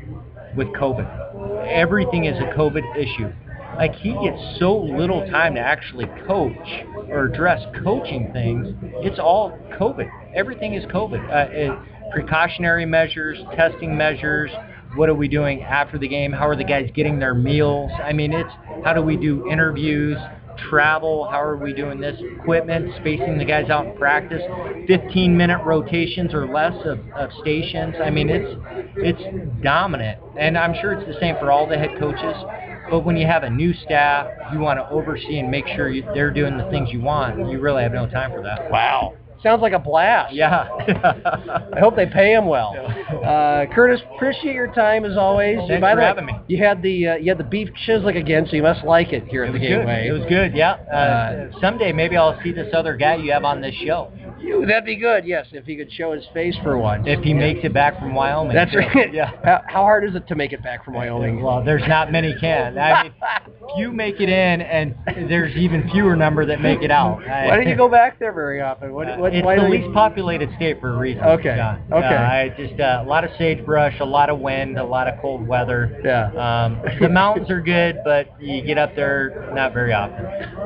[0.55, 1.67] with COVID.
[1.67, 3.31] Everything is a COVID issue.
[3.79, 8.75] Like he gets so little time to actually coach or address coaching things.
[9.05, 10.35] It's all COVID.
[10.35, 11.23] Everything is COVID.
[11.23, 14.51] Uh, it, precautionary measures, testing measures.
[14.95, 16.33] What are we doing after the game?
[16.33, 17.89] How are the guys getting their meals?
[18.03, 18.51] I mean, it's
[18.83, 20.17] how do we do interviews?
[20.69, 24.41] travel, how are we doing this, equipment, spacing the guys out in practice,
[24.87, 27.95] 15 minute rotations or less of, of stations.
[28.03, 28.59] I mean, it's
[28.97, 32.35] it's dominant, and I'm sure it's the same for all the head coaches.
[32.89, 36.03] But when you have a new staff, you want to oversee and make sure you,
[36.13, 37.37] they're doing the things you want.
[37.49, 38.69] You really have no time for that.
[38.71, 39.15] Wow.
[39.41, 40.33] Sounds like a blast.
[40.33, 40.67] Yeah.
[41.73, 42.75] I hope they pay him well.
[43.23, 45.57] Uh, Curtis, appreciate your time as always.
[45.59, 46.33] Thanks By for the way, having me.
[46.47, 49.25] You had the uh, you had the beef chislic again, so you must like it
[49.29, 49.77] here at the was good.
[49.77, 50.07] Gateway.
[50.09, 50.53] It was good.
[50.55, 50.71] Yeah.
[50.91, 54.11] Uh, Uh, someday maybe I'll see this other guy you have on this show
[54.41, 55.25] You- that'd be good.
[55.25, 57.05] Yes, if he could show his face for once.
[57.07, 58.53] if he makes it back from Wyoming.
[58.55, 58.79] That's too.
[58.79, 59.13] right.
[59.13, 59.31] Yeah.
[59.43, 61.41] How, how hard is it to make it back from Wyoming?
[61.41, 62.77] Well, there's not many can.
[62.77, 63.13] I mean,
[63.75, 64.95] few make it in, and
[65.29, 67.19] there's even fewer number that make it out.
[67.27, 68.93] Why don't you go back there very often?
[68.93, 71.23] What, Uh, what, it's why the don't you- least populated state for a reason.
[71.23, 71.81] Okay, John.
[71.91, 72.05] okay.
[72.07, 75.19] Uh, I just uh, a lot of sagebrush, a lot of wind, a lot of
[75.21, 75.99] cold weather.
[76.03, 76.27] Yeah.
[76.65, 80.23] Um, the mountains are good, but you get up there not very often.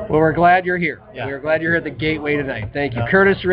[0.08, 1.00] Well, we're glad you're here.
[1.14, 1.26] Yeah.
[1.26, 2.70] We're glad you're here at the Gateway tonight.
[2.72, 3.02] Thank you.
[3.10, 3.44] Curtis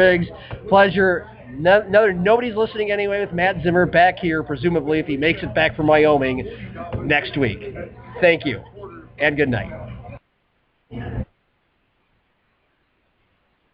[0.70, 1.28] Pleasure.
[1.50, 5.54] No, no, nobody's listening anyway with Matt Zimmer back here, presumably if he makes it
[5.54, 6.48] back from Wyoming
[7.04, 7.76] next week.
[8.22, 8.64] Thank you,
[9.20, 11.28] and good night.